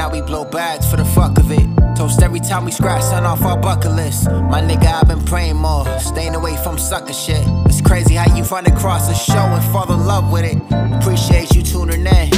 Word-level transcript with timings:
now 0.00 0.08
we 0.08 0.22
blow 0.22 0.46
bags 0.46 0.90
for 0.90 0.96
the 0.96 1.04
fuck 1.04 1.36
of 1.36 1.50
it. 1.50 1.66
Toast 1.94 2.22
every 2.22 2.40
time 2.40 2.64
we 2.64 2.72
scratch 2.72 3.02
something 3.02 3.26
off 3.26 3.42
our 3.42 3.58
bucket 3.58 3.92
list. 3.92 4.30
My 4.30 4.62
nigga, 4.62 4.86
I've 4.86 5.06
been 5.06 5.22
praying 5.26 5.56
more, 5.56 5.84
staying 5.98 6.34
away 6.34 6.56
from 6.64 6.78
sucker 6.78 7.12
shit. 7.12 7.44
It's 7.66 7.82
crazy 7.82 8.14
how 8.14 8.34
you 8.34 8.42
run 8.44 8.64
across 8.64 9.10
a 9.10 9.14
show 9.30 9.46
and 9.56 9.62
fall 9.70 9.92
in 9.92 10.06
love 10.06 10.32
with 10.32 10.46
it. 10.46 10.56
Appreciate 10.96 11.54
you 11.54 11.62
tuning 11.62 12.06
in. 12.06 12.30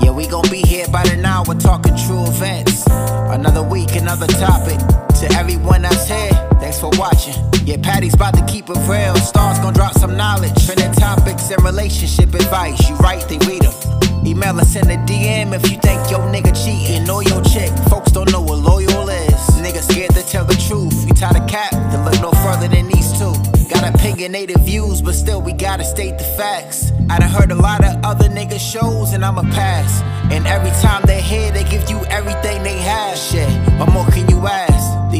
Yeah, 0.00 0.12
we 0.12 0.28
gon' 0.28 0.48
be 0.50 0.62
here 0.62 0.86
by 0.86 1.02
the 1.02 1.20
hour 1.26 1.52
talking 1.56 1.96
true 2.06 2.22
events. 2.28 2.86
Another 2.86 3.64
week, 3.64 3.96
another 3.96 4.28
topic. 4.28 4.78
To 5.18 5.26
everyone 5.34 5.82
that's 5.82 6.06
here, 6.06 6.30
thanks 6.60 6.78
for 6.78 6.90
watching. 6.94 7.34
Yeah, 7.66 7.78
Patty's 7.82 8.14
about 8.14 8.34
to 8.34 8.44
keep 8.46 8.70
it 8.70 8.78
real. 8.86 9.16
Stars 9.16 9.58
gon' 9.58 9.74
drop 9.74 9.94
some 9.94 10.16
knowledge. 10.16 10.54
Trending 10.64 10.92
topics 10.92 11.50
and 11.50 11.60
relationship 11.64 12.32
advice. 12.34 12.88
You 12.88 12.94
write, 12.98 13.28
they 13.28 13.38
read 13.48 13.62
them. 13.62 13.99
Email 14.24 14.60
us 14.60 14.76
in 14.76 14.86
the 14.86 14.96
DM 15.08 15.54
if 15.54 15.70
you 15.70 15.78
think 15.78 16.10
your 16.10 16.20
nigga 16.20 16.52
cheating 16.52 17.08
or 17.08 17.22
your 17.22 17.42
chick. 17.42 17.72
Folks 17.88 18.12
don't 18.12 18.30
know 18.30 18.42
what 18.42 18.58
loyal 18.58 19.08
is. 19.08 19.40
Niggas 19.64 19.90
scared 19.90 20.14
to 20.14 20.22
tell 20.22 20.44
the 20.44 20.54
truth. 20.68 21.06
You 21.08 21.14
tie 21.14 21.32
the 21.32 21.44
cap, 21.46 21.72
then 21.72 22.04
look 22.04 22.20
no 22.20 22.30
further 22.42 22.68
than 22.68 22.88
these 22.88 23.10
two. 23.18 23.32
Got 23.72 23.94
opinionated 23.94 24.60
views, 24.60 25.00
but 25.00 25.14
still 25.14 25.40
we 25.40 25.52
gotta 25.52 25.84
state 25.84 26.18
the 26.18 26.24
facts. 26.36 26.92
I 27.08 27.18
done 27.18 27.30
heard 27.30 27.50
a 27.50 27.54
lot 27.54 27.82
of 27.84 28.04
other 28.04 28.28
niggas 28.28 28.60
shows, 28.60 29.14
and 29.14 29.24
I'ma 29.24 29.42
pass. 29.42 30.02
And 30.30 30.46
every 30.46 30.70
time 30.82 31.02
they 31.06 31.22
hear, 31.22 31.50
they 31.50 31.64
give 31.64 31.88
you 31.88 31.98
everything 32.06 32.62
they 32.62 32.78
have. 32.78 33.16
Shit, 33.16 33.48
what 33.78 33.90
more? 33.90 34.06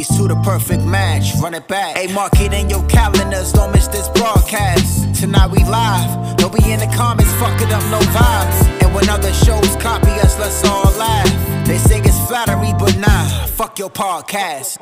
These 0.00 0.16
two 0.16 0.28
the 0.28 0.36
perfect 0.36 0.82
match. 0.82 1.34
Run 1.42 1.52
it 1.52 1.68
back. 1.68 1.94
Hey, 1.94 2.10
mark 2.14 2.32
it 2.40 2.54
in 2.54 2.70
your 2.70 2.82
calendars. 2.88 3.52
Don't 3.52 3.70
miss 3.70 3.86
this 3.86 4.08
broadcast. 4.08 5.14
Tonight 5.20 5.50
we 5.50 5.62
live. 5.64 6.38
Don't 6.38 6.54
be 6.54 6.72
in 6.72 6.80
the 6.80 6.90
comments 6.96 7.30
fucking 7.34 7.70
up 7.70 7.84
no 7.92 8.00
vibes. 8.16 8.82
And 8.82 8.94
when 8.94 9.10
other 9.10 9.30
shows 9.34 9.76
copy 9.76 10.12
us, 10.24 10.38
let's 10.38 10.64
all 10.64 10.90
laugh. 10.96 11.66
They 11.66 11.76
say 11.76 12.00
it's 12.00 12.18
flattery, 12.28 12.72
but 12.78 12.96
nah. 12.96 13.44
Fuck 13.48 13.78
your 13.78 13.90
podcast. 13.90 14.78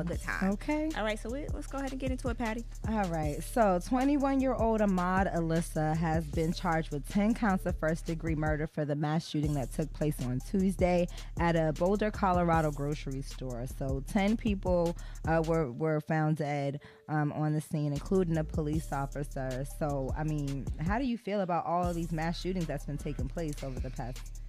Have 0.00 0.10
a 0.10 0.14
good 0.14 0.22
time. 0.22 0.50
Okay. 0.52 0.90
All 0.96 1.04
right, 1.04 1.18
so 1.18 1.30
we, 1.30 1.46
let's 1.52 1.66
go 1.66 1.78
ahead 1.78 1.90
and 1.90 2.00
get 2.00 2.10
into 2.10 2.28
it, 2.28 2.38
Patty. 2.38 2.64
All 2.88 3.04
right. 3.04 3.42
So, 3.42 3.78
21 3.86 4.40
year 4.40 4.54
old 4.54 4.80
Ahmad 4.80 5.26
Alissa 5.34 5.94
has 5.96 6.24
been 6.26 6.52
charged 6.52 6.90
with 6.90 7.06
10 7.10 7.34
counts 7.34 7.66
of 7.66 7.76
first 7.76 8.06
degree 8.06 8.34
murder 8.34 8.66
for 8.66 8.84
the 8.84 8.94
mass 8.94 9.28
shooting 9.28 9.52
that 9.54 9.72
took 9.72 9.92
place 9.92 10.16
on 10.22 10.40
Tuesday 10.40 11.06
at 11.38 11.54
a 11.54 11.72
Boulder, 11.74 12.10
Colorado 12.10 12.70
grocery 12.70 13.20
store. 13.20 13.66
So, 13.78 14.02
10 14.08 14.36
people 14.36 14.96
uh, 15.28 15.42
were, 15.46 15.70
were 15.70 16.00
found 16.00 16.38
dead 16.38 16.80
um, 17.08 17.32
on 17.32 17.52
the 17.52 17.60
scene, 17.60 17.92
including 17.92 18.38
a 18.38 18.44
police 18.44 18.92
officer. 18.92 19.66
So, 19.78 20.10
I 20.16 20.24
mean, 20.24 20.66
how 20.80 20.98
do 20.98 21.04
you 21.04 21.18
feel 21.18 21.42
about 21.42 21.66
all 21.66 21.86
of 21.86 21.94
these 21.94 22.12
mass 22.12 22.40
shootings 22.40 22.66
that's 22.66 22.86
been 22.86 22.98
taking 22.98 23.28
place 23.28 23.62
over 23.62 23.78
the 23.80 23.90
past 23.90 24.39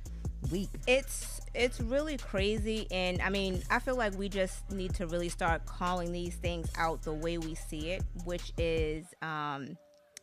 week? 0.50 0.70
It's 0.88 1.42
it's 1.54 1.82
really 1.82 2.18
crazy, 2.18 2.88
and 2.92 3.22
I 3.22 3.30
mean, 3.30 3.62
I 3.70 3.80
feel 3.80 3.96
like 3.98 4.18
we 4.18 4.30
just 4.30 4.72
need 4.72 4.94
to 4.96 5.08
really 5.08 5.30
start 5.30 5.66
calling 5.66 6.12
these 6.12 6.36
things 6.36 6.70
out 6.78 7.02
the 7.02 7.14
way 7.14 7.38
we 7.38 7.56
see 7.56 7.90
it, 7.92 8.04
which 8.24 8.54
is 8.58 9.06
um, 9.22 9.78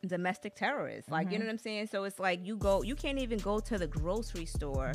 domestic 0.06 0.54
terrorists. 0.54 1.10
Like, 1.10 1.31
you 1.31 1.38
know 1.38 1.44
what 1.44 1.50
I'm 1.50 1.59
saying? 1.59 1.88
So 1.88 2.04
it's 2.04 2.19
like 2.19 2.44
you 2.44 2.56
go, 2.56 2.82
you 2.82 2.94
can't 2.94 3.19
even 3.19 3.38
go 3.38 3.60
to 3.60 3.76
the 3.78 3.87
grocery 3.87 4.47
store 4.47 4.92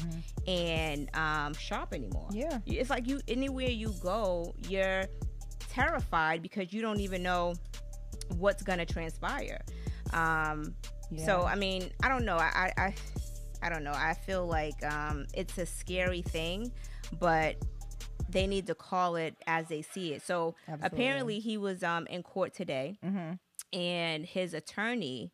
and 0.47 1.09
um, 1.15 1.53
shop 1.53 1.93
anymore. 1.93 2.29
Yeah. 2.31 2.59
it's 2.65 2.89
like 2.89 3.07
you 3.07 3.21
anywhere 3.27 3.69
you 3.69 3.93
go, 4.01 4.55
you're 4.67 5.05
terrified 5.69 6.41
because 6.41 6.73
you 6.73 6.81
don't 6.81 6.99
even 6.99 7.21
know 7.21 7.53
what's 8.37 8.63
gonna 8.63 8.85
transpire. 8.85 9.61
Um, 10.13 10.73
So 11.17 11.43
I 11.43 11.55
mean, 11.55 11.91
I 12.01 12.09
don't 12.09 12.25
know. 12.25 12.37
I, 12.37 12.71
I, 12.77 12.83
I, 12.85 12.95
I 13.63 13.69
don't 13.69 13.83
know. 13.83 13.93
I 13.95 14.13
feel 14.13 14.45
like 14.45 14.83
um, 14.83 15.25
it's 15.33 15.57
a 15.57 15.65
scary 15.65 16.21
thing, 16.21 16.71
but 17.19 17.55
they 18.29 18.45
need 18.45 18.67
to 18.67 18.75
call 18.75 19.15
it 19.15 19.35
as 19.47 19.67
they 19.67 19.81
see 19.81 20.13
it. 20.13 20.21
So 20.21 20.55
Absolutely. 20.67 20.87
apparently, 20.87 21.39
he 21.39 21.57
was 21.57 21.81
um, 21.83 22.05
in 22.07 22.23
court 22.23 22.53
today, 22.53 22.97
and 23.71 24.25
his 24.25 24.53
attorney 24.53 25.31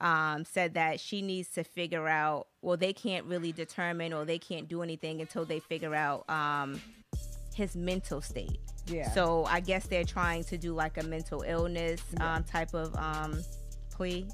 um, 0.00 0.44
said 0.44 0.74
that 0.74 1.00
she 1.00 1.20
needs 1.22 1.50
to 1.50 1.64
figure 1.64 2.08
out. 2.08 2.48
Well, 2.62 2.76
they 2.76 2.92
can't 2.92 3.26
really 3.26 3.52
determine, 3.52 4.12
or 4.12 4.24
they 4.24 4.38
can't 4.38 4.68
do 4.68 4.82
anything 4.82 5.20
until 5.20 5.44
they 5.44 5.60
figure 5.60 5.94
out 5.94 6.28
um, 6.30 6.80
his 7.54 7.76
mental 7.76 8.20
state. 8.20 8.58
Yeah. 8.86 9.10
So 9.10 9.44
I 9.46 9.60
guess 9.60 9.86
they're 9.86 10.04
trying 10.04 10.44
to 10.44 10.56
do 10.56 10.72
like 10.72 10.96
a 10.96 11.02
mental 11.02 11.42
illness 11.42 12.00
um, 12.20 12.44
type 12.44 12.72
of 12.74 12.94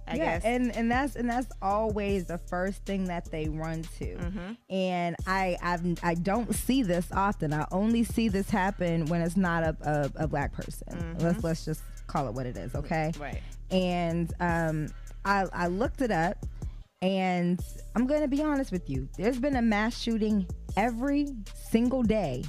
I 0.06 0.16
yeah, 0.16 0.16
guess. 0.16 0.44
and 0.44 0.74
and 0.76 0.90
that's 0.90 1.16
and 1.16 1.28
that's 1.28 1.48
always 1.60 2.24
the 2.24 2.38
first 2.38 2.84
thing 2.84 3.04
that 3.04 3.30
they 3.30 3.48
run 3.48 3.82
to. 3.98 4.16
Mm-hmm. 4.16 4.52
And 4.70 5.16
I 5.26 5.56
I've, 5.62 5.82
I 6.02 6.14
don't 6.14 6.54
see 6.54 6.82
this 6.82 7.06
often. 7.12 7.52
I 7.52 7.66
only 7.70 8.04
see 8.04 8.28
this 8.28 8.50
happen 8.50 9.06
when 9.06 9.20
it's 9.20 9.36
not 9.36 9.62
a 9.62 9.76
a, 10.16 10.24
a 10.24 10.28
black 10.28 10.52
person. 10.52 11.16
Let's 11.18 11.42
let's 11.44 11.64
just 11.64 11.82
call 12.06 12.28
it 12.28 12.34
what 12.34 12.46
it 12.46 12.56
is, 12.56 12.74
okay? 12.74 13.12
right. 13.18 13.40
And 13.70 14.32
um, 14.40 14.88
I 15.24 15.46
I 15.52 15.66
looked 15.68 16.02
it 16.02 16.10
up, 16.10 16.44
and 17.00 17.60
I'm 17.94 18.06
gonna 18.06 18.28
be 18.28 18.42
honest 18.42 18.72
with 18.72 18.90
you. 18.90 19.08
There's 19.16 19.38
been 19.38 19.56
a 19.56 19.62
mass 19.62 19.98
shooting 19.98 20.46
every 20.76 21.28
single 21.70 22.02
day 22.02 22.44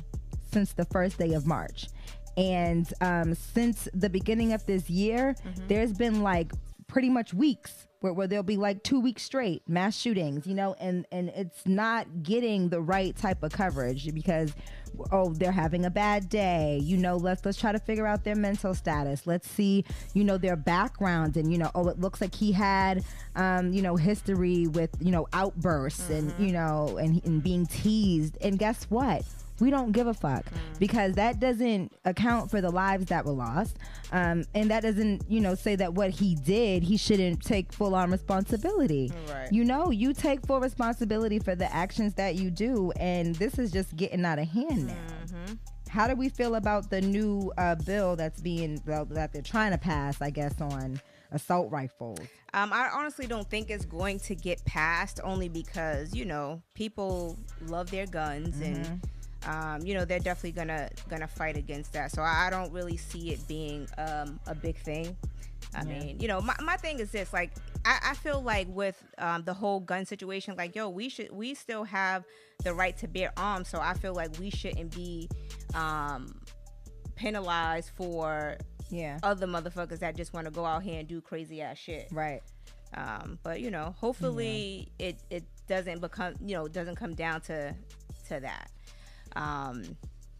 since 0.51 0.73
the 0.73 0.85
first 0.85 1.17
day 1.17 1.33
of 1.33 1.45
March. 1.45 1.87
And 2.35 2.91
um, 3.01 3.35
since 3.35 3.87
the 3.93 4.09
beginning 4.09 4.53
of 4.53 4.65
this 4.65 4.89
year, 4.89 5.35
there's 5.67 5.93
been 5.93 6.23
like 6.23 6.51
pretty 6.93 7.09
much 7.09 7.33
weeks 7.33 7.87
where, 8.01 8.13
where 8.13 8.27
there'll 8.27 8.43
be 8.43 8.55
like 8.55 8.83
two 8.83 8.99
weeks 8.99 9.23
straight 9.23 9.67
mass 9.67 9.97
shootings, 9.97 10.45
you 10.45 10.53
know, 10.53 10.75
and, 10.79 11.07
and 11.11 11.29
it's 11.29 11.65
not 11.65 12.21
getting 12.21 12.69
the 12.69 12.79
right 12.79 13.17
type 13.17 13.41
of 13.41 13.51
coverage 13.51 14.13
because 14.13 14.53
oh 15.11 15.33
they're 15.33 15.51
having 15.51 15.85
a 15.85 15.89
bad 15.89 16.29
day. 16.29 16.79
You 16.83 16.97
know 16.97 17.17
let's 17.17 17.43
let's 17.43 17.57
try 17.57 17.71
to 17.71 17.79
figure 17.79 18.05
out 18.05 18.23
their 18.23 18.35
mental 18.35 18.75
status. 18.75 19.25
Let's 19.25 19.49
see 19.49 19.83
you 20.13 20.23
know 20.23 20.37
their 20.37 20.55
background 20.55 21.35
and 21.35 21.51
you 21.51 21.57
know 21.57 21.71
oh 21.73 21.87
it 21.89 21.99
looks 21.99 22.21
like 22.21 22.35
he 22.35 22.51
had 22.51 23.03
um 23.35 23.73
you 23.73 23.81
know 23.81 23.95
history 23.95 24.67
with 24.67 24.91
you 24.99 25.09
know 25.09 25.27
outbursts 25.33 26.11
and 26.11 26.31
you 26.37 26.53
know 26.53 26.99
and, 26.99 27.25
and 27.25 27.41
being 27.41 27.65
teased. 27.65 28.37
And 28.39 28.59
guess 28.59 28.83
what? 28.89 29.23
We 29.59 29.71
don't 29.71 29.93
give 29.93 30.05
a 30.05 30.13
fuck 30.13 30.45
because 30.79 31.13
that 31.13 31.39
doesn't 31.39 31.93
account 32.05 32.49
for 32.51 32.61
the 32.61 32.69
lives 32.69 33.05
that 33.07 33.25
were 33.25 33.31
lost. 33.31 33.77
Um, 34.11 34.45
and 34.53 34.69
that 34.71 34.83
doesn't 34.83 35.23
you 35.29 35.39
know 35.39 35.55
say 35.55 35.75
that 35.75 35.93
what 35.93 36.11
he 36.11 36.35
did 36.35 36.83
he 36.83 36.97
shouldn't 36.97 37.41
take 37.41 37.71
full 37.71 37.95
on 37.95 38.11
responsibility. 38.11 39.11
Right. 39.29 39.51
you 39.51 39.63
know 39.63 39.89
you 39.91 40.13
take 40.13 40.45
full 40.45 40.59
responsibility 40.59 41.39
for 41.39 41.55
the 41.55 41.71
actions 41.73 42.13
that 42.15 42.35
you 42.35 42.51
do 42.51 42.91
and 42.97 43.35
this 43.35 43.57
is 43.57 43.71
just 43.71 43.95
getting 43.95 44.23
out 44.25 44.39
of 44.39 44.47
hand 44.47 44.87
now. 44.87 44.93
Mm-hmm. 45.25 45.53
how 45.89 46.07
do 46.07 46.15
we 46.15 46.29
feel 46.29 46.55
about 46.55 46.89
the 46.89 47.01
new 47.01 47.51
uh, 47.57 47.75
bill 47.75 48.15
that's 48.15 48.39
being 48.41 48.81
that 48.85 49.33
they're 49.33 49.41
trying 49.41 49.71
to 49.71 49.77
pass 49.77 50.21
i 50.21 50.29
guess 50.29 50.59
on 50.61 50.99
assault 51.31 51.71
rifles? 51.71 52.19
Um, 52.53 52.71
I 52.71 52.89
honestly 52.93 53.25
don't 53.25 53.49
think 53.49 53.69
it's 53.71 53.85
going 53.85 54.19
to 54.19 54.35
get 54.35 54.63
passed 54.65 55.19
only 55.23 55.49
because 55.49 56.13
you 56.13 56.25
know 56.25 56.61
people 56.75 57.37
love 57.65 57.89
their 57.89 58.05
guns 58.05 58.61
and 58.61 59.01
um, 59.45 59.81
you 59.83 59.93
know 59.93 60.05
they're 60.05 60.19
definitely 60.19 60.51
gonna 60.51 60.89
gonna 61.09 61.27
fight 61.27 61.57
against 61.57 61.93
that. 61.93 62.11
So 62.11 62.21
I, 62.21 62.47
I 62.47 62.49
don't 62.49 62.71
really 62.71 62.97
see 62.97 63.31
it 63.31 63.47
being 63.47 63.87
um, 63.97 64.39
a 64.47 64.55
big 64.55 64.77
thing. 64.77 65.15
I 65.75 65.83
mean, 65.83 66.19
you 66.19 66.27
know, 66.27 66.39
my, 66.39 66.55
my 66.63 66.77
thing 66.77 66.99
is 66.99 67.11
this: 67.11 67.33
like, 67.33 67.51
I, 67.85 67.99
I 68.11 68.13
feel 68.15 68.41
like 68.41 68.67
with 68.69 69.01
um, 69.17 69.43
the 69.43 69.53
whole 69.53 69.79
gun 69.79 70.05
situation, 70.05 70.55
like, 70.55 70.75
yo, 70.75 70.89
we 70.89 71.09
should 71.09 71.31
we 71.31 71.55
still 71.55 71.83
have 71.83 72.25
the 72.63 72.73
right 72.73 72.95
to 72.97 73.07
bear 73.07 73.31
arms. 73.37 73.69
So 73.69 73.79
I 73.79 73.93
feel 73.93 74.13
like 74.13 74.37
we 74.39 74.49
shouldn't 74.49 74.95
be 74.95 75.29
um, 75.73 76.39
penalized 77.15 77.91
for 77.95 78.57
yeah 78.89 79.17
other 79.23 79.47
motherfuckers 79.47 79.99
that 79.99 80.15
just 80.15 80.33
want 80.33 80.45
to 80.45 80.51
go 80.51 80.65
out 80.65 80.83
here 80.83 80.99
and 80.99 81.07
do 81.07 81.21
crazy 81.21 81.61
ass 81.61 81.77
shit. 81.77 82.07
right 82.11 82.41
Um, 82.93 83.39
but 83.43 83.59
you 83.59 83.71
know, 83.71 83.95
hopefully 83.97 84.89
it 84.99 85.19
it 85.29 85.43
doesn't 85.67 86.01
become 86.01 86.35
you 86.45 86.55
know 86.55 86.67
doesn't 86.67 86.95
come 86.95 87.15
down 87.15 87.41
to 87.41 87.73
to 88.27 88.39
that. 88.39 88.69
Um, 89.35 89.97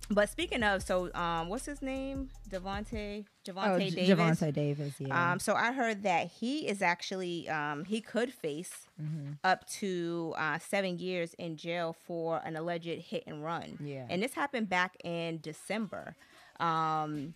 but 0.10 0.30
speaking 0.30 0.64
of, 0.64 0.84
so 0.84 1.12
um, 1.16 1.48
what's 1.50 1.66
his 1.66 1.82
name? 1.82 2.30
Devonte 2.50 3.26
Javante 3.46 3.76
oh 3.76 3.80
Davis. 3.80 4.10
Javante 4.10 4.54
Davis 4.54 4.94
yeah 5.00 5.32
Um, 5.32 5.40
so 5.40 5.54
I 5.56 5.72
heard 5.72 6.04
that 6.04 6.28
he 6.40 6.68
is 6.68 6.82
actually 6.82 7.48
um, 7.50 7.86
he 7.86 8.02
could 8.02 8.34
face 8.34 8.72
Mm-hmm. 9.02 9.32
up 9.44 9.68
to 9.82 10.34
uh, 10.38 10.60
seven 10.60 11.00
years 11.00 11.34
in 11.40 11.58
jail 11.58 11.96
for 12.06 12.40
an 12.46 12.56
alleged 12.56 12.86
hit 13.02 13.24
and 13.26 13.44
run. 13.44 13.78
Yeah. 13.84 14.06
and 14.08 14.22
this 14.22 14.36
happened 14.36 14.70
back 14.70 14.96
in 15.04 15.40
December. 15.42 16.16
Um, 16.60 17.34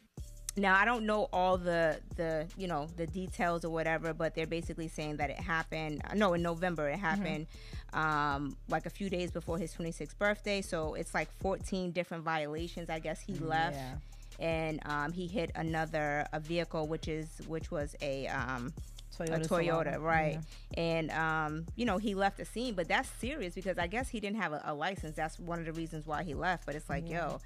Now 0.55 0.75
I 0.75 0.85
don't 0.85 1.05
know 1.05 1.29
all 1.33 1.57
the 1.57 1.99
the 2.15 2.47
you 2.57 2.67
know 2.67 2.87
the 2.95 3.07
details 3.07 3.65
or 3.65 3.69
whatever, 3.71 4.13
but 4.13 4.33
they're 4.35 4.47
basically 4.59 4.87
saying 4.87 5.17
that 5.17 5.29
it 5.31 5.39
happened. 5.39 6.01
No, 6.15 6.33
in 6.35 6.41
November 6.43 6.89
it 6.89 6.99
happened, 6.99 7.47
um, 7.93 8.55
like 8.69 8.85
a 8.85 8.89
few 8.89 9.09
days 9.09 9.31
before 9.31 9.57
his 9.57 9.73
26th 9.73 10.17
birthday. 10.17 10.61
So 10.61 10.93
it's 10.93 11.13
like 11.13 11.29
14 11.41 11.91
different 11.91 12.23
violations. 12.23 12.89
I 12.89 12.99
guess 12.99 13.19
he 13.21 13.33
left, 13.35 13.77
Yeah. 13.77 13.95
and 14.45 14.79
um, 14.85 15.11
he 15.13 15.27
hit 15.27 15.51
another 15.55 16.25
a 16.33 16.39
vehicle, 16.39 16.87
which 16.87 17.07
is 17.07 17.27
which 17.47 17.71
was 17.71 17.95
a 18.01 18.27
um, 18.27 18.73
Toyota, 19.17 19.35
a 19.35 19.39
Toyota, 19.49 20.01
right? 20.01 20.39
And 20.75 21.09
um, 21.11 21.65
you 21.75 21.85
know, 21.85 21.97
he 21.97 22.13
left 22.13 22.37
the 22.37 22.45
scene, 22.45 22.73
but 22.75 22.87
that's 22.87 23.09
serious 23.19 23.55
because 23.55 23.77
I 23.79 23.87
guess 23.87 24.09
he 24.09 24.19
didn't 24.19 24.37
have 24.37 24.53
a, 24.53 24.61
a 24.65 24.73
license. 24.73 25.15
That's 25.15 25.39
one 25.39 25.57
of 25.59 25.65
the 25.65 25.73
reasons 25.73 26.05
why 26.05 26.23
he 26.23 26.33
left. 26.35 26.65
But 26.67 26.75
it's 26.75 26.87
like, 26.89 27.09
yo, 27.09 27.39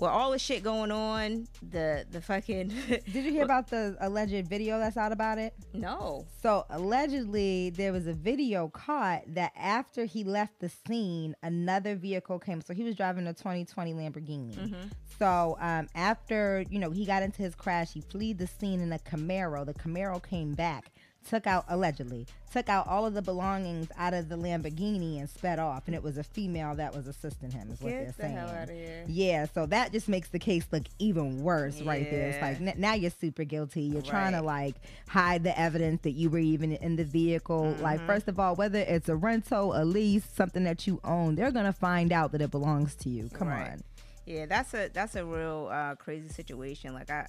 with 0.00 0.10
all 0.10 0.30
the 0.30 0.38
shit 0.38 0.62
going 0.62 0.90
on, 0.90 1.46
the 1.62 2.06
the 2.10 2.20
fucking 2.20 2.68
Did 2.88 3.24
you 3.24 3.30
hear 3.30 3.44
about 3.44 3.68
the 3.68 3.96
alleged 4.00 4.48
video 4.48 4.78
that's 4.78 4.96
out 4.96 5.12
about 5.12 5.38
it? 5.38 5.54
no, 5.74 6.26
So 6.42 6.64
allegedly, 6.70 7.70
there 7.70 7.92
was 7.92 8.06
a 8.06 8.14
video 8.14 8.68
caught 8.68 9.22
that 9.34 9.52
after 9.56 10.06
he 10.06 10.24
left 10.24 10.58
the 10.60 10.70
scene, 10.86 11.36
another 11.42 11.96
vehicle 11.96 12.38
came. 12.38 12.62
So 12.62 12.72
he 12.72 12.82
was 12.82 12.96
driving 12.96 13.26
a 13.26 13.34
2020 13.34 13.92
Lamborghini. 13.92 14.56
Mm-hmm. 14.56 14.88
So 15.18 15.58
um, 15.60 15.86
after 15.94 16.64
you 16.70 16.78
know 16.78 16.90
he 16.90 17.04
got 17.04 17.22
into 17.22 17.42
his 17.42 17.54
crash, 17.54 17.92
he 17.92 18.00
fled 18.00 18.38
the 18.38 18.46
scene 18.46 18.80
in 18.80 18.92
a 18.92 18.98
Camaro. 18.98 19.66
The 19.66 19.74
Camaro 19.74 20.26
came 20.26 20.54
back, 20.54 20.90
took 21.28 21.46
out 21.46 21.64
allegedly 21.68 22.26
took 22.52 22.68
out 22.68 22.84
all 22.88 23.06
of 23.06 23.14
the 23.14 23.22
belongings 23.22 23.86
out 23.96 24.12
of 24.12 24.28
the 24.28 24.34
Lamborghini 24.34 25.20
and 25.20 25.30
sped 25.30 25.60
off. 25.60 25.84
And 25.86 25.94
it 25.94 26.02
was 26.02 26.18
a 26.18 26.24
female 26.24 26.74
that 26.74 26.92
was 26.96 27.06
assisting 27.06 27.52
him. 27.52 27.70
Is 27.70 27.80
what 27.80 27.90
get 27.90 28.02
they're 28.02 28.12
saying. 28.26 28.36
hell 28.36 28.48
out 28.48 28.64
of 28.64 28.70
here. 28.70 29.04
Yeah, 29.06 29.46
so 29.54 29.66
that 29.66 29.92
just 29.92 30.08
makes 30.08 30.30
the 30.30 30.40
case 30.40 30.66
look 30.72 30.82
even 30.98 31.44
worse 31.44 31.80
right 31.82 32.10
there. 32.10 32.30
It's 32.30 32.42
like 32.42 32.60
n- 32.60 32.74
now 32.80 32.94
you're 32.94 33.12
super 33.12 33.44
guilty. 33.44 33.82
You're 33.82 34.02
trying 34.02 34.32
to 34.32 34.42
like 34.42 34.74
hide 35.08 35.44
the 35.44 35.56
evidence 35.56 36.02
that 36.02 36.12
you 36.12 36.28
were 36.28 36.38
even 36.40 36.72
in 36.72 36.96
the 36.96 37.04
vehicle. 37.04 37.62
Mm-hmm. 37.66 37.82
Like 37.82 38.04
first 38.04 38.26
of 38.26 38.40
all, 38.40 38.56
whether 38.56 38.80
it's 38.80 39.08
a 39.08 39.14
rental, 39.14 39.80
a 39.80 39.84
lease, 39.84 40.26
something 40.34 40.64
that 40.64 40.88
you 40.88 41.00
own, 41.04 41.36
they're 41.36 41.52
gonna 41.52 41.72
find 41.72 42.12
out 42.12 42.32
that 42.32 42.42
it 42.42 42.50
belongs 42.50 42.96
to 42.96 43.08
you. 43.08 43.28
Come 43.28 43.46
Right. 43.46 43.70
on. 43.72 43.80
Yeah, 44.26 44.46
that's 44.46 44.74
a 44.74 44.88
that's 44.92 45.14
a 45.14 45.24
real 45.24 45.68
uh, 45.70 45.94
crazy 45.94 46.28
situation. 46.28 46.94
Like 46.94 47.10
I, 47.10 47.26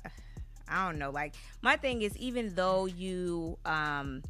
I 0.71 0.88
don't 0.88 0.97
know. 1.00 1.12
Like 1.12 1.35
my 1.62 1.75
thing 1.75 2.01
is, 2.01 2.15
even 2.18 2.56
though 2.56 2.85
you 2.85 3.57
um, 3.65 4.23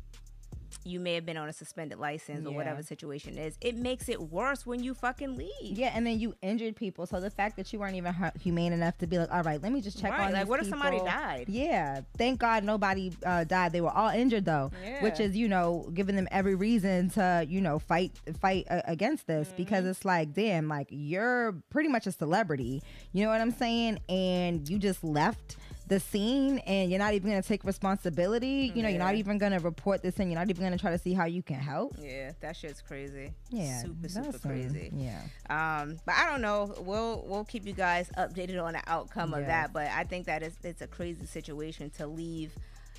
you 0.84 1.00
may 1.00 1.14
have 1.14 1.26
been 1.28 1.38
on 1.38 1.48
a 1.48 1.54
suspended 1.54 2.00
license 2.00 2.44
or 2.48 2.50
Yeah. 2.52 2.56
whatever 2.56 2.82
situation 2.82 3.38
is, 3.38 3.56
it 3.62 3.76
makes 3.76 4.10
it 4.10 4.20
worse 4.20 4.66
when 4.66 4.82
you 4.82 4.96
fucking 4.96 5.38
leave. 5.38 5.78
Yeah, 5.78 5.92
and 5.94 6.08
then 6.08 6.20
you 6.20 6.34
injured 6.42 6.76
people. 6.76 7.06
So 7.06 7.20
the 7.20 7.30
fact 7.30 7.56
that 7.58 7.72
you 7.72 7.78
weren't 7.78 7.96
even 7.98 8.16
humane 8.42 8.74
enough 8.74 8.98
to 9.00 9.06
be 9.06 9.20
like, 9.20 9.32
all 9.32 9.44
right, 9.44 9.62
let 9.62 9.72
me 9.72 9.82
just 9.82 10.02
check 10.02 10.12
Right, 10.12 10.28
on 10.28 10.34
like, 10.34 10.48
what 10.48 10.60
if 10.60 10.68
somebody 10.70 10.98
died? 10.98 11.46
Yeah, 11.50 12.02
thank 12.18 12.40
God 12.40 12.64
nobody 12.64 13.12
uh, 13.24 13.44
died. 13.44 13.74
They 13.74 13.82
were 13.82 13.92
all 13.92 14.10
injured 14.10 14.46
though, 14.46 14.72
which 15.02 15.20
is 15.20 15.36
you 15.38 15.48
know 15.48 15.88
giving 15.94 16.16
them 16.16 16.28
every 16.32 16.56
reason 16.56 17.10
to 17.12 17.46
you 17.48 17.62
know 17.62 17.78
fight 17.78 18.14
fight 18.40 18.66
uh, 18.72 18.82
against 18.86 19.28
this 19.28 19.50
Mm-hmm. 19.50 19.58
because 19.58 19.86
it's 19.86 20.04
like, 20.04 20.34
damn, 20.34 20.68
like 20.68 20.88
you're 20.90 21.52
pretty 21.70 21.90
much 21.90 22.08
a 22.08 22.12
celebrity. 22.12 22.82
You 23.14 23.24
know 23.26 23.30
what 23.30 23.42
I'm 23.42 23.52
saying? 23.52 24.00
And 24.10 24.68
you 24.68 24.80
just 24.80 25.04
left 25.04 25.58
the 25.92 26.00
scene 26.00 26.60
and 26.60 26.90
you're 26.90 27.00
not 27.00 27.14
even 27.14 27.30
gonna 27.30 27.42
take 27.42 27.66
responsibility. 27.66 28.72
You 28.74 28.82
know, 28.82 28.88
you're 28.88 28.98
not 28.98 29.16
even 29.16 29.38
gonna 29.38 29.60
report 29.60 30.02
this 30.02 30.20
and 30.20 30.32
you're 30.32 30.40
not 30.40 30.50
even 30.50 30.64
gonna 30.64 30.78
try 30.78 30.90
to 30.92 30.98
see 30.98 31.14
how 31.14 31.26
you 31.26 31.44
can 31.44 31.60
help. 31.60 31.98
Yeah, 32.02 32.32
that 32.40 32.56
shit's 32.56 32.82
crazy. 32.82 33.34
Yeah, 33.50 33.82
super 33.82 34.08
super 34.08 34.40
crazy. 34.40 34.90
Yeah. 34.96 35.22
Um, 35.50 35.98
but 36.06 36.16
I 36.16 36.30
don't 36.30 36.42
know. 36.42 36.74
We'll 36.80 37.26
we'll 37.28 37.44
keep 37.44 37.66
you 37.66 37.74
guys 37.74 38.10
updated 38.18 38.64
on 38.64 38.72
the 38.72 38.82
outcome 38.88 39.34
of 39.34 39.46
that. 39.48 39.74
But 39.74 39.88
I 39.88 40.06
think 40.06 40.28
that 40.28 40.44
is 40.44 40.54
it's 40.64 40.82
a 40.82 40.88
crazy 40.88 41.26
situation 41.26 41.90
to 41.98 42.08
leave 42.08 42.54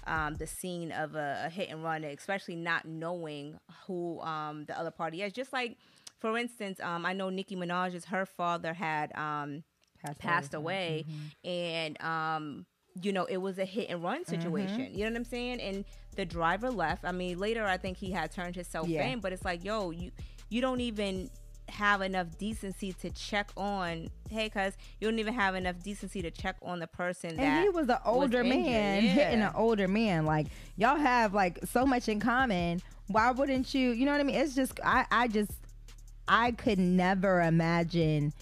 um, 0.06 0.34
the 0.34 0.46
scene 0.46 0.92
of 0.92 1.14
a, 1.14 1.44
a 1.46 1.48
hit 1.48 1.70
and 1.70 1.82
run, 1.82 2.04
especially 2.04 2.56
not 2.56 2.84
knowing 2.84 3.58
who 3.86 4.20
um, 4.20 4.66
the 4.66 4.78
other 4.78 4.90
party 4.90 5.22
is. 5.22 5.32
Just 5.32 5.54
like, 5.54 5.78
for 6.18 6.36
instance, 6.36 6.78
um, 6.80 7.06
I 7.06 7.14
know 7.14 7.30
Nicki 7.30 7.56
Minaj's 7.56 8.04
her 8.04 8.26
father 8.26 8.74
had 8.74 9.16
um, 9.16 9.64
passed 10.18 10.52
away, 10.52 11.06
and 11.42 11.98
um, 12.02 12.66
you 13.00 13.12
know 13.12 13.24
it 13.24 13.38
was 13.38 13.58
a 13.58 13.64
hit 13.64 13.88
and 13.88 14.02
run 14.02 14.24
situation. 14.24 14.88
You 14.92 15.04
know 15.04 15.10
what 15.12 15.16
I'm 15.16 15.24
saying? 15.24 15.60
And 15.60 15.84
the 16.16 16.24
driver 16.24 16.70
left. 16.70 17.04
I 17.04 17.12
mean, 17.12 17.38
later 17.38 17.64
I 17.64 17.76
think 17.78 17.96
he 17.96 18.10
had 18.10 18.30
turned 18.30 18.54
himself 18.54 18.88
Yeah. 18.88 19.06
in, 19.08 19.20
but 19.20 19.32
it's 19.32 19.44
like, 19.44 19.64
yo, 19.64 19.90
you 19.90 20.10
you 20.50 20.60
don't 20.60 20.80
even 20.80 21.30
have 21.68 22.02
enough 22.02 22.26
decency 22.38 22.92
to 22.92 23.08
check 23.10 23.50
on 23.56 24.10
hey 24.28 24.48
cuz 24.50 24.74
you 25.00 25.08
don't 25.08 25.18
even 25.20 25.32
have 25.32 25.54
enough 25.54 25.78
decency 25.82 26.20
to 26.20 26.30
check 26.30 26.56
on 26.60 26.80
the 26.80 26.86
person 26.88 27.36
that 27.36 27.42
and 27.42 27.62
he 27.62 27.68
was 27.70 27.88
an 27.88 27.96
older 28.04 28.42
injured. 28.42 28.64
man 28.64 29.02
hitting 29.06 29.40
an 29.40 29.52
older 29.54 29.86
man 29.88 30.26
like 30.26 30.48
y'all 30.76 30.96
have 30.96 31.32
like 31.32 31.60
so 31.64 31.86
much 31.86 32.08
in 32.08 32.18
common 32.20 32.82
why 33.06 33.30
wouldn't 33.30 33.72
you 33.72 33.90
you 33.92 34.04
know 34.04 34.10
what 34.12 34.20
i 34.20 34.24
mean 34.24 34.34
it's 34.36 34.54
just 34.56 34.78
i 34.84 35.06
i 35.12 35.28
just 35.28 35.52
i 36.28 36.50
could 36.50 36.80
never 36.80 37.40
imagine 37.40 38.32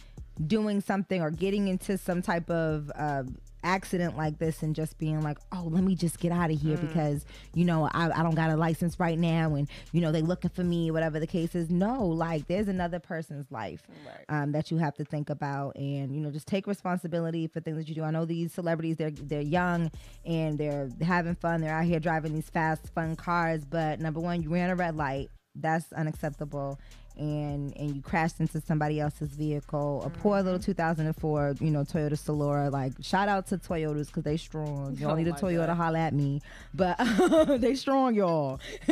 doing 0.46 0.81
something 0.81 1.20
or 1.20 1.31
getting 1.31 1.69
into 1.69 1.99
some 1.99 2.23
type 2.23 2.49
of 2.50 2.91
uh, 2.96 3.23
accident 3.62 4.17
like 4.17 4.39
this 4.39 4.62
and 4.62 4.75
just 4.75 4.97
being 4.99 5.21
like 5.23 5.39
oh 5.53 5.65
let 5.71 5.85
me 5.85 5.95
just 5.95 6.19
get 6.19 6.33
out 6.33 6.51
of 6.51 6.61
here 6.61 6.77
because 6.79 7.25
you 7.55 7.65
know 7.65 7.89
I, 7.93 8.11
I 8.21 8.23
don't 8.23 8.35
got 8.35 8.51
a 8.51 8.57
license 8.57 8.99
right 8.99 9.19
now 9.19 9.55
and 9.55 9.69
you 9.93 10.01
know 10.01 10.12
they 10.12 10.23
looking 10.23 10.51
for 10.51 10.65
me 10.65 10.91
whatever 10.91 11.21
the 11.21 11.27
case 11.27 11.55
is. 11.55 11.71
No 11.71 12.05
like 12.07 12.47
there's 12.47 12.69
another 12.69 12.99
person's 12.99 13.51
life 13.51 13.83
Right. 14.07 14.25
um, 14.43 14.53
that 14.53 14.71
you 14.71 14.79
have 14.79 14.95
to 14.97 15.05
think 15.05 15.31
about 15.31 15.77
and 15.77 16.15
you 16.15 16.21
know 16.21 16.31
just 16.31 16.47
take 16.47 16.67
responsibility 16.67 17.47
for 17.47 17.61
things 17.61 17.77
that 17.77 17.89
you 17.89 17.95
do. 17.95 18.03
I 18.05 18.11
know 18.11 18.25
these 18.25 18.53
celebrities 18.53 18.97
they're 18.97 19.11
they're 19.11 19.41
young 19.41 19.91
and 20.25 20.56
they're 20.59 20.89
having 21.03 21.35
fun. 21.35 21.61
They're 21.61 21.75
out 21.75 21.85
here 21.85 22.01
driving 22.01 22.35
these 22.35 22.49
fast 22.51 22.93
fun 22.95 23.17
cars 23.17 23.65
but 23.65 24.01
number 24.01 24.21
one 24.21 24.43
you 24.43 24.51
ran 24.51 24.71
a 24.71 24.75
red 24.77 24.97
light. 24.97 25.29
That's 25.55 25.93
unacceptable 25.93 26.79
and 27.17 27.77
and 27.77 27.95
you 27.97 28.03
crashed 28.03 28.41
into 28.41 28.61
somebody 28.61 29.01
else's 29.01 29.31
vehicle 29.31 30.03
a 30.05 30.11
poor 30.11 30.43
little 30.43 30.59
2004 30.59 31.57
you 31.61 31.71
know 31.71 31.81
toyota 31.85 32.12
Solara. 32.12 32.71
like 32.73 32.93
shout 33.03 33.29
out 33.29 33.47
to 33.49 33.59
toyotas 33.59 34.07
because 34.07 34.23
they 34.23 34.37
strong 34.37 34.93
you 34.95 35.01
don't 35.01 35.11
Oh 35.12 35.15
need 35.17 35.27
a 35.29 35.33
my 35.33 35.39
toyota 35.39 35.67
God. 35.67 35.77
holla 35.77 35.99
at 35.99 36.15
me 36.15 36.41
but 36.73 36.97
they 37.61 37.75
strong 37.75 38.15
y'all 38.15 38.61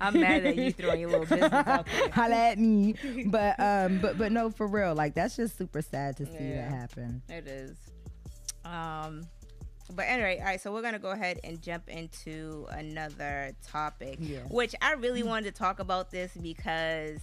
i'm 0.00 0.18
mad 0.18 0.44
that 0.44 0.56
you 0.56 0.72
throwing 0.78 1.00
your 1.00 1.10
little 1.10 1.26
business 1.26 1.52
out 1.52 1.86
there 1.86 2.08
holla 2.10 2.34
at 2.36 2.58
me 2.58 2.94
but 3.26 3.58
um 3.60 3.98
but 4.00 4.18
but 4.18 4.32
no 4.32 4.50
for 4.50 4.66
real 4.66 4.94
like 4.94 5.14
that's 5.14 5.36
just 5.36 5.56
super 5.58 5.82
sad 5.82 6.16
to 6.16 6.26
see 6.26 6.32
Yeah. 6.40 6.68
that 6.68 6.70
happen 6.70 7.22
It 7.28 7.46
is. 7.46 7.76
Um, 8.64 9.22
but 9.94 10.02
anyway, 10.08 10.38
all 10.38 10.44
right. 10.46 10.60
So 10.60 10.72
we're 10.72 10.82
gonna 10.82 10.98
go 11.00 11.10
ahead 11.10 11.40
and 11.44 11.60
jump 11.60 11.88
into 11.88 12.66
another 12.70 13.52
topic, 13.66 14.16
Yeah. 14.20 14.38
which 14.48 14.74
I 14.80 14.92
really 14.94 15.22
wanted 15.22 15.52
to 15.52 15.58
talk 15.58 15.80
about 15.80 16.10
this 16.10 16.30
because 16.40 17.18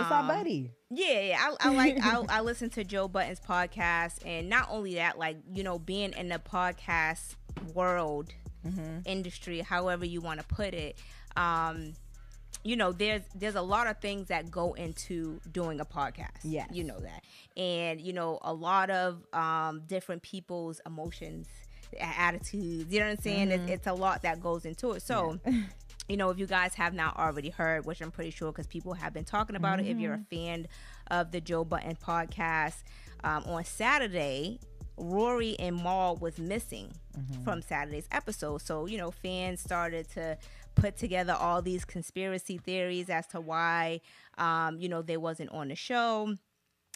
it's 0.00 0.10
our 0.10 0.20
um, 0.20 0.28
buddy 0.28 0.70
Yeah, 0.90 1.20
yeah. 1.20 1.38
I, 1.60 1.68
I 1.68 1.74
like 1.74 1.98
I, 2.02 2.22
I 2.28 2.40
listen 2.40 2.70
to 2.70 2.84
Joe 2.84 3.08
Budden's 3.08 3.40
podcast, 3.40 4.24
and 4.26 4.48
not 4.48 4.68
only 4.70 4.94
that, 4.96 5.18
like 5.18 5.36
you 5.52 5.62
know, 5.62 5.78
being 5.78 6.12
in 6.12 6.28
the 6.28 6.38
podcast 6.38 7.36
world 7.74 8.32
Mm-hmm. 8.66 8.98
industry, 9.06 9.58
however 9.60 10.04
you 10.04 10.20
want 10.20 10.38
to 10.38 10.46
put 10.46 10.72
it, 10.72 10.96
um, 11.36 11.94
you 12.62 12.76
know, 12.76 12.92
there's 12.92 13.22
there's 13.34 13.56
a 13.56 13.60
lot 13.62 13.88
of 13.88 13.98
things 13.98 14.28
that 14.28 14.52
go 14.52 14.74
into 14.74 15.40
doing 15.50 15.80
a 15.80 15.84
podcast. 15.84 16.38
Yeah, 16.44 16.66
you 16.70 16.84
know 16.84 17.00
that, 17.00 17.24
and 17.60 18.00
you 18.00 18.12
know, 18.12 18.38
a 18.42 18.54
lot 18.54 18.88
of 18.90 19.18
um, 19.32 19.82
different 19.88 20.22
people's 20.22 20.80
emotions, 20.86 21.48
attitudes. 22.00 22.92
You 22.92 23.00
know 23.00 23.06
what 23.06 23.18
I'm 23.18 23.22
saying? 23.22 23.48
Mm-hmm. 23.48 23.62
It's, 23.64 23.72
it's 23.72 23.86
a 23.88 23.94
lot 23.94 24.22
that 24.22 24.40
goes 24.40 24.64
into 24.64 24.92
it. 24.92 25.02
So 25.02 25.40
you 26.08 26.16
know, 26.16 26.30
if 26.30 26.38
you 26.38 26.46
guys 26.46 26.74
have 26.74 26.94
not 26.94 27.16
already 27.16 27.50
heard, 27.50 27.86
which 27.86 28.00
I'm 28.00 28.10
pretty 28.10 28.30
sure 28.30 28.50
because 28.52 28.66
people 28.66 28.92
have 28.94 29.12
been 29.14 29.24
talking 29.24 29.56
about 29.56 29.78
it, 29.80 29.86
if 29.86 29.98
you're 29.98 30.14
a 30.14 30.36
fan 30.36 30.66
of 31.10 31.30
the 31.30 31.40
Joe 31.40 31.64
Budden 31.64 31.96
podcast, 31.96 32.82
um, 33.24 33.44
on 33.44 33.64
Saturday, 33.64 34.58
Rory 34.96 35.56
and 35.58 35.82
Mal 35.82 36.16
was 36.16 36.38
missing 36.38 36.92
from 37.44 37.62
Saturday's 37.62 38.08
episode. 38.10 38.62
So, 38.62 38.86
you 38.86 38.98
know, 38.98 39.10
fans 39.10 39.60
started 39.60 40.08
to 40.10 40.36
put 40.74 40.96
together 40.96 41.34
all 41.38 41.62
these 41.62 41.84
conspiracy 41.84 42.58
theories 42.58 43.08
as 43.08 43.26
to 43.28 43.40
why, 43.40 44.00
um, 44.38 44.78
you 44.78 44.88
know, 44.88 45.02
they 45.02 45.16
wasn't 45.16 45.50
on 45.50 45.68
the 45.68 45.76
show. 45.76 46.36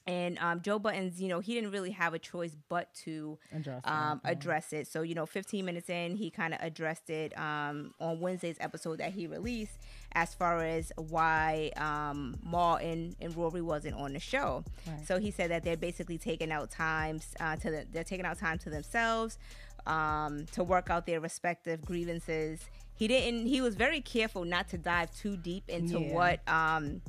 And 0.07 0.39
um, 0.39 0.61
Joe 0.63 0.79
Buddens, 0.79 1.19
you 1.19 1.29
know, 1.29 1.41
he 1.41 1.55
didn't 1.55 1.73
really 1.73 1.91
have 1.91 2.15
a 2.15 2.19
choice 2.19 2.57
but 2.69 2.95
to 3.05 3.39
Address 3.53 3.83
it, 3.85 3.91
um, 3.91 4.21
okay. 4.25 4.33
address 4.33 4.73
it. 4.73 4.87
So, 4.87 5.03
you 5.03 5.15
know, 5.17 5.27
15 5.27 5.65
minutes 5.65 5.91
in, 5.91 6.15
he 6.17 6.31
kind 6.31 6.55
of 6.55 6.61
addressed 6.63 7.11
it 7.11 7.37
um, 7.37 7.93
on 8.01 8.21
Wednesday's 8.21 8.57
episode 8.61 8.99
that 8.99 9.13
he 9.13 9.27
released 9.27 9.79
as 10.13 10.33
far 10.33 10.61
as 10.63 10.93
why 10.97 11.73
um, 11.77 12.37
Mal 12.45 12.77
and, 12.77 13.17
and 13.21 13.37
Rory 13.37 13.63
wasn't 13.63 13.97
on 13.97 14.13
the 14.13 14.21
show. 14.21 14.63
Right. 14.87 15.05
So 15.07 15.19
he 15.19 15.31
said 15.33 15.51
that 15.51 15.65
they're 15.65 15.77
basically 15.77 16.19
taking 16.19 16.53
out 16.53 16.71
times 16.71 17.35
uh, 17.41 17.57
to 17.57 17.71
the, 17.71 17.87
they're 17.93 18.05
taking 18.05 18.27
out 18.27 18.39
time 18.39 18.59
to 18.59 18.71
themselves 18.71 19.39
um, 19.87 20.47
to 20.53 20.63
work 20.63 20.89
out 20.89 21.07
their 21.07 21.21
respective 21.21 21.85
grievances. 21.85 22.61
He 22.95 23.09
didn't. 23.09 23.47
He 23.47 23.61
was 23.61 23.75
very 23.75 24.01
careful 24.01 24.45
not 24.45 24.69
to 24.71 24.79
dive 24.79 25.15
too 25.15 25.37
deep 25.37 25.69
into 25.69 26.01
Yeah. 26.01 26.15
what 26.15 26.49
um, 26.49 27.03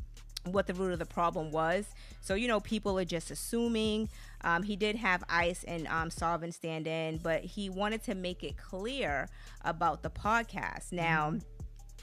what 0.52 0.68
the 0.68 0.74
root 0.74 0.94
of 0.94 1.00
the 1.00 1.06
problem 1.06 1.52
was. 1.52 1.86
So, 2.22 2.36
you 2.36 2.48
know, 2.48 2.60
people 2.60 2.98
are 3.00 3.06
just 3.06 3.32
assuming. 3.32 4.10
Um, 4.42 4.64
he 4.64 4.76
did 4.76 4.96
have 4.96 5.24
Ice 5.30 5.64
and 5.64 5.88
um, 5.88 6.10
Sovereign 6.10 6.52
stand 6.52 6.88
in, 6.88 7.18
but 7.18 7.44
he 7.44 7.70
wanted 7.70 8.04
to 8.04 8.16
make 8.16 8.44
it 8.44 8.58
clear 8.58 9.28
about 9.64 10.04
the 10.04 10.10
podcast. 10.10 10.92
Now, 10.92 11.32
mm-hmm. 11.32 11.40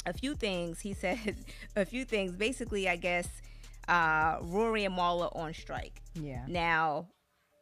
a 0.07 0.13
few 0.13 0.35
things, 0.35 0.81
he 0.81 0.95
said, 1.05 1.37
a 1.77 1.85
few 1.85 2.05
things. 2.05 2.33
Basically, 2.33 2.89
I 2.89 2.97
guess 2.97 3.29
uh, 3.89 4.39
Rory 4.43 4.85
and 4.85 4.97
Mal 4.97 5.23
are 5.23 5.37
on 5.37 5.55
strike. 5.55 6.03
Yeah. 6.15 6.45
Now, 6.49 7.07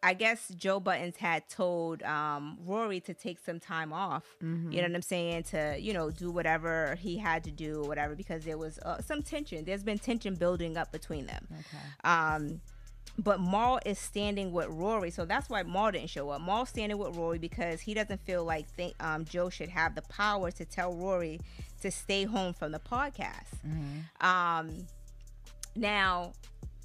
I 0.03 0.15
guess 0.15 0.49
Joe 0.57 0.81
Buddens 0.81 1.17
had 1.17 1.49
told 1.49 2.03
um, 2.03 2.59
Rory 2.65 3.01
to 3.01 3.15
take 3.15 3.39
some 3.39 3.61
time 3.61 3.93
off. 3.93 4.25
Mm-hmm. 4.43 4.73
You 4.73 4.83
know 4.83 4.89
what 4.89 4.97
I'm 4.97 5.03
saying? 5.03 5.45
To 5.45 5.77
you 5.79 5.93
know 5.93 6.11
do 6.11 6.31
whatever 6.31 6.97
he 7.01 7.17
had 7.17 7.45
to 7.45 7.51
do, 7.51 7.83
or 7.83 7.89
whatever, 7.89 8.15
because 8.15 8.45
there 8.45 8.59
was 8.59 8.79
uh, 8.81 9.01
some 9.01 9.23
tension. 9.23 9.65
There's 9.65 9.85
been 9.85 9.99
tension 9.99 10.35
building 10.35 10.77
up 10.77 10.91
between 10.91 11.27
them. 11.27 11.47
Okay. 11.53 11.85
Um, 12.05 12.61
but 13.19 13.41
Mal 13.41 13.79
is 13.85 13.99
standing 13.99 14.53
with 14.53 14.69
Rory, 14.69 15.11
so 15.11 15.25
that's 15.25 15.51
why 15.51 15.63
Mal 15.63 15.93
didn't 15.93 16.09
show 16.09 16.31
up. 16.31 16.41
Mal's 16.41 16.71
standing 16.71 16.99
with 16.99 17.15
Rory 17.15 17.39
because 17.39 17.81
he 17.81 17.95
doesn't 17.95 18.25
feel 18.25 18.45
like 18.45 18.75
th- 18.77 18.95
um, 19.01 19.25
Joe 19.25 19.51
should 19.51 19.69
have 19.69 19.95
the 19.95 20.03
power 20.03 20.51
to 20.51 20.65
tell 20.65 20.95
Rory 20.95 21.39
to 21.83 21.91
stay 21.91 22.25
home 22.25 22.55
from 22.55 22.73
the 22.73 22.79
podcast. 22.81 23.61
Mm-hmm. 23.67 24.27
Um, 24.27 24.87
now 25.77 26.33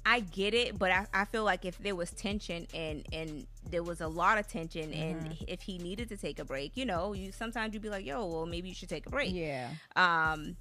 I 0.04 0.20
get 0.20 0.54
it, 0.54 0.78
but 0.78 0.90
I, 0.90 1.06
I 1.12 1.24
feel 1.24 1.44
like 1.44 1.64
if 1.64 1.78
there 1.78 1.94
was 1.94 2.10
tension 2.10 2.66
and 2.74 3.06
and 3.12 3.46
there 3.68 3.82
was 3.82 4.00
a 4.00 4.08
lot 4.08 4.38
of 4.38 4.48
tension, 4.48 4.90
mm-hmm. 4.90 5.26
and 5.26 5.36
if 5.46 5.62
he 5.62 5.78
needed 5.78 6.08
to 6.10 6.16
take 6.16 6.38
a 6.38 6.44
break, 6.44 6.76
you 6.76 6.86
know, 6.86 7.12
you 7.12 7.32
sometimes 7.32 7.74
you'd 7.74 7.82
be 7.82 7.90
like, 7.90 8.06
yo, 8.06 8.26
well, 8.26 8.46
maybe 8.46 8.68
you 8.68 8.74
should 8.74 8.88
take 8.88 9.06
a 9.06 9.10
break. 9.10 9.34
Yeah. 9.34 9.68
Um, 9.96 10.56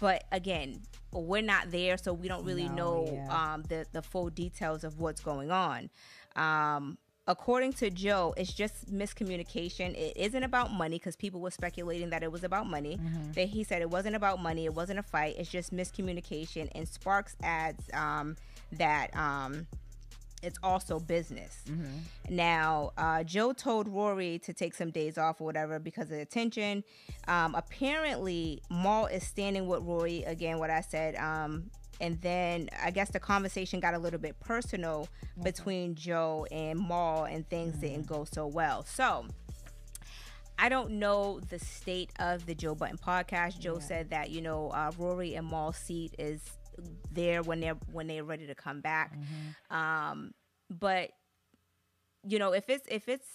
but 0.00 0.24
again, 0.32 0.82
we're 1.12 1.42
not 1.42 1.70
there, 1.70 1.96
so 1.96 2.12
we 2.12 2.28
don't 2.28 2.44
really 2.44 2.68
no, 2.68 3.04
know 3.04 3.10
yeah. 3.12 3.52
um 3.52 3.62
the 3.68 3.86
the 3.92 4.02
full 4.02 4.30
details 4.30 4.84
of 4.84 4.98
what's 4.98 5.20
going 5.20 5.50
on. 5.50 5.90
Um, 6.36 6.96
according 7.26 7.72
to 7.74 7.90
Joe, 7.90 8.34
it's 8.36 8.52
just 8.52 8.92
miscommunication. 8.92 9.94
It 9.94 10.16
isn't 10.16 10.42
about 10.42 10.72
money 10.72 10.96
because 10.96 11.16
people 11.16 11.40
were 11.40 11.50
speculating 11.50 12.10
that 12.10 12.22
it 12.22 12.32
was 12.32 12.44
about 12.44 12.66
money. 12.66 12.98
Mm-hmm. 12.98 13.32
That 13.32 13.48
he 13.48 13.64
said 13.64 13.82
it 13.82 13.90
wasn't 13.90 14.16
about 14.16 14.42
money. 14.42 14.64
It 14.64 14.74
wasn't 14.74 14.98
a 14.98 15.02
fight. 15.02 15.36
It's 15.38 15.50
just 15.50 15.74
miscommunication. 15.74 16.68
And 16.74 16.88
Sparks 16.88 17.36
adds 17.42 17.84
um, 17.92 18.36
that 18.72 19.14
um, 19.16 19.66
it's 20.42 20.58
also 20.62 20.98
business. 20.98 21.62
Mm-hmm. 21.68 22.34
Now, 22.34 22.92
uh, 22.98 23.22
Joe 23.22 23.52
told 23.52 23.88
Rory 23.88 24.40
to 24.40 24.52
take 24.52 24.74
some 24.74 24.90
days 24.90 25.16
off 25.16 25.40
or 25.40 25.44
whatever 25.44 25.78
because 25.78 26.10
of 26.10 26.18
the 26.18 26.24
tension. 26.24 26.82
Um, 27.28 27.54
apparently, 27.54 28.60
Mal 28.68 29.06
is 29.06 29.22
standing 29.24 29.66
with 29.66 29.82
Rory 29.82 30.24
again. 30.24 30.58
What 30.58 30.70
I 30.70 30.80
said. 30.80 31.14
Um, 31.16 31.70
and 32.00 32.20
then 32.20 32.68
I 32.82 32.90
guess 32.90 33.10
the 33.10 33.20
conversation 33.20 33.78
got 33.78 33.94
a 33.94 33.98
little 33.98 34.18
bit 34.18 34.38
personal 34.40 35.08
okay. 35.38 35.44
between 35.44 35.94
Joe 35.94 36.46
and 36.50 36.80
Mal, 36.80 37.24
and 37.24 37.48
things 37.48 37.76
mm-hmm. 37.76 37.80
didn't 37.80 38.06
go 38.06 38.24
so 38.30 38.46
well. 38.46 38.84
So. 38.84 39.26
I 40.58 40.68
don't 40.68 40.92
know 40.92 41.40
the 41.48 41.58
state 41.58 42.10
of 42.20 42.46
the 42.46 42.54
Joe 42.54 42.76
Budden 42.76 42.98
podcast. 42.98 43.58
Joe 43.58 43.78
yeah. 43.80 43.86
said 43.86 44.10
that 44.10 44.30
you 44.30 44.42
know 44.42 44.68
uh, 44.68 44.92
Rory 44.96 45.34
and 45.34 45.48
Mal's 45.48 45.76
seat 45.76 46.14
is 46.20 46.40
there 47.10 47.42
when 47.42 47.60
they're 47.60 47.76
when 47.90 48.06
they're 48.06 48.24
ready 48.24 48.46
to 48.46 48.54
come 48.54 48.80
back. 48.80 49.14
Mm-hmm. 49.14 49.76
Um, 49.76 50.34
but 50.70 51.10
you 52.26 52.38
know, 52.38 52.52
if 52.52 52.68
it's 52.68 52.86
if 52.90 53.08
it's 53.08 53.26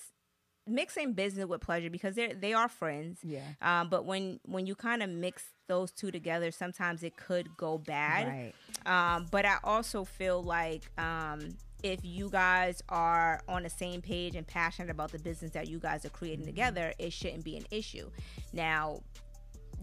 mixing 0.67 1.13
business 1.13 1.45
with 1.45 1.61
pleasure 1.61 1.89
because 1.89 2.15
they 2.15 2.33
they 2.33 2.53
are 2.53 2.67
friends. 2.67 3.19
Yeah. 3.23 3.41
Um, 3.61 3.89
but 3.89 4.05
when 4.05 4.39
when 4.45 4.65
you 4.65 4.75
kind 4.75 5.01
of 5.01 5.09
mix 5.09 5.43
those 5.67 5.91
two 5.91 6.11
together, 6.11 6.51
sometimes 6.51 7.03
it 7.03 7.17
could 7.17 7.55
go 7.57 7.77
bad. 7.77 8.27
Right. 8.27 9.15
Um, 9.15 9.27
but 9.31 9.45
I 9.45 9.57
also 9.63 10.03
feel 10.03 10.41
like 10.41 10.83
um, 10.97 11.49
if 11.83 12.03
you 12.03 12.29
guys 12.29 12.81
are 12.89 13.41
on 13.47 13.63
the 13.63 13.69
same 13.69 14.01
page 14.01 14.35
and 14.35 14.45
passionate 14.45 14.89
about 14.89 15.11
the 15.11 15.19
business 15.19 15.51
that 15.51 15.67
you 15.67 15.79
guys 15.79 16.05
are 16.05 16.09
creating 16.09 16.45
mm-hmm. 16.45 16.55
together, 16.55 16.93
it 16.97 17.13
shouldn't 17.13 17.43
be 17.43 17.57
an 17.57 17.65
issue. 17.71 18.09
Now, 18.53 19.01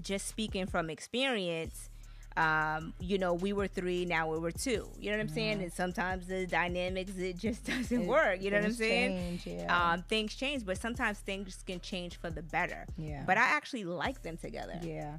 just 0.03 0.27
speaking 0.27 0.67
from 0.67 0.91
experience, 0.91 1.91
um, 2.37 2.95
you 2.99 3.19
know, 3.19 3.35
we 3.35 3.53
were 3.53 3.69
three, 3.69 4.05
now 4.05 4.31
we 4.31 4.39
were 4.39 4.51
two. 4.51 4.89
You 4.99 5.11
know 5.11 5.17
what 5.17 5.21
I'm 5.21 5.27
mm-hmm. 5.27 5.35
saying? 5.35 5.63
And 5.63 5.73
sometimes 5.73 6.27
the 6.27 6.47
dynamics 6.47 7.13
it 7.17 7.37
just 7.37 7.65
doesn't 7.67 8.03
it, 8.03 8.09
work. 8.09 8.43
You 8.43 8.51
know 8.51 8.59
what 8.59 8.67
I'm 8.67 8.73
saying? 8.73 9.39
Change, 9.39 9.47
yeah. 9.47 9.93
um, 9.93 10.03
things 10.09 10.35
change, 10.35 10.65
but 10.67 10.79
sometimes 10.79 11.19
things 11.21 11.63
can 11.67 11.81
change 11.81 12.19
for 12.19 12.31
the 12.31 12.43
better. 12.43 12.87
Yeah. 12.99 13.23
But 13.27 13.39
I 13.39 13.43
actually 13.43 13.85
like 13.85 14.23
them 14.23 14.37
together. 14.37 14.79
Yeah. 14.83 15.19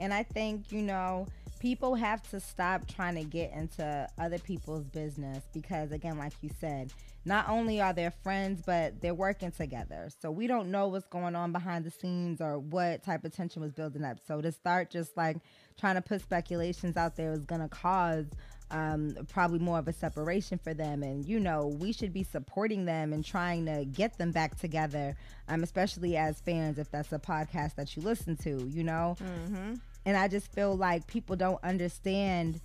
And 0.00 0.12
I 0.12 0.24
think, 0.24 0.72
you 0.72 0.82
know, 0.82 1.26
people 1.60 1.94
have 1.94 2.22
to 2.30 2.40
stop 2.40 2.86
trying 2.86 3.14
to 3.14 3.24
get 3.24 3.52
into 3.52 4.08
other 4.18 4.38
people's 4.38 4.84
business 4.84 5.44
because 5.52 5.92
again, 5.92 6.18
like 6.18 6.32
you 6.42 6.50
said, 6.60 6.92
not 7.24 7.48
only 7.48 7.80
are 7.80 7.92
they 7.92 8.08
friends, 8.22 8.62
but 8.64 9.00
they're 9.00 9.14
working 9.14 9.50
together. 9.50 10.08
So 10.20 10.30
we 10.30 10.46
don't 10.46 10.70
know 10.70 10.86
what's 10.88 11.08
going 11.08 11.34
on 11.34 11.50
behind 11.50 11.84
the 11.84 11.90
scenes 11.90 12.40
or 12.40 12.58
what 12.58 13.02
type 13.02 13.24
of 13.24 13.34
tension 13.34 13.62
was 13.62 13.72
building 13.72 14.04
up. 14.04 14.18
So 14.28 14.40
to 14.40 14.52
start 14.52 14.90
just 14.90 15.16
like 15.16 15.38
trying 15.78 15.96
to 15.96 16.02
put 16.02 16.20
speculations 16.20 16.96
out 16.96 17.16
there 17.16 17.32
is 17.32 17.44
going 17.44 17.60
to 17.60 17.68
cause 17.68 18.26
um, 18.70 19.16
probably 19.28 19.58
more 19.58 19.78
of 19.78 19.86
a 19.88 19.92
separation 19.92 20.58
for 20.58 20.74
them. 20.74 21.02
And, 21.02 21.24
you 21.24 21.38
know, 21.38 21.76
we 21.78 21.92
should 21.92 22.12
be 22.12 22.22
supporting 22.22 22.84
them 22.84 23.12
and 23.12 23.24
trying 23.24 23.66
to 23.66 23.84
get 23.84 24.18
them 24.18 24.32
back 24.32 24.58
together, 24.58 25.16
um, 25.48 25.62
especially 25.62 26.16
as 26.16 26.40
fans, 26.40 26.78
if 26.78 26.90
that's 26.90 27.12
a 27.12 27.18
podcast 27.18 27.76
that 27.76 27.96
you 27.96 28.02
listen 28.02 28.36
to, 28.38 28.66
you 28.68 28.82
know? 28.82 29.16
Mm-hmm. 29.22 29.74
And 30.04 30.16
I 30.16 30.28
just 30.28 30.52
feel 30.52 30.76
like 30.76 31.06
people 31.06 31.36
don't 31.36 31.62
understand 31.62 32.60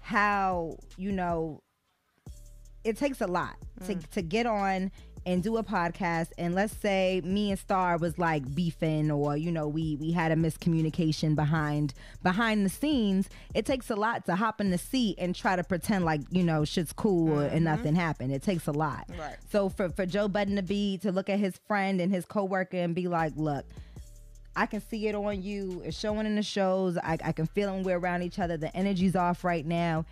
how, 0.00 0.78
you 0.96 1.12
know, 1.12 1.62
it 2.84 2.96
takes 2.96 3.20
a 3.20 3.26
lot 3.26 3.56
mm. 3.80 3.86
to, 3.86 4.08
to 4.12 4.22
get 4.22 4.46
on 4.46 4.92
and 5.26 5.42
do 5.42 5.56
a 5.56 5.64
podcast 5.64 6.28
and 6.38 6.54
let's 6.54 6.74
say 6.76 7.20
me 7.24 7.50
and 7.50 7.58
star 7.58 7.98
was 7.98 8.16
like 8.16 8.54
beefing 8.54 9.10
or 9.10 9.36
you 9.36 9.50
know 9.50 9.66
we 9.66 9.96
we 9.96 10.12
had 10.12 10.30
a 10.30 10.36
miscommunication 10.36 11.34
behind 11.34 11.92
behind 12.22 12.64
the 12.64 12.70
scenes 12.70 13.28
it 13.52 13.66
takes 13.66 13.90
a 13.90 13.96
lot 13.96 14.24
to 14.24 14.36
hop 14.36 14.60
in 14.60 14.70
the 14.70 14.78
seat 14.78 15.16
and 15.18 15.34
try 15.34 15.56
to 15.56 15.64
pretend 15.64 16.04
like 16.04 16.20
you 16.30 16.44
know 16.44 16.64
shit's 16.64 16.92
cool 16.92 17.30
mm-hmm. 17.30 17.54
and 17.54 17.64
nothing 17.64 17.96
happened 17.96 18.32
it 18.32 18.42
takes 18.42 18.68
a 18.68 18.72
lot 18.72 19.04
right 19.18 19.36
so 19.50 19.68
for 19.68 19.88
for 19.90 20.06
joe 20.06 20.28
budden 20.28 20.54
to 20.54 20.62
be 20.62 20.96
to 20.96 21.10
look 21.10 21.28
at 21.28 21.40
his 21.40 21.58
friend 21.66 22.00
and 22.00 22.12
his 22.12 22.24
coworker 22.24 22.76
and 22.76 22.94
be 22.94 23.08
like 23.08 23.32
look 23.36 23.66
I 24.58 24.64
can 24.64 24.80
see 24.80 25.06
it 25.06 25.14
on 25.14 25.42
you. 25.42 25.82
It's 25.84 25.98
showing 25.98 26.24
in 26.24 26.34
the 26.34 26.42
shows. 26.42 26.96
I, 26.96 27.18
I 27.22 27.32
can 27.32 27.44
feel 27.44 27.74
when 27.74 27.82
we're 27.82 27.98
around 27.98 28.22
each 28.22 28.38
other. 28.38 28.56
The 28.56 28.74
energy's 28.74 29.14
off 29.14 29.44
right 29.44 29.66
now 29.66 30.06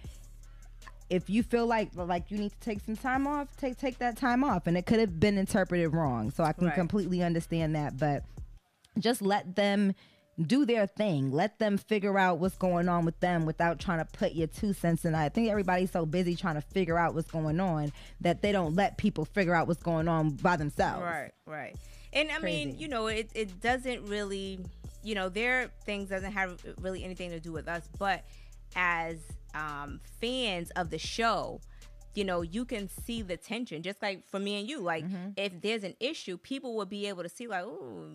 if 1.11 1.29
you 1.29 1.43
feel 1.43 1.67
like 1.67 1.91
like 1.95 2.31
you 2.31 2.39
need 2.39 2.53
to 2.53 2.61
take 2.61 2.81
some 2.81 2.97
time 2.97 3.27
off, 3.27 3.57
take 3.57 3.77
take 3.77 3.99
that 3.99 4.17
time 4.17 4.43
off. 4.45 4.67
And 4.67 4.77
it 4.77 4.87
could 4.87 5.01
have 5.01 5.21
been 5.21 5.39
interpreted 5.39 5.93
wrong. 5.93 6.31
So 6.31 6.45
I 6.45 6.53
can 6.53 6.67
right. 6.67 6.75
completely 6.75 7.23
understand 7.23 7.75
that. 7.77 7.99
But 7.99 8.25
just 8.99 9.23
let 9.23 9.57
them 9.57 9.95
do 10.41 10.65
their 10.65 10.87
thing. 10.87 11.31
Let 11.31 11.59
them 11.59 11.79
figure 11.79 12.19
out 12.19 12.39
what's 12.39 12.57
going 12.57 12.89
on 12.89 13.05
with 13.05 13.19
them 13.21 13.47
without 13.47 13.79
trying 13.79 13.99
to 13.99 14.05
put 14.05 14.33
your 14.33 14.47
two 14.47 14.73
cents 14.73 15.05
in. 15.05 15.15
I 15.15 15.29
think 15.29 15.49
everybody's 15.49 15.91
so 15.91 16.07
busy 16.07 16.35
trying 16.35 16.57
to 16.57 16.61
figure 16.61 16.99
out 16.99 17.15
what's 17.15 17.31
going 17.31 17.61
on 17.61 17.93
that 18.21 18.43
they 18.43 18.51
don't 18.51 18.75
let 18.75 18.99
people 18.99 19.25
figure 19.25 19.55
out 19.55 19.69
what's 19.69 19.83
going 19.83 20.09
on 20.09 20.31
by 20.31 20.57
themselves. 20.57 21.03
Right, 21.03 21.31
right. 21.47 21.77
And 22.13 22.31
I 22.31 22.39
Crazy. 22.39 22.67
mean, 22.67 22.79
you 22.79 22.89
know, 22.89 23.07
it, 23.09 23.31
it 23.35 23.61
doesn't 23.61 24.07
really, 24.07 24.61
you 25.03 25.15
know, 25.15 25.29
their 25.29 25.69
things 25.85 26.09
doesn't 26.09 26.33
have 26.33 26.61
really 26.81 27.05
anything 27.05 27.31
to 27.31 27.41
do 27.41 27.53
with 27.53 27.69
us, 27.69 27.89
but 27.99 28.25
as 28.77 29.19
um, 29.55 30.01
fans 30.21 30.71
of 30.73 30.91
the 30.91 30.99
show, 30.99 31.61
you 32.15 32.25
know, 32.25 32.43
you 32.43 32.65
can 32.65 32.89
see 32.89 33.23
the 33.23 33.37
tension. 33.37 33.83
Just 33.83 34.01
like 34.01 34.29
for 34.29 34.39
me 34.39 34.61
and 34.61 34.69
you, 34.69 34.81
like 34.81 35.05
mm-hmm. 35.05 35.31
if 35.37 35.61
there's 35.61 35.85
an 35.85 35.95
issue, 36.01 36.37
people 36.37 36.77
will 36.77 36.87
be 36.87 37.07
able 37.09 37.23
to 37.23 37.29
see, 37.29 37.47
like, 37.47 37.65
oh, 37.65 38.09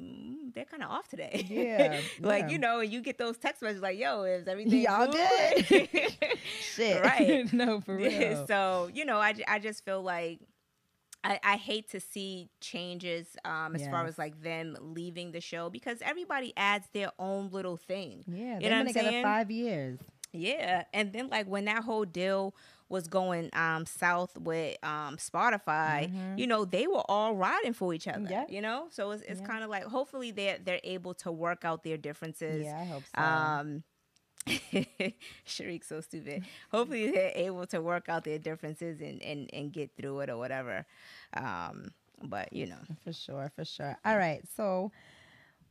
they're 0.53 0.65
kind 0.65 0.83
of 0.83 0.89
off 0.89 1.07
today. 1.07 1.45
Yeah, 1.49 1.99
like 2.21 2.43
yeah. 2.43 2.49
you 2.49 2.57
know, 2.57 2.79
you 2.79 3.01
get 3.01 3.17
those 3.17 3.37
text 3.37 3.61
messages 3.61 3.81
like, 3.81 3.99
"Yo, 3.99 4.23
is 4.23 4.47
everything 4.47 4.81
y'all 4.81 5.11
good?" 5.11 5.65
Shit, 6.61 7.03
right? 7.03 7.51
no, 7.53 7.81
for 7.81 7.95
real. 7.95 8.45
so 8.47 8.89
you 8.93 9.05
know, 9.05 9.17
I, 9.17 9.35
I 9.47 9.59
just 9.59 9.85
feel 9.85 10.01
like. 10.01 10.39
I, 11.21 11.37
I 11.43 11.55
hate 11.57 11.89
to 11.89 11.99
see 11.99 12.49
changes 12.61 13.27
um, 13.43 13.75
as 13.75 13.85
far 13.87 14.05
as 14.05 14.17
like 14.17 14.41
them 14.41 14.77
leaving 14.79 15.33
the 15.33 15.41
show 15.41 15.69
because 15.69 15.97
everybody 16.01 16.53
adds 16.55 16.87
their 16.93 17.11
own 17.19 17.49
little 17.49 17.75
thing. 17.75 18.23
Yeah, 18.25 18.53
they've 18.53 18.63
you 18.63 18.69
know 18.69 18.77
been 18.77 18.87
together 18.87 19.09
saying? 19.09 19.23
five 19.25 19.51
years. 19.51 19.99
Yeah, 20.31 20.83
and 20.93 21.11
then 21.13 21.29
like 21.29 21.47
when 21.47 21.65
that 21.65 21.83
whole 21.83 22.05
deal 22.05 22.53
was 22.89 23.07
going 23.07 23.49
um 23.53 23.85
south 23.85 24.37
with 24.37 24.77
um 24.83 25.17
Spotify, 25.17 26.09
mm-hmm. 26.09 26.37
you 26.37 26.47
know, 26.47 26.65
they 26.65 26.87
were 26.87 27.03
all 27.07 27.35
riding 27.35 27.73
for 27.73 27.93
each 27.93 28.07
other. 28.07 28.27
Yeah. 28.29 28.45
You 28.49 28.61
know? 28.61 28.87
So 28.89 29.11
it's 29.11 29.23
it's 29.23 29.41
yeah. 29.41 29.47
kind 29.47 29.63
of 29.63 29.69
like 29.69 29.83
hopefully 29.83 30.31
they're 30.31 30.57
they're 30.63 30.81
able 30.83 31.13
to 31.15 31.31
work 31.31 31.65
out 31.65 31.83
their 31.83 31.97
differences. 31.97 32.65
Yeah, 32.65 32.79
I 32.79 32.85
hope 32.85 33.03
so. 33.15 33.21
Um 33.21 33.83
Sharik 35.45 35.83
so 35.83 36.01
stupid. 36.01 36.43
Hopefully 36.71 37.11
they're 37.11 37.31
able 37.35 37.65
to 37.67 37.81
work 37.81 38.09
out 38.09 38.23
their 38.23 38.39
differences 38.39 38.99
and, 39.01 39.21
and, 39.21 39.49
and 39.53 39.71
get 39.71 39.91
through 39.95 40.21
it 40.21 40.29
or 40.29 40.37
whatever. 40.37 40.85
Um, 41.33 41.91
but 42.23 42.51
you 42.51 42.65
know. 42.65 42.79
For 43.03 43.13
sure, 43.13 43.51
for 43.55 43.65
sure. 43.65 43.97
All 44.03 44.17
right. 44.17 44.41
So 44.55 44.91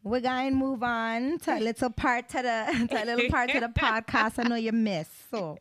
we're 0.04 0.20
going 0.20 0.50
to 0.50 0.56
move 0.56 0.82
on 0.82 1.38
to 1.40 1.58
a 1.58 1.60
little 1.60 1.90
part 1.90 2.28
to 2.30 2.36
the 2.36 2.88
to 2.88 3.02
a 3.02 3.04
little 3.04 3.28
part 3.30 3.50
to 3.50 3.60
the 3.60 3.68
podcast. 3.68 4.34
I 4.38 4.48
know 4.48 4.56
you 4.56 4.72
missed, 4.72 5.30
so 5.30 5.58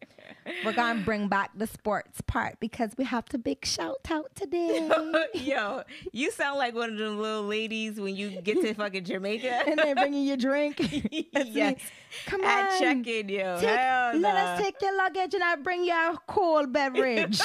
we're 0.64 0.74
going 0.74 1.00
to 1.00 1.04
bring 1.04 1.28
back 1.28 1.52
the 1.56 1.68
sports 1.68 2.22
part 2.22 2.60
because 2.60 2.92
we 2.98 3.04
have 3.06 3.26
to 3.26 3.38
big 3.38 3.66
shout 3.66 4.08
out 4.10 4.34
today. 4.36 4.90
Yo, 5.34 5.84
you 6.12 6.32
sound 6.32 6.58
like 6.58 6.76
one 6.76 6.92
of 6.92 6.98
the 6.98 7.10
little 7.10 7.44
ladies 7.44 8.00
when 8.00 8.16
you 8.16 8.42
get 8.42 8.62
to 8.62 8.74
fucking 8.74 9.04
Jamaica. 9.04 9.64
and 9.68 9.80
they 9.80 9.94
bring 9.94 10.14
you 10.14 10.38
drink. 10.38 10.80
Me. 10.80 11.30
yes. 11.34 11.80
Come 12.26 12.42
on. 12.42 12.48
At 12.48 12.80
check-in, 12.80 13.30
yo. 13.30 13.60
Take- 13.60 13.68
let 13.68 14.22
nah. 14.22 14.30
us 14.30 14.62
take 14.62 14.82
your 14.82 14.96
luggage 14.96 15.34
and 15.34 15.44
I'll 15.44 15.58
bring 15.58 15.84
you 15.84 15.94
a 15.94 16.18
cold 16.28 16.72
beverage. 16.72 17.40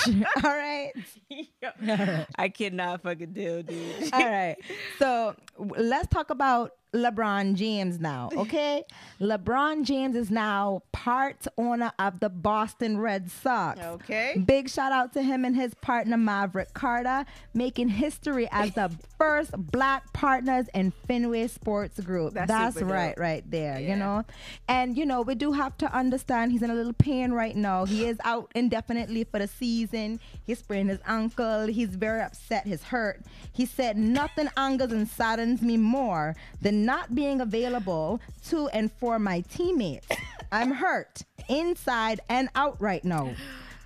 All 0.45 0.51
right. 0.57 0.93
Yo, 1.29 2.25
I 2.37 2.49
cannot 2.49 3.03
fucking 3.03 3.33
deal, 3.33 3.63
dude. 3.63 4.13
All 4.13 4.21
right. 4.21 4.57
So 4.99 5.35
let's 5.59 6.09
talk 6.09 6.31
about 6.31 6.73
LeBron 6.95 7.55
James 7.55 7.99
now, 8.01 8.29
okay? 8.37 8.85
LeBron 9.21 9.85
James 9.85 10.15
is 10.15 10.31
now 10.31 10.83
part 10.93 11.47
owner 11.57 11.91
of 11.99 12.21
the 12.21 12.29
Boston 12.29 12.99
Red 12.99 13.31
Sox. 13.31 13.81
Okay. 13.81 14.43
Big 14.45 14.69
shout 14.69 14.93
out 14.93 15.13
to 15.15 15.23
him 15.23 15.45
and 15.45 15.57
his 15.57 15.75
partner 15.75 16.17
Maverick 16.17 16.75
Carter, 16.75 17.25
making 17.55 17.89
history 17.89 18.49
as 18.53 18.73
the 18.75 18.91
first 19.19 19.53
black 19.57 20.13
partners 20.13 20.67
in 20.75 20.93
Fenway 21.09 21.47
Sports 21.49 21.99
Group. 22.01 22.35
That's 22.35 22.49
That's, 22.49 22.75
super 22.75 22.87
dope. 22.89 22.95
right, 22.95 23.19
right 23.19 23.51
there, 23.51 23.79
Yeah. 23.81 23.89
you 23.91 23.97
know. 23.97 24.25
And 24.69 24.97
you 24.97 25.07
know, 25.07 25.23
we 25.23 25.35
do 25.35 25.53
have 25.53 25.77
to 25.79 25.93
understand 25.97 26.53
he's 26.53 26.63
in 26.63 26.71
a 26.71 26.75
little 26.75 26.93
pain 26.93 27.33
right 27.33 27.57
now. 27.57 27.85
He 27.87 28.07
is 28.07 28.19
out 28.25 28.51
indefinitely 28.55 29.25
for 29.25 29.39
the 29.39 29.49
season. 29.49 30.21
He 30.45 30.55
sprained 30.55 30.91
his 30.91 31.01
ankle. 31.07 31.67
He's 31.67 31.91
very 31.97 32.21
upset. 32.21 32.67
He's 32.67 32.83
hurt. 32.85 33.23
He 33.53 33.65
said, 33.67 33.97
"Nothing 33.97 34.49
angers 34.57 34.93
and 34.93 35.09
saddens 35.09 35.63
me 35.63 35.77
more 35.77 36.37
than 36.61 36.82
not 36.85 37.15
being 37.15 37.41
available 37.41 38.21
to 38.49 38.69
and 38.69 38.91
for 38.93 39.19
my 39.19 39.41
teammates. 39.43 40.09
I'm 40.51 40.73
hurt 40.73 41.23
inside 41.49 42.21
and 42.29 42.49
out 42.55 42.81
right 42.81 43.05
now." 43.05 43.35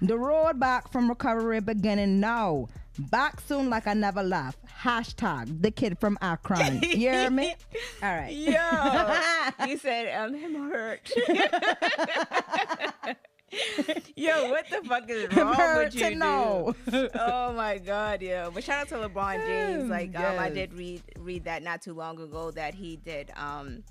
The 0.03 0.19
road 0.19 0.61
back 0.61 0.93
from 0.93 1.09
recovery 1.09 1.61
beginning 1.61 2.21
now. 2.21 2.69
Back 2.99 3.41
soon 3.41 3.71
like 3.71 3.87
I 3.87 3.95
never 3.95 4.23
left. 4.23 4.59
Hashtag 4.83 5.63
the 5.63 5.71
kid 5.71 5.99
from 5.99 6.19
Akron. 6.21 6.83
You 6.83 6.97
hear 6.97 7.31
me? 7.31 7.55
All 8.03 8.15
right. 8.15 8.35
Yo, 8.35 8.53
you 9.67 9.79
said 9.79 10.15
um, 10.15 10.35
him 10.35 10.71
hurt. 10.71 11.11
yo, 14.17 14.51
what 14.51 14.69
the 14.71 14.83
fuck 14.87 15.09
is 15.09 15.33
wrong 15.37 15.55
hurt 15.55 15.85
with 15.87 15.95
you, 15.95 16.11
to 16.11 16.15
know. 16.17 16.75
oh 17.15 17.53
my 17.53 17.79
god, 17.79 18.23
yo! 18.23 18.51
But 18.53 18.65
shout 18.65 18.81
out 18.81 18.89
to 18.89 19.09
LeBron 19.09 19.47
James. 19.47 19.89
Like, 19.89 20.19
um, 20.19 20.39
I 20.39 20.51
did 20.51 20.73
read 20.75 21.03
read 21.19 21.45
that 21.45 21.63
not 21.63 21.83
too 21.83 21.95
long 21.95 22.21
ago 22.21 22.51
that 22.53 22.75
he 22.75 22.97
did. 22.97 23.31
Um, 23.37 23.85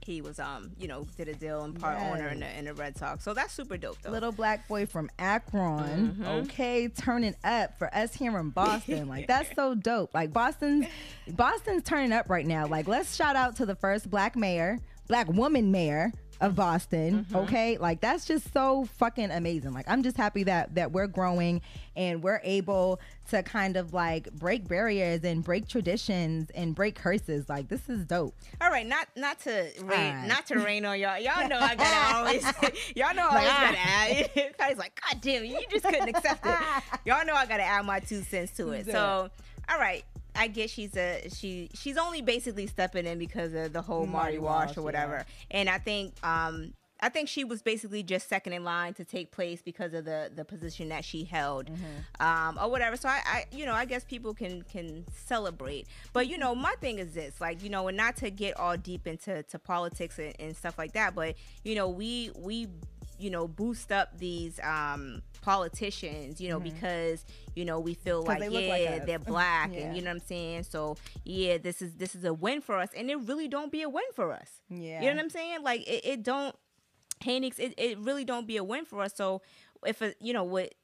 he 0.00 0.22
was 0.22 0.38
um, 0.38 0.70
you 0.78 0.88
know, 0.88 1.06
did 1.16 1.28
a 1.28 1.34
deal 1.34 1.62
and 1.62 1.78
part 1.78 2.00
owner 2.00 2.28
in 2.28 2.40
the 2.40 2.58
in 2.58 2.64
the 2.64 2.74
Red 2.74 2.96
Sox. 2.96 3.22
So 3.22 3.32
that's 3.32 3.52
super 3.52 3.76
dope, 3.76 3.98
though. 4.02 4.10
Little 4.10 4.32
black 4.32 4.66
boy 4.66 4.86
from 4.86 5.08
Akron, 5.18 6.24
okay, 6.26 6.88
turning 6.88 7.34
up 7.44 7.78
for 7.78 7.94
us 7.94 8.14
here 8.14 8.36
in 8.38 8.50
Boston. 8.50 9.08
Like 9.08 9.28
that's 9.28 9.54
so 9.54 9.74
dope. 9.74 10.14
Like 10.14 10.32
Boston's 10.32 10.86
Boston's 11.28 11.84
turning 11.84 12.12
up 12.12 12.28
right 12.28 12.46
now. 12.46 12.66
Like 12.66 12.88
let's 12.88 13.14
shout 13.14 13.36
out 13.36 13.56
to 13.56 13.66
the 13.66 13.76
first 13.76 14.10
black 14.10 14.34
mayor, 14.34 14.78
black 15.06 15.28
woman 15.28 15.70
mayor 15.70 16.12
of 16.40 16.54
Boston. 16.54 17.24
Mm-hmm. 17.24 17.36
Okay, 17.36 17.78
like 17.78 18.00
that's 18.00 18.26
just 18.26 18.52
so 18.52 18.86
fucking 18.98 19.30
amazing. 19.30 19.72
Like 19.72 19.86
I'm 19.88 20.02
just 20.02 20.16
happy 20.16 20.44
that 20.44 20.74
that 20.74 20.92
we're 20.92 21.06
growing 21.06 21.62
and 21.94 22.22
we're 22.22 22.40
able 22.44 23.00
to 23.30 23.42
kind 23.42 23.76
of 23.76 23.92
like 23.92 24.30
break 24.32 24.68
barriers 24.68 25.24
and 25.24 25.42
break 25.42 25.68
traditions 25.68 26.50
and 26.50 26.74
break 26.74 26.94
curses. 26.94 27.48
Like 27.48 27.68
this 27.68 27.88
is 27.88 28.04
dope. 28.04 28.34
All 28.60 28.70
right, 28.70 28.86
not 28.86 29.08
not 29.16 29.40
to 29.40 29.70
rain, 29.82 29.88
right. 29.88 30.26
not 30.26 30.46
to 30.46 30.58
rain 30.58 30.84
on 30.84 30.98
y'all. 30.98 31.18
Y'all 31.18 31.48
know 31.48 31.58
I 31.58 31.74
gotta 31.74 32.16
always, 32.16 32.44
y'all 32.96 33.14
know 33.14 33.28
I 33.28 33.36
always 33.36 33.48
gotta 33.48 33.78
add. 33.78 34.54
Patty's 34.58 34.78
like, 34.78 35.00
God 35.00 35.20
damn 35.20 35.44
you 35.44 35.58
just 35.70 35.84
couldn't 35.84 36.08
accept 36.08 36.44
it. 36.46 36.58
Y'all 37.04 37.24
know 37.24 37.34
I 37.34 37.46
gotta 37.46 37.64
add 37.64 37.84
my 37.84 38.00
two 38.00 38.22
cents 38.22 38.52
to 38.58 38.70
it. 38.70 38.86
So, 38.86 39.30
all 39.68 39.78
right, 39.78 40.04
I 40.36 40.48
guess 40.48 40.70
she's 40.70 40.96
a 40.96 41.28
she. 41.28 41.70
She's 41.74 41.96
only 41.96 42.22
basically 42.22 42.66
stepping 42.66 43.06
in 43.06 43.18
because 43.18 43.54
of 43.54 43.72
the 43.72 43.82
whole 43.82 44.06
Marty 44.06 44.12
Marty 44.34 44.38
Wash 44.38 44.66
Walsh, 44.68 44.76
or 44.76 44.82
whatever. 44.82 45.24
And 45.50 45.68
I 45.68 45.78
think 45.78 46.14
um 46.24 46.72
I 47.00 47.10
think 47.10 47.28
she 47.28 47.44
was 47.44 47.60
basically 47.60 48.02
just 48.02 48.28
second 48.28 48.54
in 48.54 48.64
line 48.64 48.94
to 48.94 49.04
take 49.04 49.30
place 49.30 49.60
because 49.62 49.92
of 49.92 50.04
the 50.04 50.30
the 50.34 50.44
position 50.44 50.88
that 50.88 51.04
she 51.04 51.24
held, 51.24 51.70
um, 52.20 52.58
or 52.60 52.70
whatever. 52.70 52.96
So 52.96 53.08
I, 53.08 53.20
I, 53.26 53.44
you 53.52 53.66
know, 53.66 53.74
I 53.74 53.84
guess 53.84 54.02
people 54.04 54.32
can 54.32 54.62
can 54.62 55.04
celebrate. 55.14 55.86
But 56.12 56.28
you 56.28 56.38
know, 56.38 56.54
my 56.54 56.74
thing 56.80 56.98
is 56.98 57.12
this, 57.12 57.40
like 57.40 57.62
you 57.62 57.68
know, 57.68 57.88
and 57.88 57.96
not 57.96 58.16
to 58.16 58.30
get 58.30 58.58
all 58.58 58.76
deep 58.78 59.06
into 59.06 59.42
to 59.42 59.58
politics 59.58 60.18
and, 60.18 60.34
and 60.38 60.56
stuff 60.56 60.78
like 60.78 60.92
that, 60.92 61.14
but 61.14 61.34
you 61.64 61.74
know, 61.74 61.88
we 61.88 62.30
we 62.38 62.68
you 63.18 63.30
know 63.30 63.46
boost 63.48 63.90
up 63.92 64.18
these 64.18 64.58
um 64.62 65.22
politicians 65.42 66.40
you 66.40 66.48
know 66.48 66.60
because 66.60 67.24
you 67.54 67.64
know 67.64 67.80
we 67.80 67.94
feel 67.94 68.22
like 68.22 68.40
they 68.40 68.48
yeah 68.48 68.90
like 68.96 69.06
they're 69.06 69.18
black 69.34 69.70
Yeah. 69.72 69.80
and 69.80 69.96
you 69.96 70.02
know 70.02 70.10
what 70.10 70.16
i'm 70.22 70.26
saying 70.26 70.64
so 70.64 70.96
yeah 71.24 71.56
this 71.58 71.80
is 71.80 71.94
this 71.94 72.14
is 72.14 72.24
a 72.24 72.34
win 72.34 72.60
for 72.60 72.76
us 72.78 72.90
and 72.96 73.10
it 73.10 73.18
really 73.20 73.48
don't 73.48 73.72
be 73.72 73.82
a 73.82 73.88
win 73.88 74.04
for 74.14 74.32
us 74.32 74.60
Yeah. 74.68 75.00
you 75.00 75.08
know 75.08 75.14
what 75.16 75.22
i'm 75.24 75.30
saying 75.30 75.62
like 75.62 75.86
it, 75.88 76.04
it 76.04 76.22
don't 76.22 76.54
Hanix, 77.24 77.58
it, 77.58 77.72
it 77.78 77.98
really 77.98 78.24
don't 78.26 78.46
be 78.46 78.58
a 78.58 78.64
win 78.64 78.84
for 78.84 79.00
us 79.00 79.14
so 79.16 79.40
if 79.86 80.02
a, 80.02 80.14
you 80.20 80.32
know 80.34 80.44
what 80.44 80.74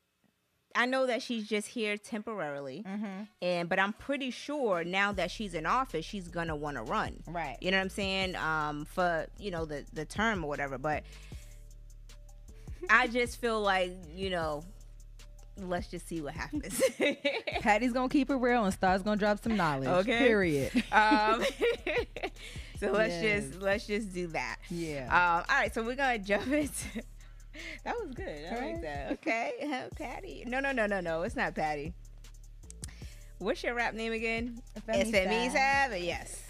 I 0.75 0.87
know 0.87 1.07
that 1.07 1.21
she's 1.21 1.47
just 1.47 1.69
here 1.69 1.99
temporarily, 1.99 2.83
Mm-hmm. 2.89 3.25
and 3.43 3.69
but 3.69 3.79
I'm 3.79 3.93
pretty 3.93 4.31
sure 4.31 4.85
now 4.85 5.13
that 5.13 5.31
she's 5.31 5.53
in 5.53 5.67
office, 5.67 6.07
she's 6.07 6.29
gonna 6.29 6.57
want 6.57 6.79
to 6.79 6.83
run. 6.83 7.23
Right. 7.27 7.59
You 7.61 7.71
know 7.73 7.77
what 7.77 7.83
I'm 7.83 7.89
saying? 7.91 8.37
Um, 8.37 8.87
for 8.87 9.27
you 9.39 9.51
know 9.51 9.67
the 9.67 9.85
the 9.93 10.07
term 10.07 10.43
or 10.43 10.49
whatever. 10.49 10.79
But 10.79 11.03
I 12.91 13.07
just 13.09 13.41
feel 13.41 13.61
like 13.61 13.93
you 14.15 14.31
know, 14.31 14.65
let's 15.59 15.89
just 15.89 16.07
see 16.09 16.21
what 16.21 16.35
happens. 16.35 16.81
Patty's 17.61 17.93
gonna 17.93 18.09
keep 18.09 18.31
it 18.31 18.37
real 18.37 18.65
and 18.65 18.73
Star's 18.75 19.03
gonna 19.03 19.17
drop 19.17 19.43
some 19.43 19.57
knowledge. 19.57 19.89
Okay. 19.89 20.19
Period. 20.19 20.73
um, 20.93 21.45
so 22.79 22.91
let's 22.93 23.13
Yes. 23.23 23.45
just 23.47 23.61
let's 23.63 23.87
just 23.87 24.13
do 24.13 24.27
that. 24.29 24.57
Yeah. 24.71 25.05
Um, 25.07 25.45
all 25.49 25.61
right, 25.61 25.73
so 25.73 25.83
we're 25.83 25.95
gonna 25.97 26.19
jump 26.19 26.47
into. 26.49 27.03
that 27.85 27.95
was 28.01 28.15
good. 28.15 28.45
I 28.51 28.55
like 28.73 28.83
that. 28.83 29.13
Okay, 29.13 29.89
Patty. 29.97 30.45
No, 30.47 30.61
no, 30.61 30.73
no, 30.73 30.87
no, 30.87 31.01
no. 31.01 31.23
It's 31.23 31.37
not 31.37 31.55
Patty. 31.55 31.93
What's 33.39 33.63
your 33.65 33.75
rap 33.75 33.95
name 33.95 34.13
again? 34.13 34.63
Femi 34.89 35.11
Savage. 35.11 35.53
Savage. 35.53 36.03
Yes. 36.05 36.43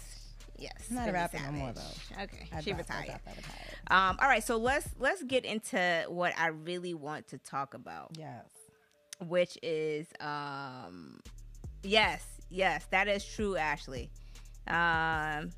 Yes. 0.59 0.71
Not 0.91 1.09
a 1.09 1.11
Femi 1.11 1.13
rapper 1.13 1.37
no 1.45 1.51
more, 1.51 1.73
Savage. 1.73 2.31
Okay, 2.33 2.47
I 2.53 2.61
she 2.61 2.71
dropped- 2.71 2.91
I 2.91 2.93
retired. 2.99 3.05
dropped 3.07 3.25
that 3.25 3.37
retired. 3.37 3.62
Um, 3.89 4.17
all 4.21 4.27
right, 4.27 4.43
so 4.43 4.57
let's 4.57 4.87
let's 4.99 5.23
get 5.23 5.45
into 5.45 6.05
what 6.07 6.33
I 6.37 6.47
really 6.47 6.93
want 6.93 7.27
to 7.29 7.37
talk 7.37 7.73
about, 7.73 8.11
Yes. 8.17 8.45
which 9.27 9.57
is 9.61 10.07
um, 10.19 11.19
yes, 11.83 12.23
yes, 12.49 12.85
that 12.91 13.07
is 13.07 13.23
true, 13.25 13.55
Ashley. 13.57 14.09
Um, 14.67 15.49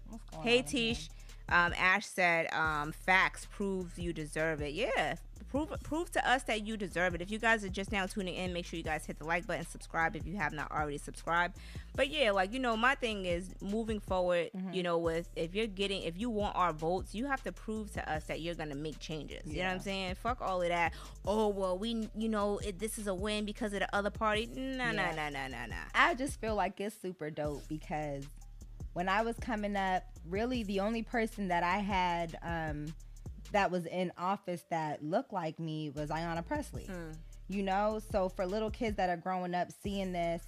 hey? 0.41 0.63
Tish, 0.63 1.09
um, 1.49 1.73
Ash 1.77 2.05
said, 2.07 2.51
um, 2.51 2.91
facts 2.91 3.45
proves 3.51 3.99
you 3.99 4.11
deserve 4.13 4.61
it. 4.61 4.73
Yeah, 4.73 5.15
prove 5.55 5.83
prove 5.83 6.11
to 6.11 6.29
us 6.29 6.43
that 6.43 6.65
you 6.67 6.75
deserve 6.75 7.15
it. 7.15 7.21
If 7.21 7.31
you 7.31 7.39
guys 7.39 7.63
are 7.63 7.69
just 7.69 7.91
now 7.91 8.05
tuning 8.05 8.35
in, 8.35 8.51
make 8.51 8.65
sure 8.65 8.77
you 8.77 8.83
guys 8.83 9.05
hit 9.05 9.19
the 9.19 9.25
like 9.25 9.47
button, 9.47 9.65
subscribe 9.65 10.15
if 10.15 10.27
you 10.27 10.35
have 10.35 10.51
not 10.51 10.69
already 10.71 10.97
subscribed. 10.97 11.57
But 11.95 12.09
yeah, 12.09 12.31
like 12.31 12.51
you 12.51 12.59
know, 12.59 12.75
my 12.75 12.95
thing 12.95 13.25
is 13.25 13.53
moving 13.61 13.99
forward. 13.99 14.49
Mm-hmm. 14.55 14.73
You 14.73 14.83
know, 14.83 14.97
with 14.97 15.29
if 15.35 15.55
you're 15.55 15.67
getting, 15.67 16.03
if 16.03 16.17
you 16.19 16.29
want 16.29 16.55
our 16.55 16.73
votes, 16.73 17.15
you 17.15 17.25
have 17.25 17.41
to 17.43 17.51
prove 17.51 17.91
to 17.93 18.11
us 18.11 18.25
that 18.25 18.41
you're 18.41 18.55
gonna 18.55 18.75
make 18.75 18.99
changes. 18.99 19.41
You 19.45 19.59
know 19.59 19.67
what 19.67 19.75
I'm 19.75 19.79
saying? 19.79 20.15
Fuck 20.15 20.41
all 20.41 20.61
of 20.61 20.67
that. 20.67 20.93
Oh 21.25 21.47
well, 21.47 21.77
we 21.77 22.09
you 22.17 22.27
know 22.27 22.57
it, 22.59 22.79
this 22.79 22.97
is 22.97 23.07
a 23.07 23.13
win 23.13 23.45
because 23.45 23.73
of 23.73 23.79
the 23.79 23.95
other 23.95 24.09
party. 24.09 24.49
Nah, 24.53 24.91
nah, 24.91 25.03
Yeah. 25.03 25.15
nah, 25.15 25.29
nah, 25.29 25.47
nah, 25.47 25.65
nah. 25.67 25.75
I 25.93 26.15
just 26.15 26.41
feel 26.41 26.55
like 26.55 26.79
it's 26.81 26.95
super 27.01 27.29
dope 27.29 27.67
because 27.69 28.25
when 28.93 29.07
I 29.07 29.21
was 29.21 29.37
coming 29.37 29.75
up, 29.77 30.03
really 30.29 30.63
the 30.63 30.81
only 30.81 31.03
person 31.03 31.47
that 31.47 31.63
I 31.63 31.77
had 31.77 32.37
um, 32.43 32.87
that 33.51 33.71
was 33.71 33.85
in 33.85 34.11
office 34.17 34.63
that 34.69 35.03
looked 35.03 35.33
like 35.33 35.59
me 35.59 35.89
was 35.89 36.09
Ayanna 36.09 36.45
Pressley. 36.45 36.85
Hmm. 36.85 37.11
You 37.47 37.63
know, 37.63 38.01
so 38.11 38.29
for 38.29 38.45
little 38.45 38.71
kids 38.71 38.97
that 38.97 39.09
are 39.09 39.17
growing 39.17 39.53
up 39.53 39.69
seeing 39.83 40.11
this, 40.11 40.43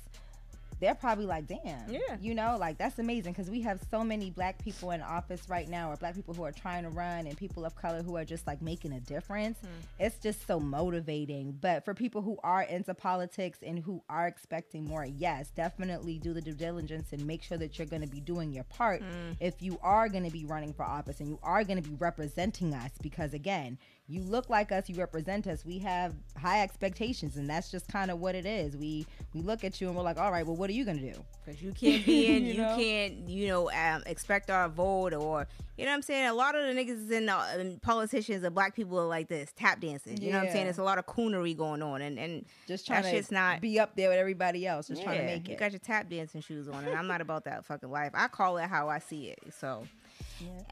they're 0.80 0.96
probably 0.96 1.26
like, 1.26 1.48
damn. 1.48 1.90
Yeah. 1.90 2.18
You 2.22 2.36
know, 2.36 2.58
like 2.60 2.78
that's 2.78 3.00
amazing 3.00 3.34
because 3.34 3.50
we 3.50 3.62
have 3.62 3.80
so 3.90 4.04
many 4.04 4.30
black 4.30 4.63
people 4.63 4.92
in 4.92 5.02
office 5.02 5.50
right 5.50 5.68
now, 5.68 5.92
or 5.92 5.96
black 5.98 6.16
people 6.16 6.34
who 6.34 6.44
are 6.44 6.52
trying 6.52 6.84
to 6.84 6.90
run, 6.90 7.28
and 7.28 7.38
people 7.38 7.66
of 7.66 7.76
color 7.76 8.04
who 8.04 8.18
are 8.18 8.26
just 8.26 8.46
like 8.48 8.62
making 8.62 8.94
a 8.94 9.00
difference. 9.00 9.58
Mm. 9.60 10.06
It's 10.06 10.18
just 10.20 10.46
so 10.46 10.60
motivating. 10.60 11.58
But 11.60 11.86
for 11.86 11.94
people 11.94 12.22
who 12.22 12.38
are 12.44 12.63
into 12.63 12.94
politics 12.94 13.60
and 13.66 13.80
who 13.80 14.04
are 14.10 14.28
expecting 14.28 14.86
more, 14.86 15.06
yes, 15.06 15.50
definitely 15.52 16.20
do 16.20 16.34
the 16.34 16.42
due 16.42 16.54
diligence 16.54 17.13
and 17.13 17.26
make 17.26 17.42
sure 17.42 17.58
that 17.58 17.78
you're 17.78 17.88
going 17.88 18.02
to 18.02 18.08
be 18.08 18.20
doing 18.20 18.52
your 18.52 18.66
part 18.66 19.02
mm. 19.02 19.36
if 19.40 19.62
you 19.62 19.80
are 19.82 20.10
going 20.10 20.24
to 20.24 20.32
be 20.32 20.46
running 20.46 20.74
for 20.74 20.84
office 20.84 21.20
and 21.20 21.30
you 21.30 21.40
are 21.44 21.63
going 21.63 21.82
to 21.82 21.88
be 21.88 21.96
representing 21.96 22.74
us 22.74 22.92
because, 23.02 23.34
again, 23.34 23.78
you 24.10 24.22
look 24.24 24.50
like 24.50 24.72
us, 24.72 24.88
you 24.88 24.96
represent 24.96 25.48
us. 25.48 25.65
We 25.65 25.80
have 25.80 26.13
high 26.39 26.62
expectations, 26.63 27.36
and 27.36 27.50
that's 27.50 27.70
just 27.70 27.88
kind 27.89 28.10
of 28.10 28.20
what 28.20 28.36
it 28.36 28.46
is. 28.46 28.78
We 28.78 29.06
we 29.34 29.41
look 29.41 29.63
at 29.65 29.82
you 29.82 29.88
and 29.88 29.98
we're 29.98 30.04
like, 30.04 30.17
all 30.17 30.32
right, 30.32 30.46
well, 30.46 30.56
what 30.56 30.70
are 30.70 30.74
you 30.74 30.86
gonna 30.86 31.00
do? 31.02 31.13
Because 31.46 31.62
you 31.62 31.74
can't 31.74 32.06
be 32.06 32.28
in, 32.28 32.46
You 32.46 32.54
you, 32.54 32.58
know? 32.62 32.76
can't, 32.78 33.30
you 33.30 33.48
know, 33.48 33.70
um, 33.72 34.04
expect 34.06 34.50
our 34.50 34.70
vote 34.70 35.13
or, 35.13 35.48
you 35.78 35.86
know 35.86 35.91
what 35.91 35.96
I'm 35.96 36.02
saying? 36.02 36.28
A 36.28 36.34
lot 36.34 36.56
of 36.56 36.63
the 36.65 36.74
niggas 36.82 37.12
and, 37.12 37.30
uh, 37.30 37.43
and 37.58 37.82
politicians 37.82 38.43
and 38.43 38.54
black 38.56 38.76
people 38.76 39.00
are 39.00 39.08
like 39.08 39.28
this, 39.28 39.52
tap 39.56 39.80
dancing. 39.82 40.22
You 40.22 40.32
know 40.32 40.38
what 40.39 40.46
I'm 40.48 40.52
saying? 40.52 40.58
Yeah. 40.60 40.63
There's 40.65 40.78
a 40.78 40.84
lot 40.84 40.98
of 40.98 41.06
coonery 41.06 41.56
going 41.56 41.82
on. 41.82 42.02
And, 42.02 42.17
and 42.17 42.46
Just 42.67 42.88
That 42.88 43.02
trying 43.02 43.04
to 43.04 43.17
shit's 43.17 43.32
not- 43.32 43.62
be 43.62 43.80
up 43.80 43.96
there 43.96 44.10
with 44.10 44.17
everybody 44.17 44.65
else, 44.67 44.88
just 44.88 45.04
trying 45.04 45.20
to 45.20 45.24
yeah, 45.26 45.36
make 45.36 45.48
You 45.48 45.54
it. 45.56 45.60
got 45.60 45.72
your 45.72 45.80
tap 45.80 46.10
dancing 46.10 46.41
shoes 46.41 46.67
on, 46.67 46.86
and 46.86 46.96
I'm 46.98 47.08
not 47.08 47.22
about 47.22 47.43
that 47.46 47.65
fucking 47.65 47.89
life. 47.91 48.12
I 48.13 48.28
call 48.28 48.58
it 48.58 48.67
how 48.70 48.89
I 48.89 49.00
see 49.00 49.28
it. 49.28 49.39
So, 49.58 49.86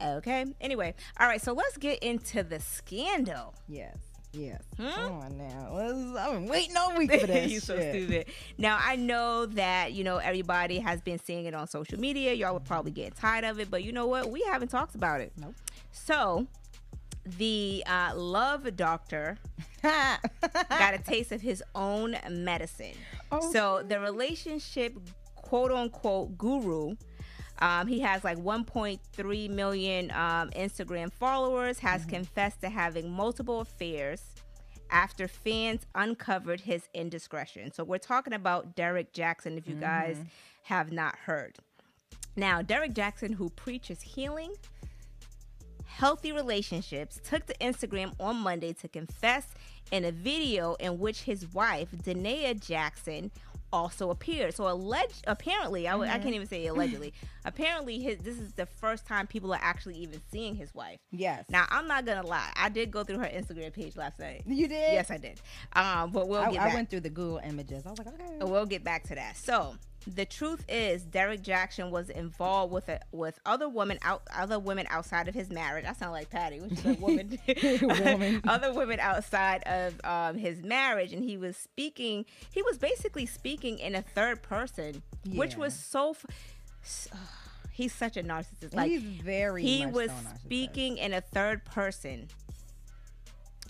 okay. 0.02 0.44
Anyway, 0.60 0.94
all 1.18 1.26
right. 1.26 1.40
So 1.40 1.52
let's 1.52 1.76
get 1.76 1.98
into 2.00 2.42
the 2.42 2.60
scandal. 2.60 3.54
yes, 3.68 3.96
yes. 4.32 4.62
Hmm? 4.76 4.88
Come 4.88 5.12
on 5.12 5.38
now, 5.38 6.16
I've 6.18 6.32
been 6.32 6.46
waiting 6.46 6.76
all 6.76 6.96
week 6.96 7.12
for 7.12 7.26
this. 7.26 7.50
you 7.50 7.60
so 7.60 7.76
stupid. 7.76 8.26
Now 8.58 8.78
I 8.80 8.96
know 8.96 9.46
that 9.46 9.92
you 9.92 10.04
know 10.04 10.18
everybody 10.18 10.78
has 10.78 11.00
been 11.00 11.18
seeing 11.18 11.46
it 11.46 11.54
on 11.54 11.66
social 11.68 11.98
media. 11.98 12.32
Y'all 12.34 12.54
would 12.54 12.64
probably 12.64 12.92
get 12.92 13.16
tired 13.16 13.44
of 13.44 13.58
it, 13.60 13.70
but 13.70 13.82
you 13.84 13.92
know 13.92 14.06
what? 14.06 14.30
We 14.30 14.42
haven't 14.42 14.68
talked 14.68 14.94
about 14.94 15.20
it. 15.20 15.32
Nope. 15.38 15.54
So, 15.92 16.46
the 17.24 17.82
uh, 17.86 18.12
love 18.14 18.76
doctor 18.76 19.38
got 19.82 20.94
a 20.94 20.98
taste 21.04 21.32
of 21.32 21.40
his 21.40 21.62
own 21.74 22.16
medicine. 22.30 22.94
Oh, 23.32 23.52
so 23.52 23.82
the 23.86 23.98
relationship 23.98 24.96
quote 25.34 25.72
unquote 25.72 26.36
guru. 26.36 26.94
Um, 27.60 27.86
he 27.86 28.00
has 28.00 28.24
like 28.24 28.38
1.3 28.38 29.50
million 29.50 30.10
um, 30.10 30.50
Instagram 30.50 31.12
followers. 31.12 31.78
Has 31.78 32.04
confessed 32.04 32.60
to 32.62 32.68
having 32.68 33.10
multiple 33.10 33.60
affairs 33.60 34.22
after 34.90 35.26
fans 35.26 35.86
uncovered 35.94 36.60
his 36.60 36.88
indiscretion. 36.94 37.72
So 37.72 37.84
we're 37.84 37.98
talking 37.98 38.32
about 38.32 38.76
Derrick 38.76 39.12
Jaxn. 39.12 39.56
If 39.56 39.68
you 39.68 39.74
guys 39.74 40.18
have 40.64 40.92
not 40.92 41.16
heard, 41.16 41.58
now 42.36 42.62
Derrick 42.62 42.94
Jaxn, 42.94 43.34
who 43.34 43.48
preaches 43.50 44.02
healing, 44.02 44.54
healthy 45.86 46.32
relationships, 46.32 47.20
took 47.24 47.46
to 47.46 47.54
Instagram 47.60 48.12
on 48.20 48.36
Monday 48.36 48.74
to 48.74 48.88
confess 48.88 49.46
in 49.90 50.04
a 50.04 50.12
video 50.12 50.74
in 50.74 50.98
which 50.98 51.22
his 51.22 51.52
wife, 51.54 51.88
Da'Naia 52.04 52.58
Jaxn, 52.58 53.30
also 53.72 54.10
appeared. 54.10 54.54
So 54.54 54.68
alleged, 54.68 55.24
apparently, 55.26 55.88
I 55.88 55.92
can't 56.18 56.34
even 56.34 56.46
say 56.46 56.66
allegedly. 56.66 57.12
apparently, 57.44 57.98
his 57.98 58.18
this 58.18 58.38
is 58.38 58.52
the 58.52 58.66
first 58.66 59.06
time 59.06 59.26
people 59.26 59.52
are 59.52 59.60
actually 59.62 59.96
even 59.96 60.20
seeing 60.30 60.54
his 60.54 60.74
wife. 60.74 60.98
yes. 61.10 61.44
Now, 61.48 61.66
I'm 61.70 61.86
not 61.86 62.04
gonna 62.06 62.26
lie. 62.26 62.52
I 62.56 62.68
did 62.68 62.90
go 62.90 63.04
through 63.04 63.18
her 63.18 63.26
Instagram 63.26 63.72
page 63.72 63.96
last 63.96 64.18
night. 64.18 64.42
you 64.46 64.68
did. 64.68 64.92
Yes, 64.92 65.10
I 65.10 65.18
did. 65.18 65.40
Um, 65.74 66.10
but 66.12 66.28
we'll 66.28 66.40
I, 66.40 66.52
get 66.52 66.60
I 66.60 66.64
back. 66.66 66.74
went 66.74 66.90
through 66.90 67.00
the 67.00 67.10
Google 67.10 67.40
images. 67.44 67.84
I 67.86 67.90
was 67.90 67.98
like, 67.98 68.08
okay. 68.08 68.38
We'll 68.40 68.66
get 68.66 68.84
back 68.84 69.04
to 69.04 69.14
that. 69.14 69.36
So 69.36 69.74
the 70.06 70.24
truth 70.24 70.64
is, 70.68 71.02
Derrick 71.02 71.42
Jaxn 71.42 71.90
was 71.90 72.10
involved 72.10 72.72
with 72.72 72.88
a, 72.88 73.00
with 73.12 73.40
other 73.44 73.68
women 73.68 73.98
out 74.02 74.22
other 74.34 74.58
women 74.58 74.86
outside 74.88 75.28
of 75.28 75.34
his 75.34 75.50
marriage. 75.50 75.84
I 75.84 75.92
sound 75.92 76.12
like 76.12 76.30
Patty, 76.30 76.60
which 76.60 76.72
is 76.72 76.86
a 76.86 76.94
woman. 76.94 77.38
Woman. 77.82 78.40
other 78.48 78.72
women 78.72 79.00
outside 79.00 79.62
of 79.64 80.00
um, 80.04 80.38
his 80.38 80.62
marriage, 80.62 81.12
and 81.12 81.24
he 81.24 81.36
was 81.36 81.56
speaking. 81.56 82.24
He 82.52 82.62
was 82.62 82.78
basically 82.78 83.26
speaking 83.26 83.78
in 83.78 83.94
a 83.94 84.02
third 84.02 84.42
person, 84.42 85.02
which 85.28 85.56
was 85.56 85.74
so. 85.74 86.16
F- 86.82 87.06
he's 87.72 87.92
such 87.92 88.16
a 88.16 88.22
narcissist. 88.22 88.74
Like 88.74 88.90
He's 88.90 89.02
very. 89.02 89.62
he 89.62 89.84
much 89.84 89.94
was 89.94 90.10
so 90.10 90.30
speaking 90.44 90.98
in 90.98 91.12
a 91.12 91.20
third 91.20 91.64
person. 91.64 92.28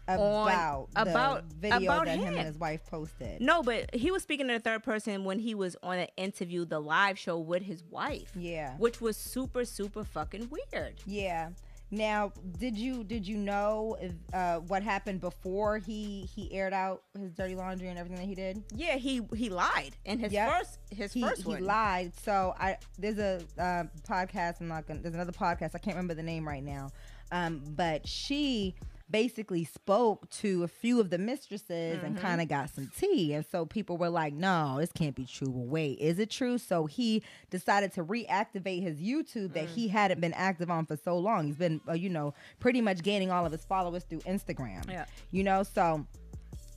About 0.09 0.88
the 0.95 1.03
about- 1.11 1.45
video 1.53 1.92
about 1.92 2.07
that 2.07 2.19
him 2.19 2.27
him. 2.29 2.37
and 2.38 2.47
his 2.47 2.59
wife 2.59 2.85
posted. 2.87 3.40
No, 3.40 3.62
but 3.62 3.95
he 3.95 4.11
was 4.11 4.23
speaking 4.23 4.49
in 4.49 4.55
a 4.57 4.61
third 4.61 4.83
person 4.83 5.25
when 5.25 5.38
he 5.38 5.55
was 5.55 5.77
on 5.83 5.99
an 5.99 6.09
interview, 6.16 6.64
the 6.64 6.81
live 6.81 7.19
show 7.19 7.38
with 7.38 7.62
his 7.62 7.83
wife. 7.90 8.31
Yeah. 8.37 8.77
Which 8.79 9.01
was 9.01 9.16
super, 9.16 9.64
super 9.64 10.05
fucking 10.05 10.49
weird. 10.51 11.01
Yeah. 11.07 11.51
Now, 11.88 12.33
did 12.59 12.77
you 12.77 13.05
did 13.05 13.29
you 13.29 13.37
know 13.37 13.97
uh, 14.33 14.57
what 14.57 14.83
happened 14.83 15.21
before 15.21 15.79
he 15.79 16.29
he 16.35 16.53
aired 16.53 16.73
out 16.73 17.05
his 17.16 17.33
dirty 17.33 17.55
laundry 17.55 17.87
and 17.88 17.97
everything 17.97 18.19
that 18.19 18.27
he 18.27 18.35
did? 18.35 18.64
Yeah, 18.75 18.97
he 18.97 19.21
he 19.37 19.51
lied 19.51 19.95
in 20.05 20.19
his 20.19 20.33
Yep. 20.33 20.51
first 20.51 20.79
his 20.90 21.12
He, 21.12 21.21
first 21.23 21.42
he 21.42 21.49
one. 21.51 21.64
lied. 21.64 22.12
So 22.25 22.55
I 22.59 22.79
there's 22.99 23.19
a 23.19 23.37
uh, 23.57 23.85
podcast. 24.03 24.61
I'm 24.61 24.66
not 24.66 24.88
gonna. 24.88 24.99
There's 25.01 25.14
another 25.14 25.31
podcast. 25.31 25.77
I 25.77 25.79
can't 25.79 25.95
remember 25.97 26.14
the 26.14 26.25
name 26.25 26.47
right 26.47 26.62
now. 26.64 26.90
Um, 27.31 27.62
but 27.77 28.07
she 28.09 28.75
basically 29.11 29.64
spoke 29.64 30.29
to 30.31 30.64
a 30.64 30.69
few 30.69 31.01
of 31.01 31.11
the 31.11 31.19
mistresses 31.19 32.03
and 32.03 32.16
mm-hmm. 32.16 32.27
kind 32.27 32.40
of 32.40 32.49
got 32.49 32.71
some 32.71 32.90
tea. 32.99 33.35
And 33.35 33.45
so 33.51 33.66
people 33.66 33.97
were 33.97 34.09
like, 34.09 34.35
"No, 34.35 34.77
this 34.79 34.92
can't 34.92 35.14
be 35.14 35.25
true." 35.25 35.51
Well, 35.51 35.66
wait, 35.66 35.99
is 35.99 36.19
it 36.19 36.31
true? 36.31 36.59
So 36.59 36.87
he 36.87 37.23
decided 37.51 37.92
to 37.95 38.05
reactivate 38.05 38.83
his 38.83 38.99
YouTube 38.99 39.53
that 39.55 39.69
he 39.69 39.88
mm. 39.88 39.90
hadn't 39.90 40.21
been 40.21 40.35
active 40.35 40.71
on 40.71 40.87
for 40.87 40.97
so 40.97 41.19
long. 41.19 41.47
He's 41.47 41.57
been, 41.57 41.81
uh, 41.88 41.92
you 41.92 42.09
know, 42.09 42.35
pretty 42.61 42.81
much 42.81 43.03
gaining 43.03 43.31
all 43.31 43.47
of 43.47 43.53
his 43.53 43.64
followers 43.64 44.05
through 44.05 44.21
Instagram. 44.21 44.88
Yeah. 44.90 45.07
You 45.31 45.45
know, 45.45 45.62
so 45.62 46.07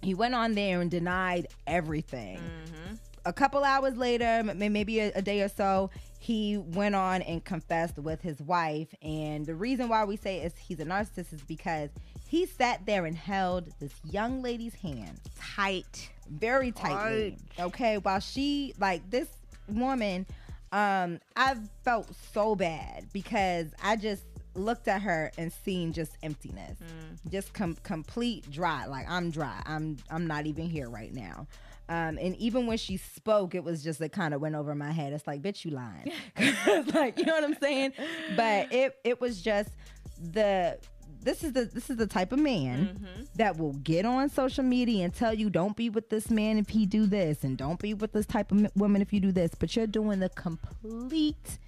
he 0.02 0.14
went 0.14 0.36
on 0.36 0.54
there 0.54 0.82
and 0.82 0.90
denied 0.90 1.48
everything 1.68 2.38
mm-hmm. 2.38 2.96
a 3.26 3.34
couple 3.34 3.64
hours 3.64 3.98
later, 3.98 4.44
maybe 4.56 5.00
a, 5.00 5.12
a 5.16 5.22
day 5.22 5.42
or 5.42 5.50
so, 5.50 5.90
he 6.20 6.58
went 6.58 6.96
on 6.96 7.22
and 7.22 7.44
confessed 7.44 7.98
with 7.98 8.22
his 8.22 8.42
wife. 8.42 8.94
And 9.02 9.46
the 9.46 9.56
reason 9.56 9.90
why 9.90 10.04
we 10.04 10.18
say 10.18 10.42
is 10.42 10.54
he's 10.58 10.80
a 10.80 10.86
narcissist 10.86 11.34
is 11.34 11.42
because 11.42 11.90
he 12.30 12.46
sat 12.46 12.86
there 12.86 13.08
and 13.08 13.18
held 13.18 13.72
this 13.80 13.94
young 14.04 14.44
lady's 14.44 14.76
hand 14.76 15.20
Tight. 15.36 16.12
very 16.30 16.72
tightly. 16.72 17.38
Okay, 17.60 17.98
while 17.98 18.20
she 18.20 18.76
like 18.80 19.10
this 19.10 19.28
woman, 19.68 20.28
um, 20.72 21.20
I 21.36 21.56
felt 21.84 22.08
so 22.32 22.54
bad 22.56 23.08
because 23.12 23.74
I 23.84 23.96
just 23.96 24.24
looked 24.54 24.88
at 24.88 25.02
her 25.02 25.32
and 25.40 25.52
seen 25.52 25.92
just 25.92 26.12
emptiness, 26.22 26.78
just 27.32 27.52
com- 27.54 27.78
complete 27.82 28.50
dry. 28.52 28.86
Like 28.86 29.10
I'm 29.10 29.32
dry. 29.32 29.60
I'm 29.66 29.98
I'm 30.12 30.28
not 30.28 30.46
even 30.46 30.70
here 30.70 30.88
right 30.88 31.14
now. 31.14 31.48
Um, 31.90 32.20
and 32.22 32.36
even 32.36 32.68
when 32.68 32.78
she 32.78 32.98
spoke, 32.98 33.56
it 33.56 33.64
was 33.64 33.84
just 33.84 34.00
it 34.02 34.12
kind 34.12 34.36
of 34.36 34.42
went 34.42 34.54
over 34.54 34.76
my 34.76 34.92
head. 34.92 35.14
It's 35.14 35.26
like, 35.26 35.42
bitch, 35.42 35.66
you 35.66 35.72
lying. 35.72 36.12
like, 36.94 37.18
you 37.18 37.26
know 37.26 37.34
what 37.34 37.44
I'm 37.44 37.58
saying? 37.60 37.94
But 38.36 38.72
it 38.72 39.00
it 39.04 39.20
was 39.20 39.42
just 39.42 39.72
the 40.22 40.78
this 41.22 41.44
is 41.44 41.54
the 41.54 41.66
this 41.66 41.90
is 41.90 41.98
the 41.98 42.08
type 42.08 42.32
of 42.32 42.40
man 42.40 42.98
mm-hmm. 42.98 43.24
that 43.36 43.58
will 43.58 43.74
get 43.74 44.06
on 44.06 44.30
social 44.30 44.64
media 44.64 45.04
and 45.04 45.14
tell 45.14 45.34
you 45.34 45.50
don't 45.50 45.76
be 45.76 45.90
with 45.90 46.10
this 46.10 46.30
man 46.30 46.58
if 46.58 46.70
he 46.70 46.86
do 46.86 47.06
this 47.06 47.44
and 47.44 47.58
don't 47.58 47.80
be 47.80 47.94
with 47.94 48.14
this 48.14 48.26
type 48.26 48.52
of 48.52 48.66
m- 48.66 48.72
woman 48.76 49.02
if 49.02 49.12
you 49.12 49.20
do 49.20 49.32
this. 49.32 49.52
But 49.58 49.76
you're 49.76 49.88
doing 49.88 50.20
the 50.20 50.30
complete 50.30 51.60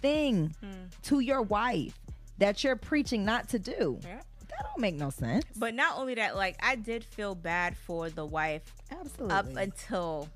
thing 0.00 0.54
hmm. 0.60 0.86
to 1.02 1.20
your 1.20 1.42
wife 1.42 1.98
that 2.38 2.64
you're 2.64 2.76
preaching 2.76 3.24
not 3.24 3.48
to 3.50 3.58
do. 3.58 3.98
Yeah. 4.02 4.20
that 4.48 4.64
don't 4.64 4.78
make 4.78 4.94
no 4.94 5.10
sense. 5.10 5.44
But 5.56 5.74
not 5.74 5.98
only 5.98 6.14
that, 6.14 6.36
like 6.36 6.56
I 6.62 6.76
did 6.76 7.04
feel 7.04 7.34
bad 7.34 7.76
for 7.76 8.08
the 8.08 8.24
wife 8.24 8.62
absolutely. 8.90 9.34
up 9.34 9.56
until 9.56 10.28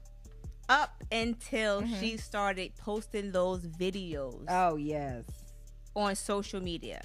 up 0.68 1.02
until 1.10 1.82
mm-hmm. 1.82 2.00
she 2.00 2.16
started 2.16 2.72
posting 2.76 3.32
those 3.32 3.60
videos 3.60 4.44
oh 4.48 4.76
yes. 4.76 5.24
on 5.94 6.14
social 6.14 6.62
media. 6.62 7.02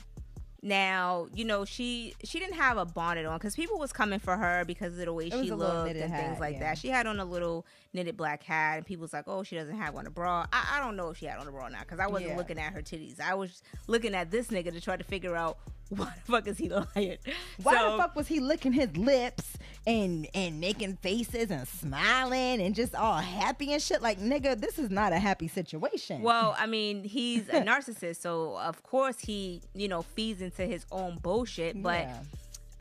Now, 0.67 1.29
you 1.33 1.45
know, 1.45 1.63
she 1.63 2.13
she 2.25 2.39
didn't 2.39 2.55
have 2.55 2.77
a 2.77 2.83
bonnet 2.83 3.25
on 3.25 3.37
because 3.37 3.55
people 3.55 3.79
was 3.79 3.93
coming 3.93 4.19
for 4.19 4.35
her 4.35 4.65
because 4.65 4.99
of 4.99 5.05
the 5.05 5.13
way 5.13 5.29
she 5.29 5.49
looked 5.49 5.95
and 5.95 6.13
things 6.13 6.41
like 6.41 6.55
yeah. 6.55 6.59
that. 6.59 6.77
She 6.77 6.89
had 6.89 7.07
on 7.07 7.21
a 7.21 7.25
little 7.25 7.65
knitted 7.93 8.17
black 8.17 8.43
hat, 8.43 8.75
and 8.75 8.85
people 8.85 9.03
was 9.03 9.13
like, 9.13 9.23
"Oh, 9.27 9.43
she 9.43 9.55
doesn't 9.55 9.77
have 9.77 9.95
on 9.95 10.05
a 10.05 10.09
bra." 10.09 10.45
I, 10.51 10.73
I 10.73 10.83
don't 10.83 10.97
know 10.97 11.09
if 11.09 11.17
she 11.19 11.25
had 11.25 11.39
on 11.39 11.47
a 11.47 11.51
bra 11.51 11.69
now 11.69 11.79
because 11.79 11.99
I 11.99 12.07
wasn't 12.07 12.31
Yeah. 12.31 12.37
looking 12.37 12.59
at 12.59 12.73
her 12.73 12.81
titties. 12.81 13.21
I 13.21 13.33
was 13.33 13.61
looking 13.87 14.13
at 14.13 14.29
this 14.29 14.47
nigga 14.47 14.73
to 14.73 14.81
try 14.81 14.97
to 14.97 15.05
figure 15.05 15.37
out 15.37 15.57
why 15.95 16.11
the 16.25 16.31
fuck 16.31 16.47
is 16.47 16.57
he 16.57 16.69
lying. 16.69 17.17
why 17.63 17.77
So- 17.77 17.91
the 17.91 17.97
fuck 17.97 18.15
was 18.15 18.27
he 18.27 18.39
licking 18.39 18.73
his 18.73 18.95
lips 18.97 19.57
and 19.85 20.27
and 20.33 20.59
making 20.59 20.97
faces 20.97 21.49
and 21.49 21.67
smiling 21.67 22.61
and 22.61 22.75
just 22.75 22.93
all 22.93 23.17
happy 23.19 23.71
and 23.73 23.81
shit 23.81 24.01
like 24.01 24.19
nigga 24.19 24.59
this 24.59 24.77
is 24.77 24.89
not 24.89 25.13
a 25.13 25.19
happy 25.19 25.47
situation 25.47 26.21
Well, 26.21 26.55
I 26.59 26.65
mean, 26.67 27.03
he's 27.03 27.47
a 27.49 27.61
narcissist, 27.71 28.17
so 28.17 28.57
of 28.57 28.83
course 28.83 29.19
he, 29.19 29.61
you 29.73 29.87
know, 29.87 30.01
feeds 30.01 30.41
into 30.41 30.63
his 30.63 30.85
own 30.91 31.17
bullshit. 31.19 31.81
But 31.81 32.07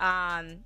Yeah. 0.00 0.38
um 0.38 0.56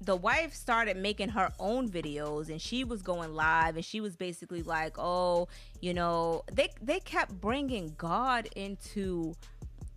the 0.00 0.16
wife 0.16 0.52
started 0.52 0.96
making 0.96 1.28
her 1.28 1.52
own 1.60 1.88
videos 1.88 2.48
and 2.48 2.60
she 2.60 2.82
was 2.82 3.02
going 3.02 3.34
live 3.34 3.76
and 3.76 3.84
she 3.84 4.00
was 4.00 4.16
basically 4.16 4.62
like, 4.64 4.96
"Oh, 4.98 5.46
you 5.80 5.94
know, 5.94 6.42
they 6.50 6.70
they 6.82 6.98
kept 6.98 7.40
bringing 7.40 7.94
God 7.98 8.48
into 8.56 9.34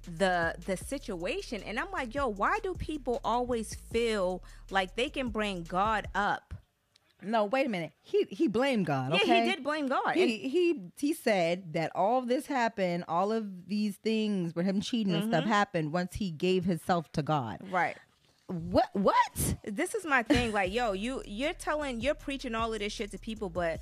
the 0.05 0.55
the 0.65 0.77
situation." 0.77 1.61
And 1.63 1.79
I'm 1.79 1.91
like, 1.91 2.13
"Yo, 2.15 2.27
why 2.27 2.59
do 2.63 2.73
people 2.73 3.19
always 3.23 3.75
feel 3.75 4.43
like 4.69 4.95
they 4.95 5.09
can 5.09 5.29
bring 5.29 5.63
God 5.63 6.07
up?" 6.15 6.53
no 7.21 7.45
wait 7.45 7.65
a 7.65 7.69
minute 7.69 7.91
he 8.01 8.23
he 8.29 8.47
blamed 8.47 8.85
god 8.85 9.09
Yeah, 9.11 9.15
okay 9.23 9.45
he 9.45 9.49
did 9.51 9.63
blame 9.63 9.87
God. 9.87 10.15
And- 10.15 10.29
he 10.29 10.47
he 10.49 10.81
he 10.97 11.13
said 11.13 11.73
that 11.73 11.91
all 11.95 12.21
this 12.21 12.45
happened, 12.45 13.05
all 13.07 13.31
of 13.31 13.67
these 13.67 13.95
things 13.95 14.53
with 14.53 14.65
him 14.65 14.79
cheating 14.81 15.13
and 15.13 15.23
Mm-hmm. 15.23 15.31
stuff 15.31 15.45
happened 15.45 15.91
once 15.93 16.15
he 16.15 16.29
gave 16.29 16.65
himself 16.65 17.11
to 17.13 17.23
God. 17.23 17.59
right. 17.71 17.97
what 18.47 18.89
what? 18.93 19.55
This 19.63 19.95
is 19.95 20.05
my 20.05 20.21
thing. 20.21 20.51
Like, 20.51 20.71
yo, 20.71 20.91
you 20.91 21.23
you're 21.25 21.53
telling 21.53 21.99
you're 22.01 22.13
preaching 22.15 22.53
all 22.53 22.71
of 22.73 22.79
this 22.79 22.93
shit 22.93 23.09
to 23.11 23.17
people, 23.17 23.49
but 23.49 23.79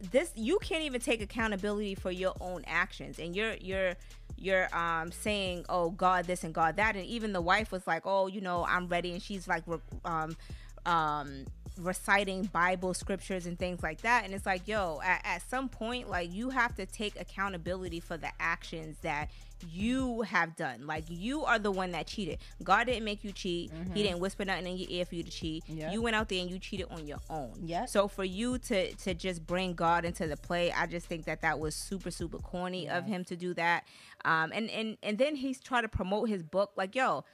this 0.00 0.30
you 0.34 0.58
can't 0.58 0.82
even 0.82 1.00
take 1.00 1.22
accountability 1.22 1.94
for 1.94 2.10
your 2.10 2.34
own 2.40 2.64
actions. 2.66 3.18
And 3.18 3.34
you're 3.34 3.54
you're 3.54 3.94
you're 4.36 4.74
um 4.76 5.10
saying 5.10 5.64
oh 5.68 5.90
god 5.90 6.26
this 6.26 6.44
and 6.44 6.52
god 6.54 6.76
that. 6.76 6.96
And 6.96 7.06
even 7.06 7.32
the 7.32 7.40
wife 7.40 7.72
was 7.72 7.86
like 7.86 8.02
oh 8.04 8.26
you 8.26 8.40
know 8.40 8.64
i'm 8.68 8.88
ready. 8.88 9.12
And 9.12 9.22
she's 9.22 9.48
like 9.48 9.64
um 10.04 10.36
um 10.84 11.46
reciting 11.78 12.44
bible 12.44 12.94
scriptures 12.94 13.46
and 13.46 13.58
things 13.58 13.82
like 13.82 14.02
that. 14.02 14.24
And 14.24 14.34
it's 14.34 14.46
like 14.46 14.68
yo 14.68 15.00
at, 15.02 15.22
at 15.24 15.42
some 15.48 15.68
point 15.68 16.10
like 16.10 16.32
you 16.32 16.50
have 16.50 16.74
to 16.76 16.86
take 16.86 17.18
accountability 17.20 18.00
for 18.00 18.16
the 18.16 18.30
actions 18.38 18.96
that 19.02 19.30
you 19.70 20.22
have 20.22 20.56
done. 20.56 20.86
Like 20.86 21.04
you 21.08 21.44
are 21.44 21.58
the 21.58 21.70
one 21.70 21.92
that 21.92 22.06
cheated. 22.06 22.38
God 22.62 22.84
didn't 22.86 23.04
make 23.04 23.24
you 23.24 23.32
cheat. 23.32 23.72
Mm-hmm. 23.72 23.94
He 23.94 24.02
didn't 24.02 24.20
whisper 24.20 24.44
nothing 24.44 24.66
in 24.66 24.76
your 24.76 24.88
ear 24.90 25.04
for 25.04 25.14
you 25.14 25.22
to 25.22 25.30
cheat. 25.30 25.64
Yep. 25.68 25.92
You 25.92 26.02
went 26.02 26.16
out 26.16 26.28
there 26.28 26.40
and 26.40 26.50
you 26.50 26.58
cheated 26.58 26.86
on 26.90 27.06
your 27.06 27.20
own. 27.30 27.54
Yeah. 27.64 27.86
So 27.86 28.08
for 28.08 28.24
you 28.24 28.58
to 28.58 28.92
to 28.94 29.14
just 29.14 29.46
bring 29.46 29.74
God 29.74 30.04
into 30.04 30.26
the 30.26 30.36
play, 30.36 30.72
I 30.72 30.86
just 30.86 31.06
think 31.06 31.24
that 31.26 31.42
that 31.42 31.58
was 31.58 31.74
super 31.74 32.10
super 32.10 32.38
corny 32.38 32.88
of 32.88 33.06
him 33.06 33.24
to 33.24 33.36
do 33.36 33.54
that. 33.54 33.84
Um, 34.24 34.52
and 34.54 34.70
and 34.70 34.96
and 35.02 35.18
then 35.18 35.36
he's 35.36 35.60
trying 35.60 35.82
to 35.82 35.88
promote 35.88 36.28
his 36.28 36.42
book. 36.42 36.72
Like 36.76 36.94
yo, 36.94 37.24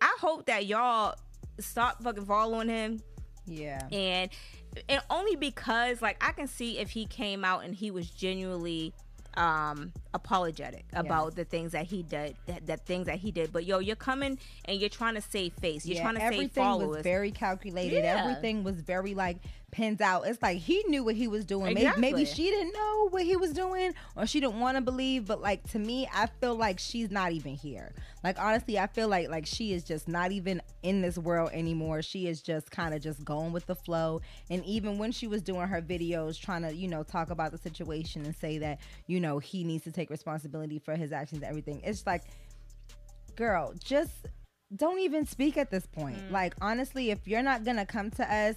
I 0.00 0.16
hope 0.20 0.46
that 0.46 0.66
y'all 0.66 1.14
stop 1.58 2.02
fucking 2.02 2.26
following 2.26 2.68
him. 2.68 3.00
Yeah. 3.46 3.80
And 3.90 4.30
and 4.88 5.02
only 5.10 5.36
because 5.36 6.00
like 6.00 6.22
I 6.24 6.32
can 6.32 6.46
see 6.46 6.78
if 6.78 6.90
he 6.90 7.06
came 7.06 7.44
out 7.44 7.64
and 7.64 7.74
he 7.74 7.90
was 7.90 8.08
genuinely 8.10 8.94
um 9.34 9.92
apologetic 10.14 10.84
about 10.92 11.32
yeah. 11.32 11.36
the 11.36 11.44
things 11.44 11.72
that 11.72 11.86
he 11.86 12.02
did 12.02 12.36
that, 12.46 12.66
that, 12.66 12.86
things 12.86 13.06
that 13.06 13.18
he 13.18 13.30
did 13.30 13.52
but 13.52 13.64
yo 13.64 13.78
you're 13.78 13.96
coming 13.96 14.38
and 14.66 14.78
you're 14.78 14.90
trying 14.90 15.14
to 15.14 15.22
save 15.22 15.52
face 15.54 15.86
you're 15.86 15.96
yeah, 15.96 16.02
trying 16.02 16.14
to 16.16 16.22
everything 16.22 16.48
save 16.48 16.54
followers 16.54 16.96
was 16.96 17.02
very 17.02 17.30
calculated 17.30 18.04
yeah. 18.04 18.22
everything 18.22 18.62
was 18.62 18.76
very 18.76 19.14
like 19.14 19.38
pins 19.72 20.00
out. 20.00 20.26
It's 20.26 20.40
like 20.40 20.58
he 20.58 20.84
knew 20.86 21.02
what 21.02 21.16
he 21.16 21.26
was 21.26 21.44
doing. 21.44 21.76
Exactly. 21.76 22.00
maybe, 22.00 22.14
maybe 22.14 22.24
she 22.26 22.44
didn't 22.44 22.72
know 22.74 23.08
what 23.08 23.24
he 23.24 23.36
was 23.36 23.52
doing 23.52 23.94
or 24.14 24.26
she 24.26 24.38
didn't 24.38 24.60
want 24.60 24.76
to 24.76 24.82
believe 24.82 25.26
but 25.26 25.40
like 25.40 25.68
to 25.70 25.78
me 25.78 26.06
i 26.14 26.26
feel 26.40 26.54
like 26.54 26.78
she's 26.78 27.10
not 27.10 27.32
even 27.32 27.54
here. 27.54 27.92
Like 28.22 28.38
honestly 28.38 28.78
i 28.78 28.86
feel 28.86 29.08
like 29.08 29.28
like 29.28 29.46
she 29.46 29.72
is 29.72 29.82
just 29.82 30.06
not 30.06 30.30
even 30.30 30.62
in 30.82 31.00
this 31.00 31.18
world 31.18 31.50
anymore. 31.52 32.02
She 32.02 32.28
is 32.28 32.42
just 32.42 32.70
kind 32.70 32.94
of 32.94 33.02
just 33.02 33.24
going 33.24 33.52
with 33.52 33.66
the 33.66 33.74
flow. 33.74 34.20
And 34.50 34.64
even 34.64 34.98
when 34.98 35.10
she 35.10 35.26
was 35.26 35.42
doing 35.42 35.66
her 35.66 35.80
videos 35.80 36.38
trying 36.38 36.62
to 36.62 36.74
you 36.74 36.86
know 36.86 37.02
talk 37.02 37.30
about 37.30 37.50
the 37.50 37.58
situation 37.58 38.24
and 38.24 38.36
say 38.36 38.58
that 38.58 38.78
you 39.06 39.18
know 39.18 39.38
he 39.38 39.64
needs 39.64 39.84
to 39.84 39.92
take 39.92 40.10
responsibility 40.10 40.78
for 40.78 40.94
his 40.94 41.12
actions 41.12 41.42
and 41.42 41.48
everything 41.48 41.80
it's 41.82 42.06
like 42.06 42.22
girl 43.36 43.72
just 43.82 44.26
don't 44.74 45.00
even 45.00 45.26
speak 45.26 45.56
at 45.56 45.70
this 45.70 45.86
point. 45.86 46.16
Mm. 46.16 46.30
like 46.30 46.54
honestly 46.60 47.10
if 47.10 47.26
you're 47.26 47.42
not 47.42 47.64
gonna 47.64 47.86
come 47.86 48.10
to 48.10 48.34
us 48.34 48.56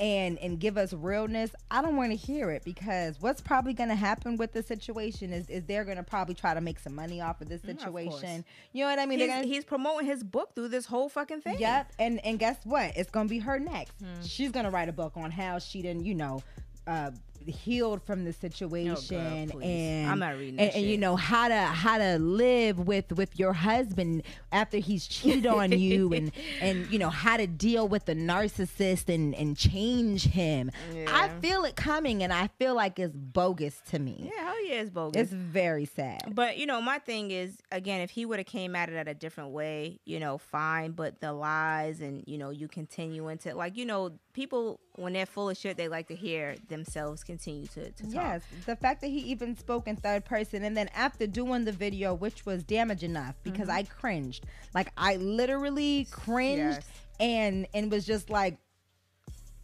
and 0.00 0.38
and 0.38 0.58
give 0.58 0.76
us 0.76 0.92
realness 0.92 1.50
i 1.70 1.80
don't 1.80 1.96
want 1.96 2.10
to 2.10 2.16
hear 2.16 2.50
it 2.50 2.64
because 2.64 3.16
what's 3.20 3.40
probably 3.40 3.72
going 3.72 3.88
to 3.88 3.94
happen 3.94 4.36
with 4.36 4.52
the 4.52 4.62
situation 4.62 5.32
is 5.32 5.48
is 5.48 5.62
they're 5.64 5.84
going 5.84 5.96
to 5.96 6.02
probably 6.02 6.34
try 6.34 6.52
to 6.52 6.60
make 6.60 6.78
some 6.80 6.94
money 6.94 7.20
off 7.20 7.40
of 7.40 7.48
this 7.48 7.62
situation 7.62 8.40
of 8.40 8.44
you 8.72 8.82
know 8.82 8.90
what 8.90 8.98
i 8.98 9.06
mean? 9.06 9.20
He's, 9.20 9.28
gonna, 9.28 9.46
he's, 9.46 9.64
promoting 9.64 10.06
his 10.06 10.24
book 10.24 10.54
through 10.54 10.68
this 10.68 10.86
whole 10.86 11.08
fucking 11.08 11.42
thing. 11.42 11.58
Yep 11.58 11.92
and 11.98 12.24
and 12.24 12.38
guess 12.38 12.56
what? 12.64 12.96
It's 12.96 13.10
going 13.10 13.28
to 13.28 13.30
be 13.30 13.38
her 13.38 13.58
next. 13.58 13.94
Hmm. 14.00 14.22
she's 14.24 14.50
going 14.50 14.64
to 14.64 14.70
write 14.70 14.88
a 14.88 14.92
book 14.92 15.12
on 15.16 15.30
how 15.30 15.58
she 15.58 15.80
didn't 15.82 16.04
you 16.04 16.14
know 16.14 16.42
uh 16.86 17.10
healed 17.46 18.02
from 18.02 18.24
the 18.24 18.30
oh, 18.30 18.32
situation 18.32 19.52
oh, 19.54 19.60
and 19.60 20.10
I'm 20.10 20.18
not 20.18 20.36
reading 20.36 20.58
and, 20.58 20.74
and, 20.74 20.84
you 20.84 20.98
know 20.98 21.16
how 21.16 21.48
to 21.48 21.54
how 21.54 21.98
to 21.98 22.18
live 22.18 22.78
with 22.78 23.12
with 23.12 23.38
your 23.38 23.52
husband 23.52 24.22
after 24.52 24.78
he's 24.78 25.06
cheated 25.06 25.46
on 25.46 25.72
you 25.72 26.12
and 26.14 26.32
and 26.60 26.90
you 26.90 26.98
know 26.98 27.10
how 27.10 27.36
to 27.36 27.46
deal 27.46 27.88
with 27.88 28.06
the 28.06 28.14
narcissist 28.14 29.12
and 29.12 29.34
and 29.34 29.56
change 29.56 30.24
him. 30.24 30.70
Yeah. 30.94 31.06
I 31.08 31.28
feel 31.40 31.64
it 31.64 31.76
coming 31.76 32.22
and 32.22 32.32
I 32.32 32.48
feel 32.58 32.74
like 32.74 32.98
it's 32.98 33.14
bogus 33.14 33.80
to 33.90 33.98
me. 33.98 34.30
Yeah, 34.34 34.44
hell 34.44 34.64
yeah, 34.64 34.80
it's 34.80 34.90
bogus. 34.90 35.22
It's 35.22 35.32
very 35.32 35.84
sad. 35.84 36.34
But 36.34 36.58
you 36.58 36.66
know, 36.66 36.80
my 36.80 36.98
thing 36.98 37.30
is 37.30 37.56
again, 37.70 38.00
if 38.00 38.10
he 38.10 38.26
would 38.26 38.38
have 38.38 38.46
came 38.46 38.76
at 38.76 38.88
it 38.88 38.96
at 38.96 39.08
a 39.08 39.14
different 39.14 39.50
way, 39.50 40.00
you 40.04 40.20
know, 40.20 40.38
fine. 40.38 40.92
But 40.92 41.20
the 41.20 41.32
lies 41.32 42.00
and 42.00 42.24
you 42.26 42.38
know, 42.38 42.50
you 42.50 42.68
continue 42.68 43.28
into 43.28 43.54
like 43.54 43.76
you 43.76 43.86
know, 43.86 44.18
people 44.34 44.80
when 44.96 45.14
they're 45.14 45.24
full 45.24 45.48
of 45.48 45.56
shit, 45.56 45.76
they 45.76 45.88
like 45.88 46.08
to 46.08 46.14
hear 46.14 46.56
themselves 46.68 47.24
continue 47.24 47.66
to, 47.68 47.90
to 47.92 48.02
talk. 48.02 48.12
Yes, 48.12 48.42
the 48.66 48.76
fact 48.76 49.00
that 49.00 49.06
he 49.06 49.20
even 49.20 49.56
spoke 49.56 49.88
in 49.88 49.96
third 49.96 50.24
person, 50.24 50.64
and 50.64 50.76
then 50.76 50.90
after 50.94 51.26
doing 51.26 51.64
the 51.64 51.72
video, 51.72 52.12
which 52.12 52.44
was 52.44 52.62
damage 52.62 53.02
enough 53.02 53.36
because 53.42 53.68
mm-hmm. 53.68 53.78
I 53.78 53.82
cringed, 53.84 54.44
like 54.74 54.92
I 54.98 55.16
literally 55.16 56.06
cringed 56.10 56.58
yes. 56.58 56.86
and 57.18 57.66
and 57.72 57.90
was 57.90 58.04
just 58.04 58.28
like 58.28 58.58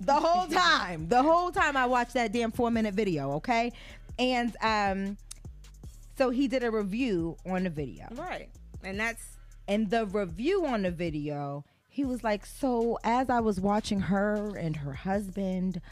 the 0.00 0.14
whole 0.14 0.46
time, 0.50 1.08
the 1.08 1.22
whole 1.22 1.50
time 1.50 1.76
I 1.76 1.86
watched 1.86 2.14
that 2.14 2.32
damn 2.32 2.52
four 2.52 2.70
minute 2.70 2.94
video. 2.94 3.32
Okay, 3.32 3.72
and 4.18 4.56
um, 4.62 5.18
so 6.16 6.30
he 6.30 6.48
did 6.48 6.64
a 6.64 6.70
review 6.70 7.36
on 7.44 7.64
the 7.64 7.70
video, 7.70 8.06
right, 8.12 8.48
and 8.82 8.98
that's 8.98 9.36
and 9.68 9.90
the 9.90 10.06
review 10.06 10.64
on 10.66 10.82
the 10.82 10.90
video 10.90 11.64
he 12.00 12.06
was 12.06 12.24
like, 12.24 12.46
So 12.46 12.98
as 13.04 13.28
I 13.28 13.40
was 13.40 13.60
watching 13.60 14.00
her 14.00 14.56
and 14.56 14.76
her 14.76 14.94
husband 14.94 15.82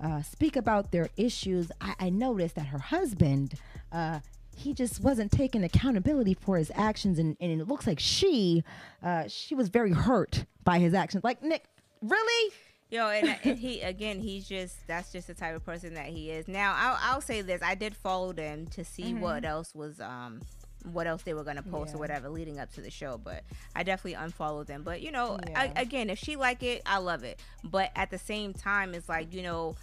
uh, 0.00 0.22
speak 0.22 0.54
about 0.54 0.92
their 0.92 1.08
issues, 1.16 1.72
I, 1.80 1.94
I 1.98 2.10
noticed 2.10 2.54
that 2.54 2.68
her 2.68 2.78
husband, 2.78 3.54
uh, 3.90 4.20
he 4.56 4.72
just 4.72 5.02
wasn't 5.02 5.32
taking 5.32 5.64
accountability 5.64 6.34
for 6.34 6.58
his 6.58 6.70
actions, 6.76 7.18
and, 7.18 7.36
and 7.40 7.60
it 7.60 7.66
looks 7.66 7.88
like 7.88 7.98
she, 7.98 8.62
uh, 9.02 9.24
she 9.26 9.56
was 9.56 9.68
very 9.68 9.90
hurt 9.92 10.44
by 10.62 10.78
his 10.78 10.94
actions. 10.94 11.24
Like 11.24 11.42
Nick, 11.42 11.64
really? 12.02 12.52
Yo, 12.90 13.08
and, 13.08 13.36
and, 13.42 13.58
he 13.58 13.80
again, 13.80 14.20
he's 14.20 14.46
just 14.46 14.86
that's 14.86 15.10
just 15.10 15.26
the 15.26 15.34
type 15.34 15.56
of 15.56 15.66
person 15.66 15.94
that 15.94 16.06
he 16.06 16.30
is. 16.30 16.46
Now, 16.46 16.74
I'll, 16.76 16.98
I'll 17.02 17.20
say 17.20 17.42
this: 17.42 17.62
I 17.62 17.74
did 17.74 17.96
follow 17.96 18.32
them 18.32 18.66
to 18.68 18.84
see 18.84 19.12
mm-hmm. 19.12 19.20
what 19.20 19.44
else 19.44 19.74
was 19.74 20.00
um 20.00 20.40
what 20.84 21.06
else 21.06 21.22
they 21.22 21.34
were 21.34 21.44
going 21.44 21.56
to 21.56 21.62
post 21.62 21.90
yeah. 21.90 21.96
or 21.96 21.98
whatever 21.98 22.28
leading 22.28 22.58
up 22.58 22.72
to 22.72 22.80
the 22.80 22.90
show 22.90 23.18
but 23.22 23.42
i 23.74 23.82
definitely 23.82 24.14
unfollowed 24.14 24.66
them 24.66 24.82
but 24.82 25.02
you 25.02 25.10
know 25.10 25.38
yeah. 25.48 25.60
I, 25.60 25.80
again 25.80 26.10
if 26.10 26.18
she 26.18 26.36
like 26.36 26.62
it 26.62 26.82
i 26.86 26.98
love 26.98 27.24
it 27.24 27.40
but 27.64 27.90
at 27.96 28.10
the 28.10 28.18
same 28.18 28.52
time 28.52 28.94
it's 28.94 29.08
like 29.08 29.34
you 29.34 29.42
know 29.42 29.76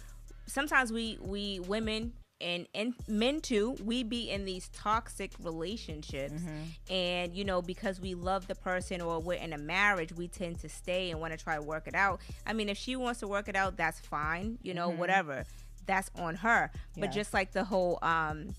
sometimes 0.46 0.92
we 0.92 1.18
we 1.20 1.60
women 1.60 2.12
and 2.40 2.66
and 2.74 2.94
men 3.08 3.40
too 3.40 3.76
we 3.82 4.02
be 4.02 4.30
in 4.30 4.44
these 4.44 4.68
toxic 4.68 5.32
relationships 5.42 6.34
mm-hmm. 6.34 6.92
and 6.92 7.34
you 7.34 7.44
know 7.44 7.62
because 7.62 7.98
we 7.98 8.14
love 8.14 8.46
the 8.46 8.54
person 8.54 9.00
or 9.00 9.18
we're 9.20 9.38
in 9.38 9.52
a 9.54 9.58
marriage 9.58 10.12
we 10.12 10.28
tend 10.28 10.58
to 10.58 10.68
stay 10.68 11.10
and 11.10 11.20
want 11.20 11.32
to 11.32 11.42
try 11.42 11.56
to 11.56 11.62
work 11.62 11.86
it 11.86 11.94
out 11.94 12.20
i 12.46 12.52
mean 12.52 12.68
if 12.68 12.76
she 12.76 12.94
wants 12.94 13.20
to 13.20 13.26
work 13.26 13.48
it 13.48 13.56
out 13.56 13.76
that's 13.76 14.00
fine 14.00 14.58
you 14.62 14.74
know 14.74 14.90
mm-hmm. 14.90 14.98
whatever 14.98 15.44
that's 15.86 16.10
on 16.16 16.34
her 16.34 16.70
yeah. 16.94 17.00
but 17.00 17.10
just 17.10 17.32
like 17.32 17.52
the 17.52 17.64
whole 17.64 17.98
um 18.02 18.54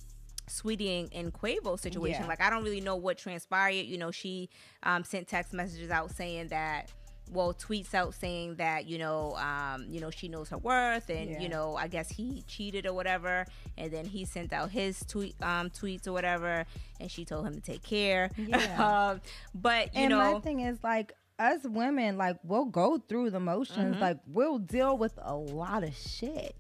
Saweetie 0.48 1.10
and, 1.14 1.34
Quavo 1.34 1.80
situation. 1.80 2.24
Yeah. 2.24 2.28
Like 2.28 2.42
I 2.42 2.50
don't 2.50 2.64
really 2.64 2.82
know 2.82 2.96
what 2.96 3.18
transpired. 3.18 3.86
You 3.86 3.98
know, 3.98 4.12
she 4.12 4.50
um, 4.84 5.04
sent 5.04 5.28
text 5.28 5.54
messages 5.54 5.92
out 5.92 6.12
saying 6.12 6.48
that 6.50 6.92
well 7.32 7.54
tweets 7.54 7.94
out 7.94 8.14
saying 8.14 8.56
that 8.56 8.88
you 8.88 8.98
know 8.98 9.36
um, 9.36 9.86
you 9.90 10.00
know 10.00 10.10
she 10.10 10.28
knows 10.28 10.50
her 10.50 10.58
worth 10.58 11.10
and 11.10 11.32
yeah. 11.32 11.40
you 11.42 11.50
know 11.50 11.76
I 11.76 11.88
guess 11.88 12.10
he 12.10 12.44
cheated 12.48 12.86
or 12.86 12.94
whatever 12.94 13.46
and 13.78 13.92
then 13.92 14.06
he 14.06 14.26
sent 14.26 14.54
out 14.54 14.72
his 14.72 15.04
tweet 15.08 15.36
um, 15.42 15.70
tweets 15.70 16.08
or 16.08 16.14
whatever 16.14 16.66
and 17.00 17.12
she 17.12 17.26
told 17.26 17.46
him 17.46 17.54
to 17.54 17.62
take 17.62 17.84
care 17.84 18.32
yeah. 18.38 19.10
um, 19.12 19.22
but 19.54 19.94
you 19.94 20.04
and 20.04 20.10
know 20.12 20.34
my 20.34 20.40
thing 20.40 20.62
is 20.62 20.78
like 20.84 21.14
us 21.40 21.60
women 21.66 22.18
like 22.18 22.38
we'll 22.44 22.66
go 22.66 22.98
through 22.98 23.30
the 23.30 23.40
motions 23.40 23.94
mm-hmm. 23.96 24.02
like 24.02 24.18
we'll 24.28 24.58
deal 24.58 24.98
with 24.98 25.14
a 25.22 25.36
lot 25.36 25.84
of 25.84 25.96
shit 25.96 26.56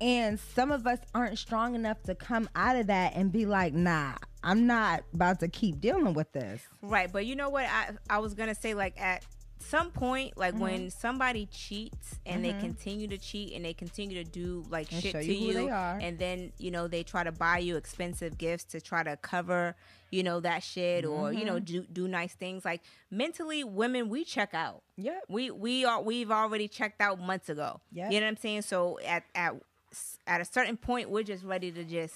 and 0.00 0.38
some 0.38 0.70
of 0.70 0.86
us 0.86 0.98
aren't 1.14 1.38
strong 1.38 1.74
enough 1.74 2.02
to 2.04 2.14
come 2.14 2.48
out 2.54 2.76
of 2.76 2.88
that 2.88 3.14
and 3.14 3.32
be 3.32 3.46
like, 3.46 3.72
nah, 3.72 4.14
I'm 4.42 4.66
not 4.66 5.04
about 5.14 5.40
to 5.40 5.48
keep 5.48 5.80
dealing 5.80 6.14
with 6.14 6.32
this. 6.32 6.62
Right. 6.82 7.10
But 7.12 7.26
you 7.26 7.36
know 7.36 7.48
what? 7.48 7.64
I, 7.64 7.90
I 8.08 8.18
was 8.18 8.34
going 8.34 8.48
to 8.48 8.54
say, 8.54 8.74
like, 8.74 9.00
at 9.00 9.24
some 9.58 9.90
point, 9.90 10.36
like 10.36 10.54
mm-hmm. 10.54 10.62
when 10.62 10.90
somebody 10.90 11.46
cheats 11.46 12.20
and 12.24 12.44
mm-hmm. 12.44 12.56
they 12.56 12.60
continue 12.60 13.08
to 13.08 13.18
cheat 13.18 13.54
and 13.54 13.64
they 13.64 13.72
continue 13.72 14.22
to 14.22 14.30
do 14.30 14.64
like 14.70 14.92
and 14.92 15.02
shit 15.02 15.12
to 15.12 15.24
you, 15.24 15.60
you 15.60 15.68
and 15.68 16.18
then 16.18 16.52
you 16.58 16.70
know 16.70 16.86
they 16.86 17.02
try 17.02 17.24
to 17.24 17.32
buy 17.32 17.58
you 17.58 17.76
expensive 17.76 18.38
gifts 18.38 18.64
to 18.64 18.80
try 18.80 19.02
to 19.02 19.16
cover 19.16 19.74
you 20.10 20.22
know 20.22 20.40
that 20.40 20.62
shit 20.62 21.04
mm-hmm. 21.04 21.12
or 21.12 21.32
you 21.32 21.44
know 21.44 21.56
mm-hmm. 21.56 21.64
do 21.64 21.86
do 21.92 22.08
nice 22.08 22.34
things. 22.34 22.64
Like 22.64 22.82
mentally, 23.10 23.64
women 23.64 24.08
we 24.08 24.24
check 24.24 24.54
out. 24.54 24.82
Yeah, 24.96 25.18
we 25.28 25.50
we 25.50 25.84
are 25.84 26.00
we've 26.00 26.30
already 26.30 26.68
checked 26.68 27.00
out 27.00 27.20
months 27.20 27.48
ago. 27.48 27.80
Yeah, 27.90 28.10
you 28.10 28.20
know 28.20 28.26
what 28.26 28.30
I'm 28.30 28.36
saying. 28.36 28.62
So 28.62 28.98
at 29.04 29.24
at 29.34 29.54
at 30.26 30.40
a 30.40 30.44
certain 30.44 30.76
point, 30.76 31.10
we're 31.10 31.22
just 31.22 31.44
ready 31.44 31.70
to 31.72 31.84
just 31.84 32.14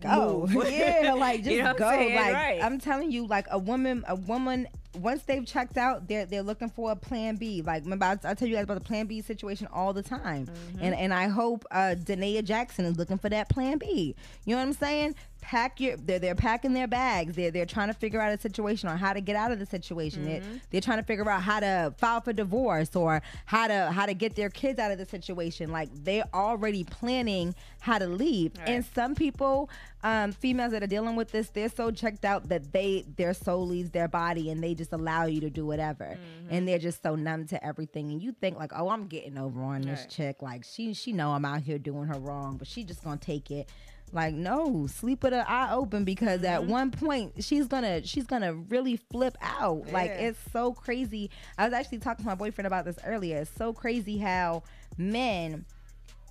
go. 0.00 0.48
yeah, 0.68 1.14
like 1.16 1.38
just 1.44 1.50
you 1.50 1.62
know 1.62 1.74
go. 1.74 1.86
Like 1.86 2.34
right. 2.34 2.60
I'm 2.62 2.78
telling 2.78 3.10
you, 3.10 3.26
like 3.26 3.46
a 3.50 3.58
woman, 3.58 4.04
a 4.08 4.14
woman. 4.14 4.68
Once 4.94 5.24
they've 5.24 5.44
checked 5.44 5.76
out, 5.76 6.06
they're 6.06 6.24
they're 6.24 6.42
looking 6.42 6.68
for 6.68 6.92
a 6.92 6.96
plan 6.96 7.34
B. 7.34 7.62
Like 7.62 7.82
remember, 7.82 8.04
I, 8.04 8.18
I 8.24 8.34
tell 8.34 8.46
you 8.46 8.54
guys 8.54 8.64
about 8.64 8.78
the 8.78 8.84
plan 8.84 9.06
B 9.06 9.20
situation 9.22 9.66
all 9.72 9.92
the 9.92 10.02
time, 10.02 10.46
mm-hmm. 10.46 10.78
and 10.80 10.94
and 10.94 11.12
I 11.12 11.26
hope 11.26 11.64
uh 11.72 11.96
Da'Naia 11.98 12.42
Jaxn 12.42 12.84
is 12.84 12.96
looking 12.96 13.18
for 13.18 13.28
that 13.28 13.48
plan 13.48 13.78
B. 13.78 14.14
You 14.44 14.54
know 14.54 14.60
what 14.60 14.68
I'm 14.68 14.72
saying? 14.72 15.16
Pack 15.44 15.78
your 15.78 15.96
they're, 15.98 16.18
they're 16.18 16.34
packing 16.34 16.72
their 16.72 16.86
bags 16.88 17.36
they're, 17.36 17.50
they're 17.50 17.66
trying 17.66 17.88
to 17.88 17.94
figure 17.94 18.18
out 18.20 18.32
a 18.32 18.40
situation 18.40 18.88
or 18.88 18.96
how 18.96 19.12
to 19.12 19.20
get 19.20 19.36
out 19.36 19.52
of 19.52 19.58
the 19.58 19.66
situation 19.66 20.22
Mm-hmm. 20.24 20.28
they're, 20.50 20.60
they're 20.70 20.80
trying 20.80 20.96
to 20.98 21.04
figure 21.04 21.28
out 21.28 21.42
how 21.42 21.60
to 21.60 21.94
file 21.98 22.20
for 22.22 22.32
divorce 22.32 22.96
or 22.96 23.20
how 23.44 23.66
to 23.66 23.90
how 23.92 24.06
to 24.06 24.14
get 24.14 24.34
their 24.36 24.48
kids 24.48 24.78
out 24.78 24.90
of 24.90 24.96
the 24.98 25.04
situation 25.06 25.70
like 25.70 25.88
they're 26.02 26.24
already 26.32 26.82
planning 26.84 27.54
how 27.80 27.98
to 27.98 28.06
leave 28.06 28.52
Right. 28.58 28.68
and 28.70 28.84
some 28.94 29.14
people 29.14 29.68
um, 30.02 30.32
females 30.32 30.72
that 30.72 30.82
are 30.82 30.86
dealing 30.86 31.16
with 31.16 31.30
this 31.30 31.50
they're 31.50 31.68
so 31.68 31.90
checked 31.90 32.24
out 32.24 32.48
that 32.48 32.72
they 32.72 33.04
their 33.16 33.34
soul 33.34 33.66
leaves 33.66 33.90
their 33.90 34.08
body 34.08 34.50
and 34.50 34.62
they 34.62 34.74
just 34.74 34.92
allow 34.92 35.26
you 35.26 35.40
to 35.42 35.50
do 35.50 35.66
whatever 35.66 36.04
Mm-hmm. 36.16 36.54
and 36.54 36.66
they're 36.68 36.78
just 36.78 37.02
so 37.02 37.14
numb 37.14 37.46
to 37.48 37.64
everything 37.64 38.10
and 38.10 38.22
you 38.22 38.32
think 38.32 38.58
like 38.58 38.72
oh 38.74 38.88
i'm 38.88 39.06
getting 39.06 39.36
over 39.38 39.62
on 39.62 39.82
this 39.82 40.00
Right. 40.00 40.10
chick 40.10 40.42
like 40.42 40.64
she 40.64 40.94
she 40.94 41.12
know 41.12 41.30
i'm 41.32 41.44
out 41.44 41.60
here 41.62 41.78
doing 41.78 42.06
her 42.06 42.18
wrong 42.18 42.56
but 42.56 42.66
she 42.68 42.84
just 42.84 43.02
gonna 43.04 43.16
take 43.18 43.50
it 43.50 43.68
like 44.14 44.34
no 44.34 44.86
sleep 44.86 45.22
with 45.22 45.32
her 45.32 45.44
eye 45.46 45.72
open 45.74 46.04
because 46.04 46.40
Mm-hmm. 46.40 46.46
at 46.46 46.64
one 46.66 46.90
point 46.90 47.44
she's 47.44 47.66
gonna 47.66 48.04
she's 48.06 48.24
gonna 48.26 48.54
really 48.54 48.96
flip 48.96 49.36
out. 49.42 49.90
Like 49.92 50.10
it's 50.12 50.38
so 50.52 50.72
crazy. 50.72 51.30
I 51.58 51.64
was 51.64 51.72
actually 51.74 51.98
talking 51.98 52.24
to 52.24 52.28
my 52.28 52.34
boyfriend 52.34 52.66
about 52.66 52.84
this 52.84 52.96
earlier. 53.04 53.38
It's 53.38 53.50
so 53.56 53.72
crazy 53.72 54.18
how 54.18 54.62
men 54.96 55.64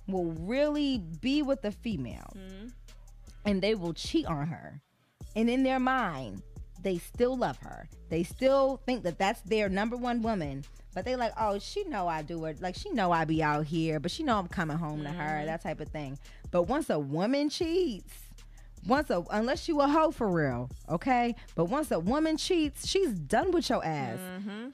will 0.08 0.32
really 0.32 0.98
be 1.20 1.42
with 1.42 1.62
the 1.62 1.70
female 1.72 2.32
Mm-hmm. 2.36 2.68
and 3.46 3.62
they 3.62 3.74
will 3.74 3.92
cheat 3.94 4.26
on 4.26 4.46
her. 4.48 4.80
And 5.36 5.48
in 5.50 5.62
their 5.62 5.80
mind 5.80 6.42
they 6.82 6.98
still 6.98 7.34
love 7.36 7.56
her. 7.58 7.88
They 8.10 8.22
still 8.24 8.78
think 8.84 9.04
that 9.04 9.18
that's 9.18 9.40
their 9.42 9.68
number 9.68 9.96
one 9.96 10.22
woman 10.22 10.64
but 10.94 11.04
they 11.04 11.16
like 11.16 11.32
oh 11.40 11.58
she 11.58 11.82
know 11.84 12.06
i 12.06 12.22
do 12.22 12.44
it. 12.44 12.60
Like 12.60 12.76
she 12.76 12.90
know 12.90 13.10
i 13.10 13.24
be 13.24 13.42
out 13.42 13.64
here 13.66 13.98
but 13.98 14.10
she 14.10 14.22
know 14.22 14.38
i'm 14.38 14.46
coming 14.48 14.76
home 14.76 15.02
to 15.02 15.08
her 15.10 15.44
that 15.46 15.60
type 15.62 15.80
of 15.80 15.88
thing 15.88 16.16
but 16.54 16.68
once 16.68 16.88
a 16.88 16.98
woman 17.00 17.50
cheats 17.50 18.14
once 18.86 19.10
a 19.10 19.24
unless 19.32 19.66
you 19.66 19.80
a 19.80 19.88
hoe 19.88 20.12
for 20.12 20.28
real 20.30 20.70
okay 20.88 21.34
but 21.56 21.64
once 21.64 21.90
a 21.90 21.98
woman 21.98 22.36
cheats 22.36 22.86
she's 22.86 23.10
done 23.10 23.50
with 23.50 23.68
your 23.68 23.84
ass 23.84 24.20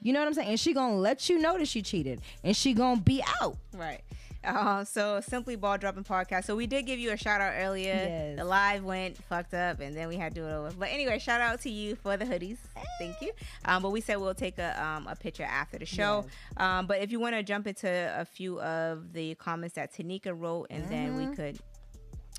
you 0.03 0.13
know 0.13 0.19
what 0.19 0.27
i'm 0.27 0.33
saying 0.35 0.49
and 0.49 0.59
she 0.59 0.73
gonna 0.73 0.95
let 0.95 1.27
you 1.27 1.39
know 1.39 1.57
that 1.57 1.67
she 1.67 1.81
cheated 1.81 2.21
and 2.43 2.55
she 2.55 2.73
gonna 2.75 3.01
be 3.01 3.23
out 3.41 3.57
Right. 3.73 4.01
Uh, 4.43 4.83
so 4.83 5.21
simply 5.21 5.55
ball 5.55 5.77
dropping 5.77 6.03
podcast. 6.03 6.45
So 6.45 6.55
we 6.55 6.65
did 6.65 6.87
give 6.87 6.99
you 6.99 7.11
a 7.11 7.17
shout 7.17 7.41
out 7.41 7.53
earlier. 7.57 7.93
Yes. 7.93 8.37
The 8.37 8.43
live 8.43 8.83
went 8.83 9.17
fucked 9.25 9.53
up, 9.53 9.79
and 9.79 9.95
then 9.95 10.07
we 10.07 10.15
had 10.15 10.33
to 10.33 10.41
do 10.41 10.47
it 10.47 10.51
over. 10.51 10.71
But 10.77 10.89
anyway, 10.89 11.19
shout 11.19 11.41
out 11.41 11.61
to 11.61 11.69
you 11.69 11.95
for 11.95 12.17
the 12.17 12.25
hoodies. 12.25 12.57
Thank 12.97 13.21
you. 13.21 13.31
Um, 13.65 13.83
but 13.83 13.91
we 13.91 14.01
said 14.01 14.17
we'll 14.17 14.33
take 14.33 14.57
a 14.57 14.83
um, 14.83 15.07
a 15.07 15.15
picture 15.15 15.43
after 15.43 15.77
the 15.77 15.85
show. 15.85 16.25
Um, 16.57 16.87
but 16.87 17.01
if 17.01 17.11
you 17.11 17.19
want 17.19 17.35
to 17.35 17.43
jump 17.43 17.67
into 17.67 17.87
a 17.87 18.25
few 18.25 18.59
of 18.61 19.13
the 19.13 19.35
comments 19.35 19.75
that 19.75 19.93
Tanika 19.93 20.33
wrote, 20.35 20.67
and 20.69 20.89
then 20.89 21.17
we 21.17 21.35
could. 21.35 21.59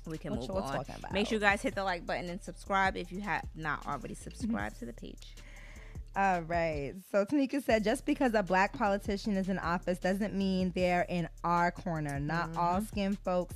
We 0.05 0.17
can 0.17 0.31
What 0.31 0.41
move 0.41 0.51
on. 0.51 0.73
talking 0.73 0.95
about? 0.97 1.13
Make 1.13 1.27
sure 1.27 1.35
you 1.35 1.39
guys 1.39 1.61
hit 1.61 1.75
the 1.75 1.83
like 1.83 2.05
button 2.05 2.29
and 2.29 2.41
subscribe 2.41 2.97
if 2.97 3.11
you 3.11 3.21
have 3.21 3.45
not 3.55 3.85
already 3.87 4.15
subscribed 4.15 4.79
to 4.79 4.85
the 4.85 4.93
page. 4.93 5.35
All 6.15 6.41
right. 6.41 6.93
So 7.11 7.25
Tanika 7.25 7.63
said, 7.63 7.83
just 7.83 8.05
because 8.05 8.35
a 8.35 8.43
black 8.43 8.73
politician 8.73 9.35
is 9.35 9.49
in 9.49 9.57
office 9.57 9.97
doesn't 9.97 10.35
mean 10.35 10.71
they're 10.75 11.05
in 11.09 11.27
our 11.43 11.71
corner. 11.71 12.19
Not 12.19 12.55
all 12.55 12.77
mm-hmm. 12.77 12.85
skin 12.85 13.17
folks 13.23 13.55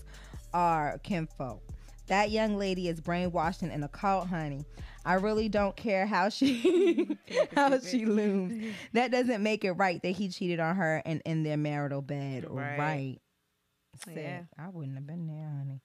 are 0.53 0.99
kinfolk. 1.03 1.61
That 2.07 2.31
young 2.31 2.57
lady 2.57 2.87
is 2.87 3.01
brainwashed 3.01 3.61
and 3.61 3.71
in 3.71 3.83
a 3.83 3.87
cult, 3.89 4.27
honey. 4.27 4.65
I 5.05 5.15
really 5.15 5.49
don't 5.49 5.75
care 5.75 6.05
how 6.05 6.29
she 6.29 7.17
how 7.55 7.79
she 7.79 8.05
looms. 8.05 8.73
That 8.93 9.11
doesn't 9.11 9.43
make 9.43 9.63
it 9.63 9.73
right 9.73 10.01
that 10.01 10.09
he 10.11 10.29
cheated 10.29 10.59
on 10.59 10.75
her 10.77 11.01
and 11.05 11.21
in 11.25 11.43
their 11.43 11.57
marital 11.57 12.01
bed. 12.01 12.45
Right. 12.49 12.79
Right. 12.79 13.17
Yeah. 14.05 14.41
I 14.57 14.69
wouldn't 14.69 14.95
have 14.95 15.07
been 15.07 15.27
there, 15.27 15.49
honey. 15.57 15.81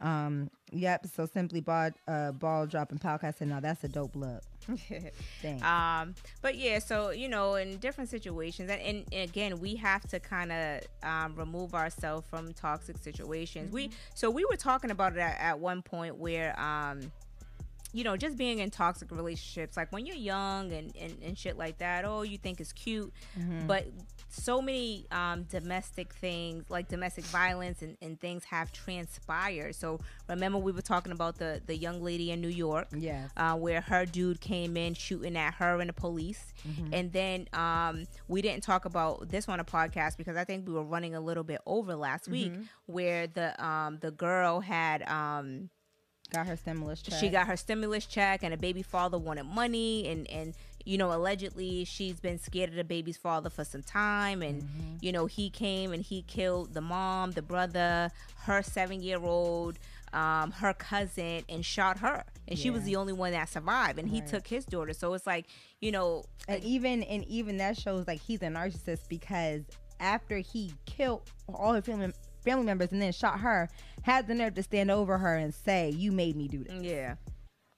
Um, 0.00 0.50
yep. 0.72 1.06
So 1.06 1.26
simply 1.26 1.60
ball 1.60 1.90
uh 2.08 2.32
ball 2.32 2.66
dropping 2.66 2.98
podcast 2.98 3.38
said, 3.38 3.48
no, 3.48 3.60
that's 3.60 3.84
a 3.84 3.88
dope 3.88 4.16
look. 4.16 4.42
Um 5.62 6.14
but 6.40 6.56
yeah 6.56 6.78
so 6.78 7.10
you 7.10 7.28
know 7.28 7.54
in 7.56 7.76
different 7.78 8.08
situations 8.08 8.70
and, 8.70 8.80
and, 8.80 9.04
and 9.12 9.28
again 9.28 9.60
we 9.60 9.76
have 9.76 10.06
to 10.08 10.18
kind 10.18 10.50
of 10.52 10.80
um, 11.02 11.34
remove 11.36 11.74
ourselves 11.74 12.26
from 12.30 12.52
toxic 12.54 12.96
situations 12.96 13.72
we 13.72 13.90
so 14.14 14.30
we 14.30 14.44
were 14.46 14.56
talking 14.56 14.90
about 14.90 15.12
it 15.12 15.18
at, 15.18 15.38
at 15.38 15.58
one 15.58 15.82
point 15.82 16.16
where 16.16 16.58
um 16.58 17.12
you 17.92 18.04
know 18.04 18.16
just 18.16 18.36
being 18.38 18.58
in 18.60 18.70
toxic 18.70 19.10
relationships 19.10 19.76
like 19.76 19.92
when 19.92 20.06
you're 20.06 20.16
young 20.16 20.72
and, 20.72 20.96
and, 20.98 21.14
and 21.22 21.38
shit 21.38 21.56
like 21.58 21.78
that 21.78 22.04
oh 22.06 22.22
you 22.22 22.38
think 22.38 22.58
it's 22.60 22.72
cute 22.72 23.12
but 23.66 23.86
so 24.34 24.60
many 24.60 25.06
um, 25.10 25.44
domestic 25.44 26.12
things 26.12 26.64
like 26.68 26.88
domestic 26.88 27.24
violence 27.24 27.82
and, 27.82 27.96
and 28.02 28.20
things 28.20 28.44
have 28.44 28.72
transpired 28.72 29.74
so 29.74 30.00
remember 30.28 30.58
we 30.58 30.72
were 30.72 30.82
talking 30.82 31.12
about 31.12 31.36
the 31.38 31.60
the 31.66 31.76
young 31.76 32.02
lady 32.02 32.30
in 32.30 32.40
new 32.40 32.48
york 32.48 32.88
Yes. 32.96 33.30
uh, 33.36 33.54
where 33.56 33.80
her 33.80 34.04
dude 34.04 34.40
came 34.40 34.76
in 34.76 34.94
shooting 34.94 35.36
at 35.36 35.54
her 35.54 35.80
and 35.80 35.88
the 35.88 35.92
police. 35.94 36.52
And 36.92 37.12
then 37.12 37.48
um, 37.52 38.04
we 38.28 38.40
didn't 38.42 38.62
talk 38.62 38.84
about 38.84 39.28
this 39.28 39.48
on 39.48 39.60
a 39.60 39.64
podcast 39.64 40.16
because 40.16 40.36
I 40.36 40.44
think 40.44 40.66
we 40.66 40.72
were 40.74 40.82
running 40.84 41.14
a 41.14 41.20
little 41.20 41.44
bit 41.44 41.60
over 41.66 41.94
last 41.94 42.28
week, 42.28 42.52
where 42.86 43.26
the 43.26 43.48
um, 43.64 43.98
the 44.00 44.10
girl 44.10 44.60
had 44.60 45.02
um, 45.08 45.68
got 46.32 46.46
her 46.46 46.56
stimulus 46.56 47.02
check. 47.02 47.18
she 47.20 47.28
got 47.28 47.46
her 47.46 47.56
stimulus 47.56 48.06
check 48.06 48.42
and 48.42 48.54
a 48.54 48.56
baby 48.56 48.82
father 48.82 49.18
wanted 49.18 49.44
money 49.44 50.08
and 50.08 50.28
and 50.30 50.54
you 50.84 50.98
know 50.98 51.12
allegedly 51.12 51.84
she's 51.84 52.20
been 52.20 52.38
scared 52.38 52.70
of 52.70 52.76
the 52.76 52.84
baby's 52.84 53.16
father 53.16 53.48
for 53.50 53.64
some 53.64 53.82
time 53.82 54.42
and 54.42 54.62
Mm-hmm. 54.62 54.96
you 55.00 55.12
know 55.12 55.26
he 55.26 55.50
came 55.50 55.92
and 55.92 56.02
he 56.02 56.22
killed 56.22 56.74
the 56.74 56.80
mom 56.80 57.32
the 57.32 57.42
brother 57.42 58.10
her 58.44 58.62
seven 58.62 59.02
year 59.02 59.18
old 59.22 59.78
um, 60.12 60.52
her 60.52 60.72
cousin 60.74 61.42
and 61.48 61.64
shot 61.64 61.98
her 61.98 62.24
and 62.46 62.58
she 62.58 62.70
was 62.70 62.84
the 62.84 62.96
only 62.96 63.12
one 63.12 63.32
that 63.32 63.48
survived 63.48 63.98
and 63.98 64.08
he 64.08 64.20
Right. 64.20 64.28
took 64.28 64.46
his 64.46 64.64
daughter 64.64 64.92
so 64.92 65.12
it's 65.14 65.26
like 65.26 65.46
you 65.80 65.90
know 65.90 66.24
and 66.48 66.62
even 66.62 67.02
and 67.04 67.24
even 67.24 67.56
that 67.56 67.76
shows 67.78 68.06
like 68.06 68.20
he's 68.20 68.42
a 68.42 68.46
narcissist 68.46 69.08
because 69.08 69.62
after 70.00 70.38
he 70.38 70.72
killed 70.86 71.22
all 71.52 71.72
her 71.72 71.82
family 71.82 72.12
family 72.44 72.64
members 72.66 72.92
and 72.92 73.00
then 73.00 73.10
shot 73.12 73.40
her, 73.40 73.70
had 74.02 74.26
the 74.26 74.34
nerve 74.34 74.52
to 74.54 74.62
stand 74.62 74.90
over 74.90 75.16
her 75.16 75.34
and 75.36 75.54
say, 75.54 75.88
"You 75.90 76.12
made 76.12 76.36
me 76.36 76.46
do 76.46 76.62
this." 76.62 76.74
yeah 76.82 77.14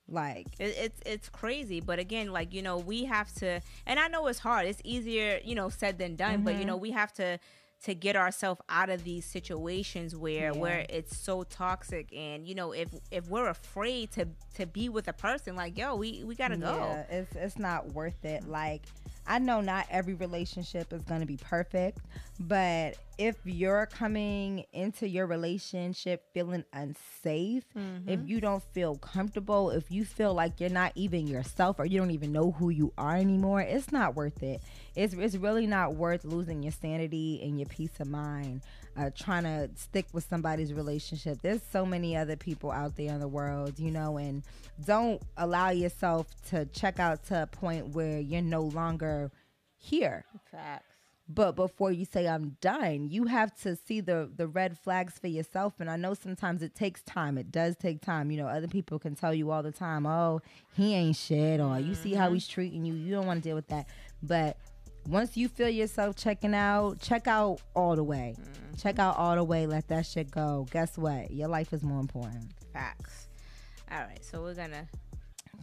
Like, 0.09 0.49
It, 0.59 0.75
it's 0.79 1.01
it's 1.05 1.29
crazy, 1.29 1.81
but 1.81 1.99
again, 1.99 2.33
like 2.33 2.53
you 2.53 2.63
know, 2.63 2.79
we 2.79 3.05
have 3.05 3.33
to, 3.35 3.61
and 3.87 3.99
I 3.99 4.09
know 4.09 4.27
it's 4.27 4.39
hard. 4.41 4.67
It's 4.67 4.81
easier, 4.85 5.41
you 5.45 5.55
know, 5.55 5.69
said 5.69 5.99
than 5.99 6.17
done. 6.17 6.43
But 6.43 6.57
you 6.57 6.65
Mm-hmm. 6.65 6.67
know, 6.67 6.77
we 6.77 6.93
have 6.93 7.13
to 7.15 7.39
to 7.85 7.95
get 7.95 8.17
ourselves 8.17 8.61
out 8.69 8.89
of 8.89 9.05
these 9.05 9.25
situations 9.27 10.17
where 10.17 10.53
Yeah. 10.53 10.53
where 10.55 10.87
it's 10.89 11.17
so 11.17 11.43
toxic, 11.45 12.13
and 12.15 12.47
you 12.47 12.55
know, 12.55 12.73
if 12.73 12.89
if 13.11 13.29
we're 13.29 13.49
afraid 13.49 14.13
to 14.13 14.29
to 14.55 14.67
be 14.67 14.89
with 14.89 15.09
a 15.09 15.13
person, 15.13 15.57
like 15.57 15.77
yo, 15.77 15.95
we 15.97 16.23
we 16.25 16.35
gotta 16.35 16.57
go. 16.57 17.01
yeah, 17.01 17.05
it's 17.11 17.35
it's 17.35 17.59
not 17.59 17.93
worth 17.93 18.25
it. 18.25 18.47
Like, 18.47 18.83
I 19.27 19.39
know 19.39 19.61
not 19.61 19.87
every 19.91 20.15
relationship 20.15 20.93
is 20.93 21.03
going 21.03 21.21
to 21.21 21.27
be 21.27 21.37
perfect, 21.37 21.99
but 22.39 22.97
if 23.19 23.37
you're 23.45 23.87
coming 23.87 24.65
into 24.73 25.09
your 25.09 25.27
relationship 25.27 26.25
feeling 26.33 26.65
unsafe, 26.73 27.65
if 27.75 27.83
mm-hmm. 27.83 28.27
you 28.29 28.41
don't 28.41 28.63
feel 28.73 28.97
comfortable, 28.97 29.71
if 29.71 29.91
you 29.91 30.05
feel 30.05 30.35
like 30.35 30.61
you're 30.61 30.71
not 30.71 30.93
even 30.95 31.27
yourself 31.27 31.79
or 31.79 31.87
you 31.87 31.99
don't 31.99 32.11
even 32.11 32.33
know 32.33 32.53
who 32.53 32.71
you 32.71 32.93
are 32.99 33.17
anymore, 33.17 33.61
it's 33.61 33.91
not 33.91 34.15
worth 34.15 34.43
it. 34.43 34.61
It's, 34.95 35.15
it's 35.15 35.37
really 35.37 35.67
not 35.67 35.95
worth 35.95 36.25
losing 36.25 36.63
your 36.63 36.73
sanity 36.73 37.41
and 37.43 37.59
your 37.59 37.69
peace 37.69 37.99
of 38.01 38.09
mind 38.09 38.63
uh, 38.97 39.11
trying 39.17 39.45
to 39.45 39.69
stick 39.75 40.07
with 40.13 40.27
somebody's 40.29 40.73
relationship. 40.73 41.41
There's 41.43 41.61
so 41.73 41.85
many 41.85 42.17
other 42.17 42.37
people 42.37 42.71
out 42.71 42.97
there 42.97 43.11
in 43.13 43.21
the 43.21 43.29
world, 43.29 43.79
you 43.79 43.91
know, 43.91 44.17
and 44.17 44.43
don't 44.85 45.23
allow 45.37 45.71
yourself 45.71 46.27
to 46.51 46.67
check 46.67 46.99
out 46.99 47.25
to 47.27 47.43
a 47.43 47.47
point 47.47 47.89
where 47.89 48.19
you're 48.19 48.43
no 48.43 48.63
longer 48.63 49.31
here. 49.77 50.25
Facts. 50.51 50.85
But 51.29 51.57
before 51.57 51.91
you 51.91 52.05
say 52.05 52.29
I'm 52.29 52.57
done, 52.61 53.09
you 53.11 53.25
have 53.25 53.53
to 53.63 53.75
see 53.75 54.01
the 54.01 54.31
the 54.37 54.47
red 54.47 54.79
flags 54.79 55.19
for 55.19 55.27
yourself. 55.27 55.75
And 55.81 55.91
I 55.91 55.97
know 55.97 56.15
sometimes 56.15 56.63
it 56.63 56.75
takes 56.77 57.03
time. 57.03 57.37
It 57.37 57.51
does 57.51 57.77
take 57.77 58.01
time. 58.01 58.31
You 58.31 58.39
know, 58.39 58.47
other 58.47 58.69
people 58.69 59.01
can 59.01 59.17
tell 59.17 59.35
you 59.35 59.51
all 59.51 59.65
the 59.65 59.73
time, 59.73 60.07
"Oh, 60.07 60.41
he 60.75 60.95
ain't 60.95 61.17
shit," 61.17 61.59
or 61.59 61.81
"You 61.81 61.95
see 61.95 62.15
how 62.15 62.33
he's 62.33 62.47
treating 62.47 62.85
you." 62.85 62.95
You 62.95 63.13
don't 63.17 63.27
want 63.27 63.43
to 63.43 63.49
deal 63.49 63.57
with 63.57 63.67
that. 63.69 63.89
But 64.23 64.57
once 65.09 65.37
you 65.37 65.49
feel 65.49 65.69
yourself 65.69 66.17
checking 66.17 66.55
out, 66.55 67.01
check 67.01 67.27
out 67.27 67.61
all 67.75 67.97
the 67.97 68.05
way. 68.05 68.35
Check 68.79 68.99
out 68.99 69.17
all 69.17 69.37
the 69.37 69.45
way. 69.45 69.67
Let 69.67 69.89
that 69.89 70.05
shit 70.07 70.31
go. 70.31 70.67
Guess 70.71 70.99
what? 70.99 71.31
Your 71.31 71.49
life 71.49 71.73
is 71.73 71.83
more 71.83 72.01
important. 72.01 72.53
Facts. 72.73 73.29
All 73.91 74.01
right, 74.01 74.25
so 74.25 74.43
we're 74.43 74.55
gonna. 74.55 74.87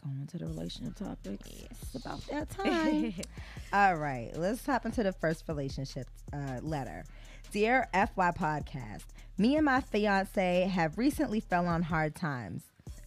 Going 0.03 0.21
into 0.21 0.37
the 0.37 0.47
relationship 0.47 0.95
topics. 0.95 1.49
It's 1.81 1.95
about 1.95 2.25
that 2.27 2.49
time. 2.49 3.13
All 3.73 3.95
right, 3.95 4.31
let's 4.35 4.65
hop 4.65 4.85
into 4.85 5.03
the 5.03 5.13
first 5.13 5.43
relationship 5.47 6.07
uh, 6.33 6.59
letter. 6.61 7.05
Dear 7.51 7.87
FY 7.93 8.31
Podcast, 8.31 9.05
me 9.37 9.55
and 9.55 9.65
my 9.65 9.81
fiance 9.81 10.67
have 10.67 10.97
recently 10.97 11.39
fell 11.39 11.67
on 11.67 11.83
hard 11.83 12.15
times. 12.15 12.63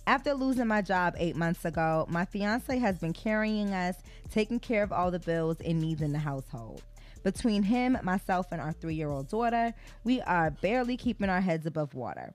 After 0.09 0.35
losing 0.35 0.69
my 0.69 0.83
job 0.83 1.17
eight 1.19 1.35
months 1.35 1.65
ago, 1.65 2.07
my 2.09 2.25
fiance 2.25 2.79
has 2.79 2.97
been 2.97 3.13
carrying 3.13 3.75
us, 3.75 3.97
taking 4.31 4.61
care 4.61 4.85
of 4.85 4.93
all 4.93 5.11
the 5.11 5.19
bills 5.19 5.57
and 5.61 5.81
needs 5.81 6.01
in 6.01 6.13
the 6.13 6.19
household. 6.21 6.83
Between 7.25 7.65
him, 7.65 7.99
myself, 8.05 8.47
and 8.53 8.61
our 8.61 8.73
three 8.73 8.95
year 8.95 9.11
old 9.11 9.29
daughter, 9.29 9.75
we 10.05 10.21
are 10.21 10.53
barely 10.53 10.97
keeping 10.97 11.29
our 11.29 11.41
heads 11.41 11.67
above 11.67 11.93
water. 11.95 12.33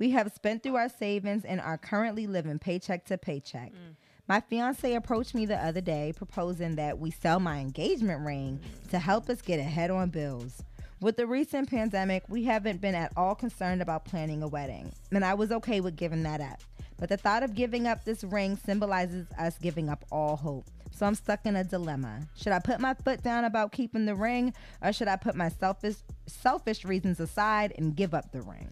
We 0.00 0.10
have 0.10 0.32
spent 0.32 0.64
through 0.64 0.74
our 0.74 0.88
savings 0.88 1.44
and 1.44 1.60
are 1.60 1.78
currently 1.78 2.26
living 2.26 2.58
paycheck 2.58 3.04
to 3.04 3.16
paycheck. 3.16 3.70
Mm. 3.70 3.94
My 4.26 4.40
fiance 4.40 4.92
approached 4.92 5.32
me 5.32 5.46
the 5.46 5.64
other 5.64 5.80
day 5.80 6.12
proposing 6.16 6.74
that 6.74 6.98
we 6.98 7.12
sell 7.12 7.38
my 7.38 7.60
engagement 7.60 8.26
ring 8.26 8.58
to 8.90 8.98
help 8.98 9.30
us 9.30 9.42
get 9.42 9.60
ahead 9.60 9.92
on 9.92 10.10
bills. 10.10 10.64
With 11.00 11.16
the 11.16 11.26
recent 11.26 11.68
pandemic, 11.68 12.24
we 12.28 12.44
haven't 12.44 12.80
been 12.80 12.94
at 12.94 13.12
all 13.16 13.34
concerned 13.34 13.82
about 13.82 14.04
planning 14.04 14.42
a 14.42 14.48
wedding, 14.48 14.92
and 15.10 15.24
I 15.24 15.34
was 15.34 15.52
okay 15.52 15.80
with 15.80 15.96
giving 15.96 16.22
that 16.22 16.40
up. 16.40 16.60
But 17.02 17.08
the 17.08 17.16
thought 17.16 17.42
of 17.42 17.56
giving 17.56 17.88
up 17.88 18.04
this 18.04 18.22
ring 18.22 18.56
symbolizes 18.64 19.26
us 19.36 19.58
giving 19.58 19.88
up 19.88 20.04
all 20.12 20.36
hope. 20.36 20.66
So 20.92 21.04
I'm 21.04 21.16
stuck 21.16 21.44
in 21.46 21.56
a 21.56 21.64
dilemma. 21.64 22.28
Should 22.36 22.52
I 22.52 22.60
put 22.60 22.78
my 22.78 22.94
foot 22.94 23.24
down 23.24 23.44
about 23.44 23.72
keeping 23.72 24.04
the 24.04 24.14
ring, 24.14 24.54
or 24.80 24.92
should 24.92 25.08
I 25.08 25.16
put 25.16 25.34
my 25.34 25.48
selfish 25.48 25.96
selfish 26.28 26.84
reasons 26.84 27.18
aside 27.18 27.74
and 27.76 27.96
give 27.96 28.14
up 28.14 28.30
the 28.30 28.42
ring? 28.42 28.68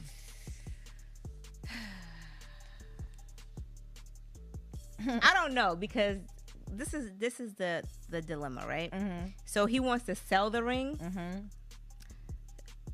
I 5.20 5.34
don't 5.34 5.52
know 5.52 5.74
because 5.74 6.18
this 6.70 6.94
is 6.94 7.10
this 7.18 7.40
is 7.40 7.54
the 7.54 7.82
the 8.10 8.22
dilemma, 8.22 8.64
right? 8.64 8.92
Mm-hmm. 8.92 9.30
So 9.44 9.66
he 9.66 9.80
wants 9.80 10.06
to 10.06 10.14
sell 10.14 10.50
the 10.50 10.62
ring. 10.62 10.98
Mm-hmm. 10.98 11.38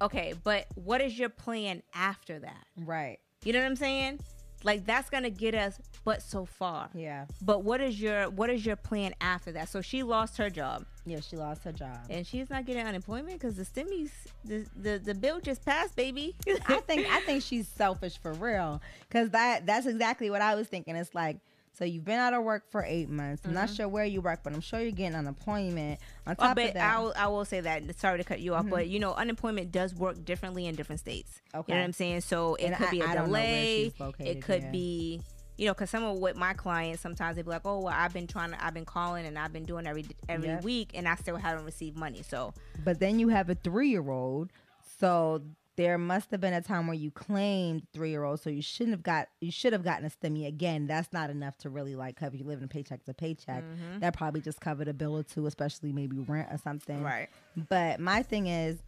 Okay, 0.00 0.32
but 0.42 0.66
what 0.76 1.02
is 1.02 1.18
your 1.18 1.28
plan 1.28 1.82
after 1.92 2.38
that? 2.38 2.64
Right. 2.86 3.18
You 3.44 3.52
know 3.52 3.58
what 3.58 3.66
I'm 3.66 3.76
saying? 3.76 4.20
Like 4.64 4.84
that's 4.86 5.10
gonna 5.10 5.30
get 5.30 5.54
us, 5.54 5.78
but 6.04 6.22
so 6.22 6.44
far. 6.44 6.88
Yeah. 6.94 7.26
But 7.42 7.62
what 7.62 7.80
is 7.80 8.00
your 8.00 8.30
what 8.30 8.50
is 8.50 8.64
your 8.66 8.76
plan 8.76 9.14
after 9.20 9.52
that? 9.52 9.68
So 9.68 9.80
she 9.80 10.02
lost 10.02 10.36
her 10.38 10.50
job 10.50 10.84
Yeah. 11.04 11.20
She 11.20 11.36
lost 11.36 11.62
her 11.64 11.72
job. 11.72 11.98
and 12.10 12.26
she's 12.26 12.50
not 12.50 12.64
getting 12.66 12.84
unemployment 12.86 13.38
because 13.38 13.56
the 13.56 13.64
stimmies 13.64 14.10
the, 14.44 14.66
the 14.76 14.98
the 14.98 15.14
bill 15.14 15.40
just 15.40 15.64
passed, 15.64 15.94
baby. 15.96 16.34
I 16.66 16.78
think 16.80 17.06
I 17.08 17.20
think 17.20 17.42
she's 17.42 17.68
selfish 17.68 18.18
for 18.18 18.32
real. 18.32 18.80
Cause 19.10 19.30
that 19.30 19.66
that's 19.66 19.86
exactly 19.86 20.30
what 20.30 20.42
I 20.42 20.54
was 20.54 20.66
thinking. 20.68 20.96
It's 20.96 21.14
like, 21.14 21.38
so 21.76 21.84
you've 21.84 22.04
been 22.04 22.18
out 22.18 22.32
of 22.32 22.42
work 22.42 22.70
for 22.70 22.82
eight 22.86 23.10
months. 23.10 23.42
I'm 23.44 23.52
not 23.52 23.66
mm-hmm. 23.66 23.74
sure 23.76 23.88
where 23.88 24.04
you 24.06 24.22
work, 24.22 24.40
but 24.42 24.54
I'm 24.54 24.62
sure 24.62 24.80
you're 24.80 24.92
getting 24.92 25.14
unemployment. 25.14 26.00
On 26.26 26.34
top 26.34 26.56
but 26.56 26.68
of 26.68 26.74
that, 26.74 26.94
I 26.96 26.98
will, 26.98 27.12
I 27.16 27.26
will 27.26 27.44
say 27.44 27.60
that. 27.60 27.98
Sorry 27.98 28.16
to 28.16 28.24
cut 28.24 28.40
you 28.40 28.54
off, 28.54 28.62
mm-hmm. 28.62 28.70
but 28.70 28.88
you 28.88 28.98
know, 28.98 29.12
unemployment 29.12 29.72
does 29.72 29.94
work 29.94 30.24
differently 30.24 30.66
in 30.66 30.74
different 30.74 31.00
states. 31.00 31.42
Okay. 31.54 31.72
You 31.72 31.74
know 31.74 31.82
what 31.82 31.86
I'm 31.86 31.92
saying? 31.92 32.22
So 32.22 32.54
it 32.54 32.66
And 32.66 32.76
could 32.76 32.86
I- 32.86 32.90
be 32.90 33.00
a 33.00 33.04
I 33.04 33.14
don't 33.14 33.26
know 33.26 33.32
where 33.32 33.42
delay. 33.42 33.92
located, 33.98 34.36
It 34.36 34.42
could 34.42 34.62
yeah. 34.62 34.70
be, 34.70 35.20
you 35.58 35.66
know, 35.66 35.74
because 35.74 35.90
some 35.90 36.02
of 36.02 36.16
what 36.16 36.34
my 36.36 36.54
clients 36.54 37.02
sometimes 37.02 37.36
they'd 37.36 37.44
be 37.44 37.50
like, 37.50 37.66
oh, 37.66 37.80
well, 37.80 37.94
I've 37.94 38.12
been 38.14 38.26
trying 38.26 38.52
to, 38.52 38.64
I've 38.64 38.74
been 38.74 38.86
calling 38.86 39.26
and 39.26 39.38
I've 39.38 39.52
been 39.52 39.64
doing 39.64 39.86
every 39.86 40.06
every 40.30 40.56
week, 40.56 40.92
and 40.94 41.06
I 41.06 41.14
still 41.16 41.36
haven't 41.36 41.66
received 41.66 41.98
money. 41.98 42.22
So 42.22 42.54
but 42.84 43.00
then 43.00 43.18
you 43.18 43.28
have 43.28 43.50
a 43.50 43.54
three 43.54 43.90
year 43.90 44.08
old. 44.08 44.50
So 44.98 45.42
there 45.76 45.98
must 45.98 46.30
have 46.30 46.40
been 46.40 46.54
a 46.54 46.62
time 46.62 46.86
where 46.86 46.96
you 46.96 47.10
claimed 47.10 47.86
three 47.92 48.10
year 48.10 48.24
old. 48.24 48.40
So 48.40 48.50
you 48.50 48.62
shouldn't 48.62 48.94
have 48.94 49.02
got 49.02 49.28
you 49.40 49.50
should 49.50 49.72
have 49.72 49.84
gotten 49.84 50.06
a 50.06 50.10
stimmy 50.10 50.46
again. 50.46 50.86
That's 50.86 51.12
not 51.12 51.30
enough 51.30 51.56
to 51.58 51.70
really 51.70 51.94
like 51.94 52.16
cover 52.16 52.36
you 52.36 52.44
living 52.44 52.68
paycheck 52.68 53.04
to 53.04 53.14
paycheck. 53.14 53.62
Mm-hmm. 53.62 54.00
That 54.00 54.16
probably 54.16 54.40
just 54.40 54.60
covered 54.60 54.88
a 54.88 54.94
bill 54.94 55.16
or 55.16 55.22
two, 55.22 55.46
especially 55.46 55.92
maybe 55.92 56.18
rent 56.18 56.48
or 56.50 56.58
something. 56.58 57.02
right, 57.02 57.28
But 57.68 58.00
my 58.00 58.22
thing 58.22 58.46
is, 58.46 58.78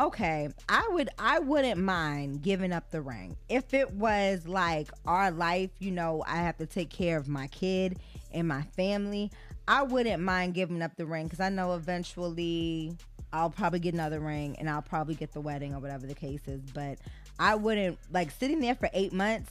okay, 0.00 0.48
I 0.68 0.88
would 0.92 1.10
I 1.18 1.38
wouldn't 1.38 1.80
mind 1.80 2.42
giving 2.42 2.72
up 2.72 2.90
the 2.90 3.02
ring 3.02 3.36
if 3.48 3.74
it 3.74 3.92
was 3.92 4.46
like 4.46 4.88
our 5.06 5.30
life. 5.30 5.70
You 5.78 5.90
know, 5.90 6.24
I 6.26 6.36
have 6.36 6.56
to 6.58 6.66
take 6.66 6.90
care 6.90 7.18
of 7.18 7.28
my 7.28 7.46
kid 7.48 7.98
and 8.32 8.48
my 8.48 8.62
family. 8.76 9.30
I 9.66 9.82
wouldn't 9.82 10.22
mind 10.22 10.54
giving 10.54 10.80
up 10.80 10.96
the 10.96 11.04
ring 11.04 11.24
because 11.24 11.40
I 11.40 11.50
know 11.50 11.74
eventually 11.74 12.96
I'll 13.32 13.50
probably 13.50 13.78
get 13.78 13.94
another 13.94 14.20
ring 14.20 14.56
and 14.58 14.68
I'll 14.68 14.82
probably 14.82 15.14
get 15.14 15.32
the 15.32 15.40
wedding 15.40 15.74
or 15.74 15.80
whatever 15.80 16.06
the 16.06 16.14
case 16.14 16.40
is. 16.46 16.60
But 16.72 16.98
I 17.38 17.54
wouldn't 17.54 17.98
like 18.12 18.30
sitting 18.30 18.60
there 18.60 18.74
for 18.74 18.88
eight 18.92 19.12
months 19.12 19.50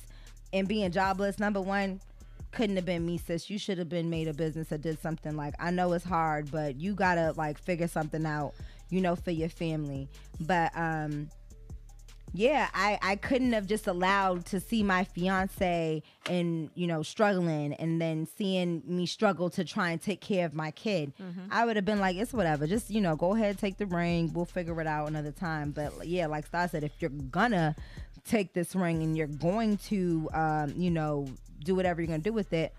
and 0.53 0.67
being 0.67 0.91
jobless. 0.91 1.39
Number 1.39 1.61
one, 1.61 1.99
couldn't 2.51 2.75
have 2.75 2.86
been 2.86 3.05
me, 3.05 3.17
sis. 3.17 3.49
You 3.49 3.59
should 3.59 3.78
have 3.78 3.89
been 3.89 4.09
made 4.09 4.28
a 4.28 4.34
business 4.34 4.69
that 4.69 4.82
did 4.82 4.99
something 4.99 5.36
like 5.36 5.53
I 5.59 5.71
know 5.71 5.93
it's 5.93 6.05
hard, 6.05 6.49
but 6.51 6.80
you 6.80 6.95
gotta 6.95 7.34
like 7.38 7.57
figure 7.57 7.88
something 7.88 8.25
out, 8.25 8.53
you 8.89 9.01
know, 9.01 9.15
for 9.15 9.32
your 9.32 9.49
family. 9.49 10.07
But 10.39 10.71
um 10.75 11.30
yeah, 12.34 12.67
I, 12.73 12.99
I 13.01 13.15
couldn't 13.15 13.53
have 13.53 13.65
just 13.67 13.88
allowed 13.88 14.45
to 14.47 14.59
see 14.59 14.84
my 14.84 15.03
fiance 15.05 16.03
and 16.30 16.69
you 16.75 16.86
know 16.86 17.01
struggling 17.01 17.73
and 17.73 18.01
then 18.01 18.28
seeing 18.38 18.84
me 18.86 19.05
struggle 19.05 19.49
to 19.51 19.63
try 19.63 19.91
and 19.91 20.01
take 20.01 20.21
care 20.21 20.45
of 20.45 20.53
my 20.53 20.71
kid. 20.71 21.13
I 21.49 21.65
would 21.65 21.75
have 21.78 21.86
been 21.86 21.99
like, 21.99 22.15
it's 22.17 22.34
whatever. 22.34 22.67
Just 22.67 22.89
you 22.89 23.01
know, 23.01 23.15
go 23.15 23.34
ahead, 23.36 23.57
take 23.57 23.78
the 23.78 23.86
ring. 23.86 24.32
We'll 24.34 24.45
figure 24.45 24.80
it 24.82 24.88
out 24.88 25.07
another 25.07 25.32
time. 25.32 25.71
But 25.71 26.07
yeah, 26.07 26.28
like 26.28 26.45
Star 26.47 26.67
said, 26.67 26.84
if 26.84 26.91
you're 26.99 27.09
gonna 27.09 27.75
take 28.25 28.53
this 28.53 28.75
ring 28.75 29.01
and 29.03 29.17
you're 29.17 29.28
going 29.28 29.78
to 29.78 30.30
um, 30.34 30.73
you 30.75 30.91
know 30.91 31.28
do 31.63 31.75
whatever 31.75 32.01
you're 32.01 32.07
gonna 32.07 32.19
do 32.19 32.34
with 32.34 32.51
it, 32.53 32.73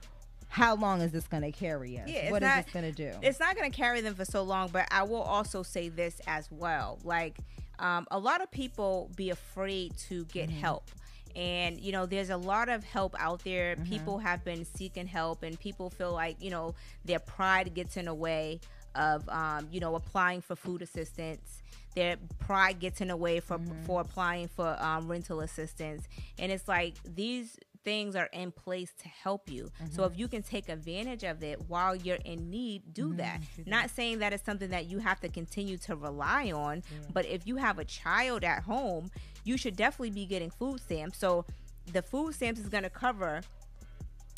how 0.48 0.76
long 0.76 1.00
is 1.00 1.10
this 1.10 1.26
gonna 1.26 1.50
carry 1.52 1.98
us? 1.98 2.08
Yeah, 2.08 2.30
what 2.30 2.42
is 2.42 2.48
not- 2.48 2.64
this 2.64 2.72
gonna 2.74 2.92
do? 2.92 3.12
it's 3.22 3.40
not 3.40 3.56
going 3.56 3.70
to 3.70 3.76
carry 3.76 4.02
them 4.02 4.14
for 4.14 4.24
so 4.24 4.42
long. 4.42 4.68
But 4.68 4.86
I 4.90 5.02
will 5.04 5.22
also 5.22 5.62
say 5.62 5.88
this 5.88 6.20
as 6.26 6.48
well, 6.50 6.98
like 7.02 7.38
um, 7.78 8.06
a 8.10 8.18
lot 8.18 8.42
of 8.42 8.50
people 8.50 9.10
be 9.16 9.30
afraid 9.30 9.96
to 10.08 10.24
get 10.26 10.48
Mm-hmm. 10.48 10.60
help. 10.60 10.90
And 11.36 11.78
you 11.80 11.92
know, 11.92 12.06
there's 12.06 12.30
a 12.30 12.36
lot 12.36 12.68
of 12.68 12.82
help 12.84 13.14
out 13.18 13.44
there. 13.44 13.76
Mm-hmm. 13.76 13.84
People 13.92 14.18
have 14.18 14.44
been 14.44 14.64
seeking 14.64 15.06
help, 15.06 15.42
and 15.42 15.58
people 15.60 15.90
feel 15.90 16.12
like 16.12 16.36
you 16.42 16.50
know 16.50 16.74
their 17.04 17.18
pride 17.20 17.74
gets 17.74 17.96
in 17.96 18.06
the 18.06 18.14
way 18.14 18.60
of 18.94 19.28
um, 19.28 19.68
you 19.70 19.78
know 19.78 19.94
applying 19.94 20.40
for 20.40 20.56
food 20.56 20.82
assistance. 20.82 21.62
Their 21.94 22.16
pride 22.38 22.80
gets 22.80 23.00
in 23.00 23.08
the 23.08 23.16
way 23.16 23.40
for 23.40 23.58
Mm-hmm. 23.58 23.84
for 23.84 24.00
applying 24.00 24.48
for 24.48 24.76
um, 24.82 25.06
rental 25.08 25.40
assistance, 25.40 26.08
and 26.38 26.50
it's 26.50 26.66
like 26.66 26.94
these 27.04 27.56
things 27.88 28.14
are 28.16 28.28
in 28.34 28.50
place 28.52 28.92
to 29.02 29.08
help 29.08 29.48
you. 29.50 29.64
So 29.90 30.02
Mm-hmm. 30.02 30.12
if 30.12 30.18
you 30.18 30.28
can 30.28 30.42
take 30.42 30.68
advantage 30.68 31.24
of 31.24 31.42
it 31.42 31.56
while 31.68 31.94
you're 31.96 32.22
in 32.32 32.50
need, 32.50 32.92
do 32.92 33.14
that. 33.14 33.40
Not 33.66 33.88
saying 33.90 34.18
that 34.18 34.32
it's 34.34 34.44
something 34.44 34.70
that 34.70 34.86
you 34.90 34.98
have 34.98 35.20
to 35.20 35.28
continue 35.28 35.78
to 35.88 35.96
rely 35.96 36.52
on, 36.52 36.82
but 37.14 37.24
if 37.26 37.46
you 37.46 37.56
have 37.56 37.78
a 37.78 37.84
child 37.84 38.44
at 38.44 38.62
home, 38.64 39.10
you 39.44 39.56
should 39.56 39.76
definitely 39.76 40.10
be 40.10 40.26
getting 40.26 40.50
food 40.50 40.80
stamps. 40.80 41.18
So 41.18 41.46
the 41.92 42.02
food 42.02 42.34
stamps 42.34 42.60
is 42.60 42.68
going 42.68 42.82
to 42.84 42.90
cover 42.90 43.40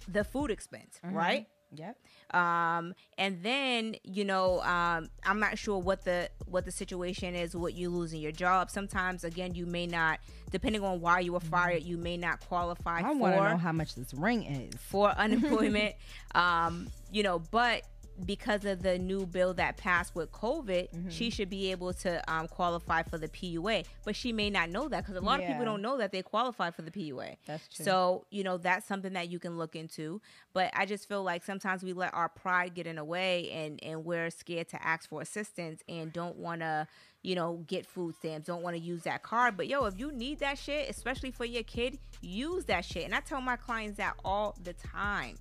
the 0.06 0.22
food 0.24 0.50
expense, 0.50 1.00
right? 1.02 1.46
Yep. 1.74 1.96
um 2.34 2.94
and 3.18 3.42
then 3.42 3.94
you 4.02 4.24
know 4.24 4.60
um 4.62 5.08
i'm 5.24 5.40
not 5.40 5.58
sure 5.58 5.78
what 5.78 6.04
the 6.04 6.28
what 6.46 6.64
the 6.64 6.70
situation 6.70 7.34
is 7.34 7.54
with 7.54 7.76
you 7.76 7.90
losing 7.90 8.20
your 8.20 8.32
job 8.32 8.70
sometimes 8.70 9.24
again 9.24 9.54
you 9.54 9.66
may 9.66 9.86
not 9.86 10.18
depending 10.50 10.82
on 10.82 11.00
why 11.00 11.20
you 11.20 11.32
were 11.32 11.40
fired 11.40 11.82
you 11.82 11.96
may 11.96 12.16
not 12.16 12.40
qualify 12.40 13.00
I 13.00 13.12
want 13.12 13.34
to 13.34 13.50
know 13.50 13.56
how 13.56 13.72
much 13.72 13.94
this 13.94 14.12
ring 14.14 14.44
is. 14.44 14.74
for 14.80 15.10
unemployment 15.10 15.94
um 16.34 16.88
you 17.12 17.22
know 17.22 17.38
but 17.50 17.82
because 18.26 18.64
of 18.64 18.82
the 18.82 18.98
new 18.98 19.26
bill 19.26 19.54
that 19.54 19.76
passed 19.76 20.14
with 20.14 20.30
COVID, 20.32 20.90
Mm-hmm. 20.90 21.08
she 21.10 21.30
should 21.30 21.50
be 21.50 21.70
able 21.70 21.92
to 21.94 22.22
um, 22.32 22.48
qualify 22.48 23.02
for 23.02 23.18
the 23.18 23.28
PUA. 23.28 23.84
But 24.04 24.16
she 24.16 24.32
may 24.32 24.50
not 24.50 24.70
know 24.70 24.88
that 24.88 25.04
because 25.04 25.16
a 25.16 25.20
lot 25.24 25.40
of 25.40 25.46
people 25.46 25.64
don't 25.64 25.82
know 25.82 25.98
that 25.98 26.12
they 26.12 26.22
qualify 26.22 26.70
for 26.70 26.82
the 26.82 26.90
PUA. 26.90 27.36
That's 27.46 27.68
true. 27.68 27.84
So, 27.84 28.26
you 28.30 28.42
know, 28.44 28.56
that's 28.56 28.86
something 28.86 29.12
that 29.14 29.28
you 29.30 29.38
can 29.38 29.56
look 29.58 29.76
into. 29.76 30.20
But 30.52 30.70
I 30.74 30.86
just 30.86 31.08
feel 31.08 31.22
like 31.22 31.44
sometimes 31.44 31.82
we 31.82 31.92
let 31.92 32.12
our 32.14 32.28
pride 32.28 32.74
get 32.74 32.86
in 32.86 32.96
the 32.96 33.04
way 33.04 33.50
and, 33.50 33.78
and 33.82 34.04
we're 34.04 34.30
scared 34.30 34.68
to 34.70 34.84
ask 34.86 35.08
for 35.08 35.20
assistance 35.22 35.82
and 35.88 36.12
don't 36.12 36.36
want 36.36 36.60
to, 36.62 36.86
you 37.22 37.34
know, 37.34 37.64
get 37.66 37.86
food 37.86 38.14
stamps, 38.14 38.46
don't 38.46 38.62
want 38.62 38.76
to 38.76 38.82
use 38.82 39.02
that 39.02 39.22
card. 39.22 39.56
But 39.56 39.68
yo, 39.68 39.84
if 39.84 39.98
you 39.98 40.12
need 40.12 40.38
that 40.40 40.58
shit, 40.58 40.88
especially 40.88 41.30
for 41.30 41.44
your 41.44 41.62
kid, 41.62 41.98
use 42.20 42.64
that 42.66 42.84
shit. 42.84 43.04
And 43.04 43.14
I 43.14 43.20
tell 43.20 43.40
my 43.40 43.56
clients 43.56 43.98
that 43.98 44.14
all 44.24 44.56
the 44.62 44.72
time. 44.72 45.36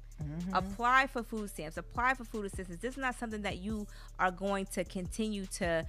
Apply 0.51 1.07
for 1.07 1.23
food 1.23 1.49
stamps, 1.49 1.77
apply 1.77 2.13
for 2.13 2.25
food 2.25 2.45
assistance. 2.45 2.81
This 2.81 2.95
is 2.95 2.97
not 2.97 3.17
something 3.17 3.41
that 3.43 3.59
you 3.59 3.87
are 4.19 4.31
going 4.31 4.65
to 4.73 4.83
continue 4.83 5.45
to, 5.45 5.85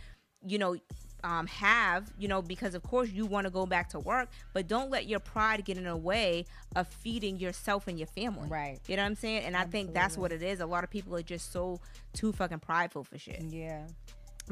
you 0.46 0.56
know, 0.56 0.76
um, 1.24 1.46
have, 1.48 2.10
you 2.18 2.28
know, 2.28 2.40
because 2.40 2.74
of 2.74 2.82
course 2.82 3.10
you 3.10 3.26
want 3.26 3.46
to 3.46 3.50
go 3.50 3.66
back 3.66 3.88
to 3.90 3.98
work, 3.98 4.30
but 4.52 4.68
don't 4.68 4.90
let 4.90 5.06
your 5.06 5.18
pride 5.20 5.64
get 5.64 5.76
in 5.76 5.84
the 5.84 5.96
way 5.96 6.46
of 6.76 6.86
feeding 6.86 7.38
yourself 7.38 7.88
and 7.88 7.98
your 7.98 8.06
family. 8.06 8.48
Right. 8.48 8.78
You 8.86 8.96
know 8.96 9.02
what 9.02 9.08
I'm 9.08 9.14
saying? 9.16 9.44
And 9.44 9.56
I 9.56 9.64
think 9.64 9.92
that's 9.92 10.16
what 10.16 10.32
it 10.32 10.42
is. 10.42 10.60
A 10.60 10.66
lot 10.66 10.84
of 10.84 10.90
people 10.90 11.14
are 11.16 11.22
just 11.22 11.52
so 11.52 11.80
too 12.12 12.32
fucking 12.32 12.60
prideful 12.60 13.04
for 13.04 13.18
shit. 13.18 13.42
Yeah. 13.42 13.86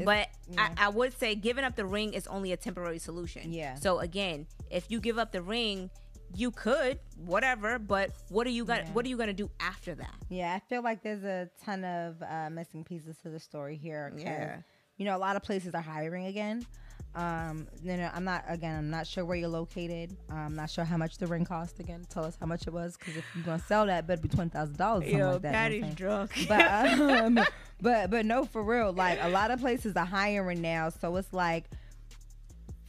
But 0.04 0.28
yeah. 0.50 0.68
I, 0.78 0.86
I 0.86 0.88
would 0.88 1.18
say 1.18 1.34
giving 1.34 1.64
up 1.64 1.76
the 1.76 1.84
ring 1.86 2.14
is 2.14 2.26
only 2.26 2.52
a 2.52 2.56
temporary 2.56 2.98
solution. 2.98 3.52
Yeah. 3.52 3.74
So 3.76 3.98
again, 4.00 4.46
if 4.70 4.90
you 4.90 5.00
give 5.00 5.18
up 5.18 5.32
the 5.32 5.42
ring, 5.42 5.90
you 6.34 6.50
could 6.50 6.98
whatever, 7.16 7.78
but 7.78 8.10
what 8.28 8.46
are 8.46 8.50
you 8.50 8.64
gonna 8.64 8.82
Yeah. 8.82 8.92
what 8.92 9.04
are 9.06 9.08
you 9.08 9.16
gonna 9.16 9.32
do 9.32 9.50
after 9.60 9.94
that? 9.94 10.14
Yeah, 10.28 10.54
I 10.54 10.60
feel 10.68 10.82
like 10.82 11.02
there's 11.02 11.24
a 11.24 11.48
ton 11.64 11.84
of 11.84 12.22
uh, 12.22 12.50
missing 12.50 12.84
pieces 12.84 13.16
to 13.22 13.30
the 13.30 13.40
story 13.40 13.76
here. 13.76 14.12
Yeah. 14.16 14.58
You 14.98 15.04
know, 15.06 15.16
a 15.16 15.18
lot 15.18 15.36
of 15.36 15.42
places 15.42 15.74
are 15.74 15.80
hiring 15.80 16.26
again. 16.26 16.66
Um, 17.14 17.66
you 17.82 17.96
know, 17.96 18.10
I'm 18.14 18.24
not 18.24 18.44
again. 18.48 18.76
I'm 18.76 18.90
not 18.90 19.06
sure 19.06 19.24
where 19.24 19.36
you're 19.36 19.48
located. 19.48 20.16
I'm 20.30 20.54
not 20.54 20.70
sure 20.70 20.84
how 20.84 20.96
much 20.96 21.18
the 21.18 21.26
ring 21.26 21.44
cost. 21.44 21.80
Again, 21.80 22.06
tell 22.08 22.24
us 22.24 22.36
how 22.38 22.46
much 22.46 22.66
it 22.66 22.72
was, 22.72 22.96
because 22.96 23.16
if 23.16 23.24
you're 23.34 23.44
gonna 23.44 23.62
sell 23.66 23.86
that, 23.86 24.06
better 24.06 24.20
be 24.20 24.28
twenty 24.28 24.50
thousand 24.50 24.76
dollars. 24.76 25.04
Something 25.04 25.20
like 25.26 25.42
that. 25.42 25.72
you 25.72 25.80
know 25.80 25.86
what 25.86 25.90
I'm 25.90 25.94
drunk. 25.94 26.46
but 26.48 26.66
um, 27.24 27.40
but 27.80 28.10
but 28.10 28.24
no, 28.26 28.44
for 28.44 28.62
real. 28.62 28.92
Like 28.92 29.18
a 29.22 29.28
lot 29.30 29.50
of 29.50 29.58
places 29.60 29.96
are 29.96 30.04
hiring 30.06 30.60
now, 30.60 30.90
so 30.90 31.16
it's 31.16 31.32
like 31.32 31.64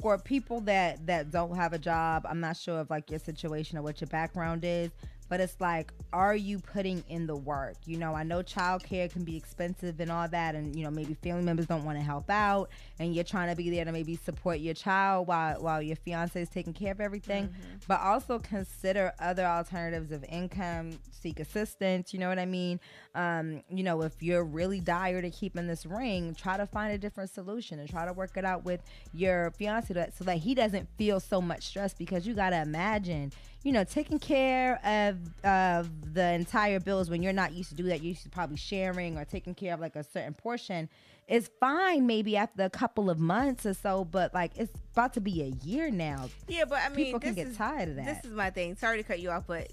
for 0.02 0.18
people 0.18 0.62
that 0.62 1.06
that 1.08 1.32
don't 1.32 1.56
have 1.56 1.74
a 1.74 1.80
job, 1.80 2.26
I'm 2.30 2.40
not 2.40 2.58
sure 2.58 2.80
of 2.80 2.90
like 2.90 3.10
your 3.10 3.20
situation 3.20 3.78
or 3.78 3.82
what 3.82 4.00
your 4.00 4.10
background 4.10 4.64
is, 4.64 4.92
but 5.30 5.40
it's 5.40 5.56
like 5.62 5.94
are 6.12 6.36
you 6.36 6.58
putting 6.60 7.04
in 7.08 7.28
the 7.28 7.36
work? 7.36 7.78
You 7.86 7.98
know 7.98 8.14
i 8.14 8.24
know 8.24 8.42
childcare 8.42 9.12
can 9.12 9.24
be 9.24 9.38
expensive 9.38 10.00
and 10.00 10.12
all 10.12 10.28
that 10.28 10.56
and 10.56 10.76
you 10.76 10.84
know 10.84 10.92
maybe 10.92 11.14
family 11.14 11.44
members 11.44 11.68
don't 11.68 11.86
want 11.86 11.98
to 11.98 12.04
help 12.04 12.30
out 12.30 12.70
and 13.00 13.14
you're 13.14 13.24
trying 13.24 13.50
to 13.50 13.56
be 13.56 13.70
there 13.70 13.86
to 13.86 13.92
maybe 13.92 14.16
support 14.16 14.60
your 14.60 14.74
child 14.74 15.28
while 15.28 15.62
while 15.62 15.82
your 15.82 15.96
fiance 15.96 16.42
is 16.42 16.50
taking 16.50 16.74
care 16.74 16.92
of 16.92 17.00
everything. 17.00 17.48
Mm-hmm. 17.48 17.78
but 17.88 18.02
also 18.02 18.40
consider 18.40 19.14
other 19.20 19.46
alternatives 19.46 20.12
of 20.12 20.24
income 20.26 21.00
seek 21.12 21.40
assistance 21.40 22.14
you 22.14 22.20
know 22.20 22.30
what 22.30 22.40
i 22.40 22.46
mean? 22.46 22.80
Um, 23.16 23.64
you 23.70 23.84
know 23.84 24.02
if 24.02 24.22
you're 24.22 24.44
really 24.44 24.80
dire 24.80 25.22
to 25.22 25.30
keeping 25.30 25.68
this 25.68 25.86
ring 25.86 26.36
try 26.36 26.58
to 26.58 26.66
find 26.66 26.94
a 26.94 26.98
different 26.98 27.30
solution 27.30 27.80
and 27.80 27.90
try 27.90 28.06
to 28.06 28.14
work 28.14 28.36
it 28.36 28.46
out 28.46 28.66
with 28.66 28.82
your 29.14 29.52
fiance 29.52 29.94
so 30.18 30.24
that 30.24 30.38
he 30.38 30.56
doesn't 30.56 30.88
feel 30.98 31.20
so 31.20 31.42
much 31.42 31.68
stress 31.68 31.94
because 31.94 32.26
you 32.26 32.34
got 32.34 32.52
to 32.52 32.62
imagine 32.62 33.32
you 33.64 33.74
know, 33.74 33.84
taking 33.84 34.20
care 34.20 34.80
of 34.86 35.19
of 35.44 36.14
the 36.14 36.32
entire 36.34 36.80
bills 36.80 37.10
when 37.10 37.22
you're 37.22 37.34
not 37.34 37.54
used 37.54 37.70
to 37.70 37.76
do 37.76 37.84
that, 37.84 38.02
you're 38.02 38.10
used 38.10 38.24
to 38.24 38.30
probably 38.30 38.58
sharing 38.58 39.18
or 39.18 39.26
taking 39.26 39.56
care 39.56 39.74
of 39.74 39.80
like 39.80 39.96
a 39.96 40.04
certain 40.04 40.34
portion 40.34 40.90
is 41.30 41.50
fine 41.60 42.08
maybe 42.08 42.36
after 42.36 42.64
a 42.64 42.70
couple 42.70 43.10
of 43.10 43.20
months 43.20 43.66
or 43.66 43.74
so, 43.74 44.04
but 44.04 44.34
like 44.34 44.52
it's 44.58 44.74
about 44.94 45.14
to 45.14 45.22
be 45.22 45.44
a 45.44 45.66
year 45.66 45.92
now. 45.92 46.28
Yeah, 46.48 46.66
but 46.66 46.80
I 46.84 46.90
mean, 46.90 47.06
people 47.06 47.20
can 47.20 47.36
get 47.36 47.48
is, 47.48 47.58
tired 47.58 47.90
of 47.90 47.96
that. 47.98 48.06
This 48.06 48.26
is 48.26 48.36
my 48.36 48.50
thing. 48.50 48.76
Sorry 48.76 48.98
to 48.98 49.04
cut 49.04 49.20
you 49.20 49.30
off, 49.30 49.44
but 49.48 49.72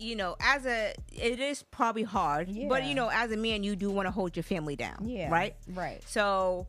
you 0.00 0.16
know, 0.16 0.36
as 0.40 0.66
a 0.66 0.92
it 1.12 1.38
is 1.38 1.62
probably 1.62 2.02
hard, 2.02 2.48
yeah. 2.48 2.66
but 2.68 2.84
you 2.84 2.94
know, 2.94 3.08
as 3.08 3.30
a 3.30 3.36
man, 3.36 3.62
you 3.62 3.76
do 3.76 3.90
want 3.90 4.06
to 4.06 4.10
hold 4.10 4.36
your 4.36 4.42
family 4.42 4.74
down. 4.74 5.08
Yeah. 5.08 5.30
Right. 5.30 5.54
Right. 5.68 6.02
So 6.06 6.66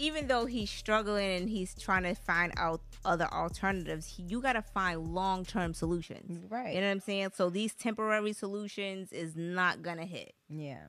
even 0.00 0.26
though 0.26 0.46
he's 0.46 0.70
struggling 0.70 1.30
and 1.36 1.48
he's 1.48 1.74
trying 1.74 2.02
to 2.04 2.14
find 2.14 2.52
out 2.56 2.80
other 3.04 3.28
alternatives, 3.32 4.06
he, 4.06 4.22
you 4.22 4.40
got 4.40 4.54
to 4.54 4.62
find 4.62 5.14
long 5.14 5.44
term 5.44 5.74
solutions. 5.74 6.46
Right. 6.50 6.74
You 6.74 6.80
know 6.80 6.86
what 6.86 6.92
I'm 6.92 7.00
saying? 7.00 7.30
So 7.34 7.50
these 7.50 7.74
temporary 7.74 8.32
solutions 8.32 9.12
is 9.12 9.36
not 9.36 9.82
gonna 9.82 10.06
hit. 10.06 10.34
Yeah. 10.48 10.84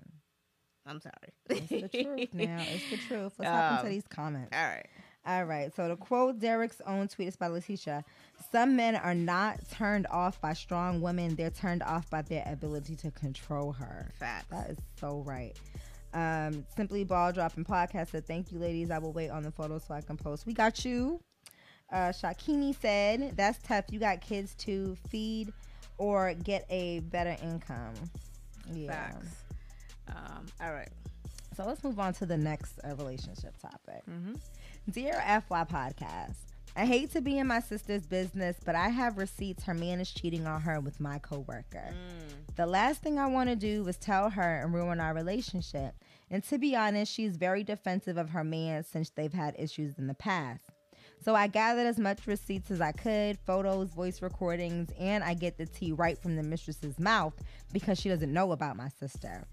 I'm 0.85 0.99
sorry. 0.99 1.15
It's 1.49 1.69
the 1.69 2.03
truth 2.03 2.29
now. 2.33 2.59
It's 2.59 2.89
the 2.89 2.97
truth. 2.97 3.33
Let's 3.37 3.51
um, 3.51 3.55
hop 3.55 3.71
into 3.71 3.85
um, 3.85 3.89
these 3.89 4.07
comments. 4.09 4.55
All 4.55 4.65
right. 4.65 4.87
All 5.25 5.43
right. 5.45 5.75
So 5.75 5.87
to 5.87 5.95
quote 5.95 6.39
Derrick's 6.39 6.81
own 6.87 7.07
tweet 7.07 7.27
is 7.27 7.35
by 7.35 7.47
Letitia. 7.47 8.03
Some 8.51 8.75
men 8.75 8.95
are 8.95 9.13
not 9.13 9.59
turned 9.69 10.07
off 10.07 10.41
by 10.41 10.53
strong 10.53 11.01
women. 11.01 11.35
They're 11.35 11.51
turned 11.51 11.83
off 11.83 12.09
by 12.09 12.23
their 12.23 12.43
ability 12.47 12.95
to 12.97 13.11
control 13.11 13.73
her. 13.73 14.09
Fact. 14.17 14.49
That 14.49 14.71
is 14.71 14.77
so 14.99 15.23
right. 15.25 15.55
Um, 16.13 16.65
Simply 16.75 17.03
Ball 17.03 17.31
Dropping 17.31 17.65
Podcast 17.65 18.09
said, 18.11 18.25
Thank 18.25 18.51
you, 18.51 18.59
ladies. 18.59 18.91
I 18.91 18.97
will 18.97 19.13
wait 19.13 19.29
on 19.29 19.43
the 19.43 19.51
photo 19.51 19.77
so 19.79 19.93
I 19.93 20.01
can 20.01 20.17
post. 20.17 20.45
We 20.45 20.53
got 20.53 20.83
you. 20.83 21.19
Uh, 21.91 22.09
Shakini 22.09 22.75
said, 22.79 23.33
That's 23.35 23.59
tough. 23.63 23.85
You 23.89 23.99
got 23.99 24.21
kids 24.21 24.55
to 24.59 24.95
feed 25.09 25.53
or 25.97 26.33
get 26.33 26.65
a 26.69 26.99
better 26.99 27.35
income. 27.43 27.93
Yeah. 28.73 28.91
Facts. 28.91 29.43
Um, 30.09 30.45
all 30.61 30.73
right. 30.73 30.89
So 31.55 31.65
let's 31.65 31.83
move 31.83 31.99
on 31.99 32.13
to 32.15 32.25
the 32.25 32.37
next 32.37 32.79
uh, 32.83 32.95
relationship 32.95 33.53
topic. 33.61 34.03
Mm-hmm. 34.09 34.33
Dear 34.89 35.13
FY 35.47 35.63
Podcast, 35.65 36.35
I 36.75 36.85
hate 36.85 37.11
to 37.11 37.21
be 37.21 37.37
in 37.37 37.47
my 37.47 37.59
sister's 37.59 38.05
business, 38.05 38.55
but 38.63 38.75
I 38.75 38.89
have 38.89 39.17
receipts 39.17 39.63
her 39.63 39.73
man 39.73 39.99
is 39.99 40.11
cheating 40.11 40.47
on 40.47 40.61
her 40.61 40.79
with 40.79 40.99
my 40.99 41.19
coworker. 41.19 41.93
Mm. 41.93 42.55
The 42.55 42.65
last 42.65 43.01
thing 43.01 43.19
I 43.19 43.27
want 43.27 43.49
to 43.49 43.55
do 43.57 43.85
is 43.87 43.97
tell 43.97 44.29
her 44.29 44.61
and 44.61 44.73
ruin 44.73 44.99
our 44.99 45.13
relationship. 45.13 45.93
And 46.29 46.43
to 46.45 46.57
be 46.57 46.75
honest, 46.75 47.11
she's 47.11 47.35
very 47.35 47.63
defensive 47.63 48.17
of 48.17 48.29
her 48.29 48.43
man 48.43 48.85
since 48.85 49.09
they've 49.09 49.33
had 49.33 49.55
issues 49.59 49.97
in 49.97 50.07
the 50.07 50.13
past. 50.13 50.63
So 51.23 51.35
I 51.35 51.47
gathered 51.47 51.85
as 51.85 51.99
much 51.99 52.25
receipts 52.25 52.71
as 52.71 52.81
I 52.81 52.93
could, 52.93 53.37
photos, 53.45 53.89
voice 53.89 54.21
recordings, 54.21 54.89
and 54.97 55.23
I 55.23 55.33
get 55.33 55.57
the 55.57 55.65
tea 55.65 55.91
right 55.91 56.17
from 56.17 56.35
the 56.35 56.41
mistress's 56.41 56.97
mouth 56.97 57.33
because 57.73 57.99
she 57.99 58.09
doesn't 58.09 58.33
know 58.33 58.53
about 58.53 58.77
my 58.77 58.87
sister. 58.87 59.45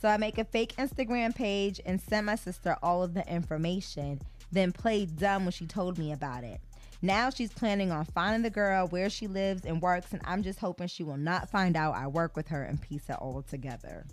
So 0.00 0.08
I 0.08 0.16
make 0.18 0.38
a 0.38 0.44
fake 0.44 0.74
Instagram 0.76 1.34
page 1.34 1.80
and 1.84 2.00
send 2.00 2.26
my 2.26 2.36
sister 2.36 2.76
all 2.82 3.02
of 3.02 3.12
the 3.12 3.26
information 3.26 4.20
then 4.52 4.72
played 4.72 5.16
dumb 5.16 5.44
when 5.44 5.52
she 5.52 5.66
told 5.66 5.98
me 5.98 6.12
about 6.12 6.44
it. 6.44 6.60
Now 7.02 7.28
she's 7.28 7.52
planning 7.52 7.90
on 7.90 8.06
finding 8.06 8.42
the 8.42 8.50
girl 8.50 8.86
where 8.86 9.10
she 9.10 9.26
lives 9.26 9.66
and 9.66 9.82
works, 9.82 10.12
and 10.12 10.22
I'm 10.24 10.42
just 10.42 10.58
hoping 10.58 10.86
she 10.86 11.02
will 11.02 11.18
not 11.18 11.50
find 11.50 11.76
out 11.76 11.94
I 11.94 12.06
work 12.06 12.34
with 12.34 12.48
her 12.48 12.62
and 12.62 12.80
piece 12.80 13.10
it 13.10 13.16
all 13.16 13.42
together. 13.42 14.06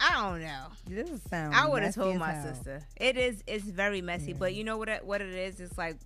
I 0.00 0.14
don't 0.14 0.40
know. 0.40 0.64
This 0.88 1.10
is 1.10 1.20
sound. 1.28 1.54
I 1.54 1.68
would 1.68 1.82
have 1.82 1.94
told 1.94 2.16
my 2.16 2.32
hell. 2.32 2.54
sister. 2.54 2.80
It 2.96 3.16
is. 3.16 3.44
It's 3.46 3.64
very 3.64 4.00
messy, 4.00 4.32
yeah. 4.32 4.36
but 4.38 4.54
you 4.54 4.64
know 4.64 4.78
what? 4.78 4.88
It, 4.88 5.04
what 5.04 5.20
it 5.20 5.34
is? 5.34 5.60
It's 5.60 5.76
like 5.76 5.96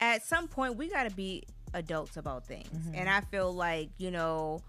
at 0.00 0.24
some 0.24 0.48
point 0.48 0.76
we 0.76 0.88
got 0.88 1.08
to 1.08 1.14
be 1.14 1.42
adults 1.74 2.16
about 2.16 2.46
things, 2.46 2.68
mm-hmm. 2.68 2.94
and 2.94 3.08
I 3.08 3.20
feel 3.22 3.52
like 3.52 3.90
you 3.98 4.10
know 4.10 4.62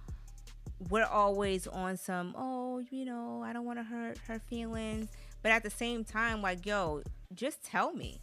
we're 0.90 1.06
always 1.06 1.68
on 1.68 1.96
some. 1.96 2.34
Oh, 2.38 2.82
you 2.90 3.06
know, 3.06 3.44
I 3.46 3.54
don't 3.54 3.66
want 3.66 3.80
to 3.80 3.84
hurt 3.84 4.18
her 4.28 4.40
feelings 4.50 5.10
but 5.42 5.52
at 5.52 5.64
the 5.64 5.70
same 5.70 6.04
time, 6.04 6.42
like, 6.42 6.66
yo, 6.66 7.04
just 7.34 7.64
tell 7.64 7.94
me. 7.94 8.20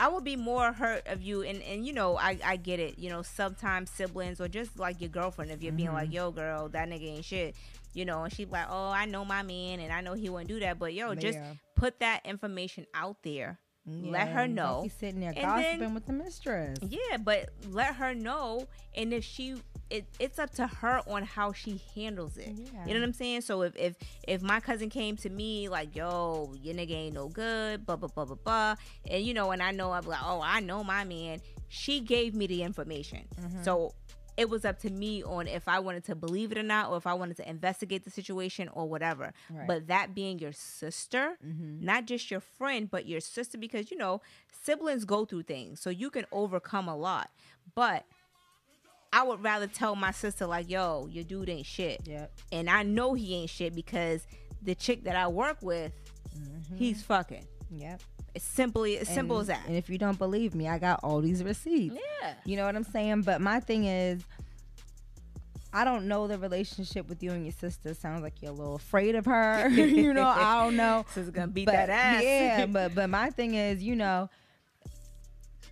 I 0.00 0.06
would 0.06 0.22
be 0.22 0.36
more 0.36 0.72
hurt 0.72 1.08
of 1.08 1.22
you, 1.22 1.42
and 1.42 1.60
and 1.60 1.84
you 1.84 1.92
know, 1.92 2.16
I 2.16 2.38
I 2.44 2.56
get 2.56 2.78
it. 2.78 3.00
You 3.00 3.10
know, 3.10 3.22
sometimes 3.22 3.90
siblings 3.90 4.40
or 4.40 4.46
just 4.46 4.78
like 4.78 5.00
your 5.00 5.10
girlfriend, 5.10 5.50
if 5.50 5.60
you're 5.60 5.70
mm-hmm. 5.70 5.76
being 5.76 5.92
like, 5.92 6.06
mm-hmm. 6.06 6.14
yo, 6.14 6.30
girl, 6.30 6.68
that 6.68 6.88
nigga 6.88 7.16
ain't 7.16 7.24
shit. 7.24 7.56
You 7.94 8.04
know, 8.04 8.22
and 8.22 8.32
she's 8.32 8.48
like, 8.48 8.66
oh, 8.70 8.90
I 8.90 9.06
know 9.06 9.24
my 9.24 9.42
man, 9.42 9.80
and 9.80 9.92
I 9.92 10.00
know 10.00 10.14
he 10.14 10.28
wouldn't 10.28 10.48
do 10.48 10.60
that. 10.60 10.78
But 10.78 10.94
yo, 10.94 11.16
just 11.16 11.38
put 11.74 11.98
that 11.98 12.24
information 12.24 12.86
out 12.94 13.16
there. 13.24 13.58
Yeah, 13.86 14.12
let 14.12 14.28
her 14.28 14.46
know. 14.46 14.82
He's 14.84 14.92
sitting 14.92 15.20
there 15.20 15.32
gossiping 15.32 15.80
then, 15.80 15.94
with 15.94 16.06
the 16.06 16.12
mistress. 16.12 16.78
Yeah, 16.82 17.16
but 17.16 17.48
let 17.68 17.96
her 17.96 18.14
know, 18.14 18.68
and 18.94 19.12
if 19.12 19.24
she 19.24 19.56
it, 19.90 20.06
it's 20.18 20.38
up 20.38 20.52
to 20.54 20.66
her 20.66 21.00
on 21.06 21.22
how 21.24 21.52
she 21.52 21.80
handles 21.94 22.36
it. 22.36 22.48
Yeah. 22.48 22.86
You 22.86 22.94
know 22.94 23.00
what 23.00 23.06
I'm 23.06 23.12
saying? 23.12 23.42
So 23.42 23.62
if 23.62 23.76
if 23.76 23.96
if 24.26 24.42
my 24.42 24.60
cousin 24.60 24.90
came 24.90 25.16
to 25.18 25.30
me 25.30 25.68
like, 25.68 25.96
"Yo, 25.96 26.54
your 26.62 26.74
nigga 26.74 26.92
ain't 26.92 27.14
no 27.14 27.28
good," 27.28 27.86
blah 27.86 27.96
blah 27.96 28.08
blah 28.08 28.24
blah 28.24 28.36
blah, 28.36 28.74
and 29.10 29.24
you 29.24 29.34
know, 29.34 29.50
and 29.50 29.62
I 29.62 29.70
know 29.70 29.92
I'm 29.92 30.04
like, 30.04 30.20
"Oh, 30.22 30.40
I 30.42 30.60
know 30.60 30.84
my 30.84 31.04
man." 31.04 31.40
She 31.68 32.00
gave 32.00 32.34
me 32.34 32.46
the 32.46 32.62
information, 32.62 33.24
mm-hmm. 33.38 33.62
so 33.62 33.94
it 34.38 34.48
was 34.48 34.64
up 34.64 34.78
to 34.80 34.90
me 34.90 35.22
on 35.24 35.48
if 35.48 35.66
I 35.66 35.80
wanted 35.80 36.04
to 36.04 36.14
believe 36.14 36.52
it 36.52 36.58
or 36.58 36.62
not, 36.62 36.90
or 36.90 36.96
if 36.96 37.06
I 37.06 37.14
wanted 37.14 37.36
to 37.38 37.48
investigate 37.48 38.04
the 38.04 38.10
situation 38.10 38.68
or 38.72 38.88
whatever. 38.88 39.32
Right. 39.50 39.66
But 39.66 39.88
that 39.88 40.14
being 40.14 40.38
your 40.38 40.52
sister, 40.52 41.36
mm-hmm. 41.44 41.84
not 41.84 42.06
just 42.06 42.30
your 42.30 42.40
friend, 42.40 42.88
but 42.90 43.06
your 43.06 43.20
sister, 43.20 43.58
because 43.58 43.90
you 43.90 43.98
know 43.98 44.20
siblings 44.62 45.04
go 45.04 45.24
through 45.24 45.42
things, 45.42 45.80
so 45.80 45.90
you 45.90 46.08
can 46.08 46.24
overcome 46.30 46.88
a 46.88 46.96
lot, 46.96 47.30
but 47.74 48.04
I 49.12 49.22
would 49.22 49.42
rather 49.42 49.66
tell 49.66 49.96
my 49.96 50.10
sister 50.10 50.46
like, 50.46 50.68
"Yo, 50.68 51.08
your 51.10 51.24
dude 51.24 51.48
ain't 51.48 51.66
shit." 51.66 52.00
Yep. 52.04 52.32
And 52.52 52.68
I 52.68 52.82
know 52.82 53.14
he 53.14 53.34
ain't 53.34 53.50
shit 53.50 53.74
because 53.74 54.26
the 54.62 54.74
chick 54.74 55.04
that 55.04 55.16
I 55.16 55.28
work 55.28 55.58
with, 55.62 55.92
mm-hmm. 56.36 56.76
he's 56.76 57.02
fucking. 57.02 57.46
Yep. 57.70 58.02
It's 58.34 58.44
simply 58.44 58.98
as 58.98 59.08
simple 59.08 59.38
as 59.38 59.46
that. 59.48 59.66
And 59.66 59.76
if 59.76 59.88
you 59.88 59.98
don't 59.98 60.18
believe 60.18 60.54
me, 60.54 60.68
I 60.68 60.78
got 60.78 61.00
all 61.02 61.20
these 61.20 61.42
receipts. 61.42 61.96
Yeah. 62.22 62.34
You 62.44 62.56
know 62.56 62.66
what 62.66 62.76
I'm 62.76 62.84
saying? 62.84 63.22
But 63.22 63.40
my 63.40 63.58
thing 63.58 63.84
is 63.84 64.22
I 65.72 65.84
don't 65.84 66.06
know 66.06 66.26
the 66.26 66.38
relationship 66.38 67.08
with 67.08 67.22
you 67.22 67.32
and 67.32 67.44
your 67.44 67.52
sister. 67.52 67.92
Sounds 67.94 68.22
like 68.22 68.40
you're 68.40 68.52
a 68.52 68.54
little 68.54 68.76
afraid 68.76 69.14
of 69.14 69.26
her. 69.26 69.68
you 69.72 70.14
know, 70.14 70.26
I 70.26 70.64
don't 70.64 70.76
know. 70.76 71.04
She's 71.14 71.30
gonna 71.30 71.48
beat 71.48 71.66
but, 71.66 71.72
that 71.72 71.90
ass. 71.90 72.22
Yeah, 72.22 72.66
but 72.70 72.94
but 72.94 73.10
my 73.10 73.30
thing 73.30 73.54
is, 73.54 73.82
you 73.82 73.94
know, 73.94 74.30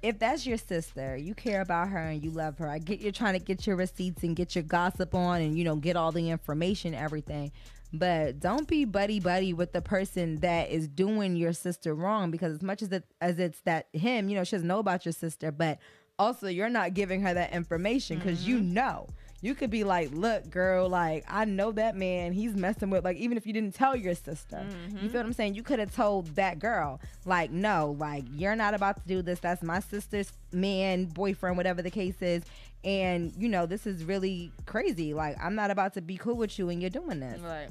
if 0.02 0.18
that's 0.18 0.46
your 0.46 0.58
sister, 0.58 1.16
you 1.16 1.34
care 1.34 1.60
about 1.60 1.88
her 1.88 1.98
and 1.98 2.22
you 2.22 2.30
love 2.30 2.58
her. 2.58 2.68
I 2.68 2.78
get 2.78 3.00
you're 3.00 3.12
trying 3.12 3.34
to 3.34 3.44
get 3.44 3.66
your 3.66 3.76
receipts 3.76 4.22
and 4.22 4.36
get 4.36 4.54
your 4.54 4.64
gossip 4.64 5.14
on 5.14 5.40
and 5.40 5.56
you 5.56 5.64
know 5.64 5.76
get 5.76 5.96
all 5.96 6.12
the 6.12 6.30
information, 6.30 6.94
everything. 6.94 7.52
But 7.92 8.40
don't 8.40 8.66
be 8.68 8.84
buddy 8.84 9.20
buddy 9.20 9.52
with 9.52 9.72
the 9.72 9.80
person 9.80 10.36
that 10.36 10.70
is 10.70 10.88
doing 10.88 11.36
your 11.36 11.52
sister 11.52 11.94
wrong 11.94 12.30
because 12.30 12.52
as 12.52 12.62
much 12.62 12.82
as 12.82 12.92
it 12.92 13.04
as 13.20 13.38
it's 13.38 13.60
that 13.62 13.88
him, 13.92 14.28
you 14.28 14.36
know, 14.36 14.44
she 14.44 14.56
doesn't 14.56 14.68
know 14.68 14.80
about 14.80 15.06
your 15.06 15.12
sister, 15.12 15.50
but 15.50 15.78
also 16.18 16.48
you're 16.48 16.68
not 16.68 16.94
giving 16.94 17.20
her 17.22 17.34
that 17.34 17.52
information 17.52 18.18
because 18.18 18.40
mm-hmm. 18.40 18.50
you 18.50 18.60
know 18.60 19.08
you 19.42 19.54
could 19.54 19.70
be 19.70 19.84
like, 19.84 20.10
look, 20.12 20.50
girl, 20.50 20.88
like 20.88 21.24
I 21.28 21.44
know 21.44 21.72
that 21.72 21.96
man. 21.96 22.32
He's 22.32 22.54
messing 22.54 22.90
with 22.90 23.04
like 23.04 23.16
even 23.16 23.36
if 23.36 23.46
you 23.46 23.52
didn't 23.52 23.74
tell 23.74 23.94
your 23.94 24.14
sister, 24.14 24.64
mm-hmm. 24.66 24.96
you 24.98 25.08
feel 25.08 25.20
what 25.20 25.26
I'm 25.26 25.32
saying? 25.32 25.54
You 25.54 25.62
could 25.62 25.78
have 25.78 25.94
told 25.94 26.34
that 26.36 26.58
girl, 26.58 27.00
like, 27.24 27.50
no, 27.50 27.96
like 27.98 28.24
you're 28.34 28.56
not 28.56 28.74
about 28.74 28.96
to 28.96 29.02
do 29.06 29.22
this. 29.22 29.40
That's 29.40 29.62
my 29.62 29.80
sister's 29.80 30.32
man, 30.52 31.06
boyfriend, 31.06 31.56
whatever 31.56 31.82
the 31.82 31.90
case 31.90 32.20
is. 32.20 32.44
And 32.84 33.32
you 33.36 33.48
know 33.48 33.66
this 33.66 33.86
is 33.86 34.04
really 34.04 34.52
crazy. 34.64 35.12
Like 35.12 35.36
I'm 35.42 35.54
not 35.54 35.70
about 35.70 35.94
to 35.94 36.00
be 36.00 36.16
cool 36.16 36.36
with 36.36 36.58
you, 36.58 36.68
and 36.68 36.80
you're 36.80 36.90
doing 36.90 37.20
this. 37.20 37.40
Right. 37.40 37.68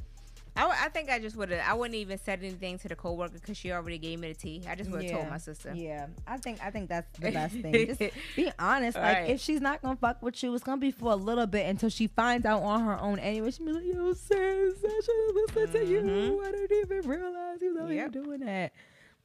I, 0.55 0.61
w- 0.61 0.79
I 0.81 0.89
think 0.89 1.09
I 1.09 1.19
just 1.19 1.35
would 1.35 1.49
have. 1.49 1.61
I 1.67 1.73
wouldn't 1.73 1.95
even 1.95 2.17
said 2.17 2.39
anything 2.39 2.79
to 2.79 2.87
the 2.87 2.95
coworker 2.95 3.33
because 3.33 3.57
she 3.57 3.71
already 3.73 3.97
gave 3.97 4.19
me 4.19 4.29
the 4.29 4.39
tea. 4.39 4.63
I 4.69 4.75
just 4.75 4.89
would 4.89 5.01
have 5.01 5.11
yeah. 5.11 5.17
told 5.17 5.29
my 5.29 5.37
sister. 5.37 5.73
Yeah, 5.75 6.07
I 6.25 6.37
think 6.37 6.59
I 6.63 6.71
think 6.71 6.87
that's 6.87 7.19
the 7.19 7.31
best 7.31 7.55
thing. 7.55 7.87
Just 7.87 7.99
be 8.35 8.51
honest. 8.57 8.97
Like 8.97 9.17
right. 9.17 9.29
if 9.31 9.41
she's 9.41 9.59
not 9.59 9.81
gonna 9.81 9.97
fuck 9.97 10.21
with 10.21 10.41
you, 10.41 10.53
it's 10.55 10.63
gonna 10.63 10.79
be 10.79 10.91
for 10.91 11.11
a 11.11 11.15
little 11.15 11.47
bit 11.47 11.65
until 11.67 11.89
she 11.89 12.07
finds 12.07 12.45
out 12.45 12.63
on 12.63 12.85
her 12.85 12.99
own. 12.99 13.19
Anyway, 13.19 13.51
she 13.51 13.63
be 13.63 13.73
like, 13.73 13.85
"Yo, 13.85 14.13
sis, 14.13 14.29
I 14.31 15.01
should 15.03 15.37
have 15.37 15.55
listened 15.55 15.71
to 15.73 15.91
you. 15.91 16.01
Mm-hmm. 16.01 16.45
I 16.45 16.51
didn't 16.51 16.77
even 16.77 17.09
realize 17.09 17.61
you 17.61 17.73
know 17.73 17.87
yep. 17.87 18.13
you're 18.13 18.23
doing 18.23 18.39
that." 18.41 18.71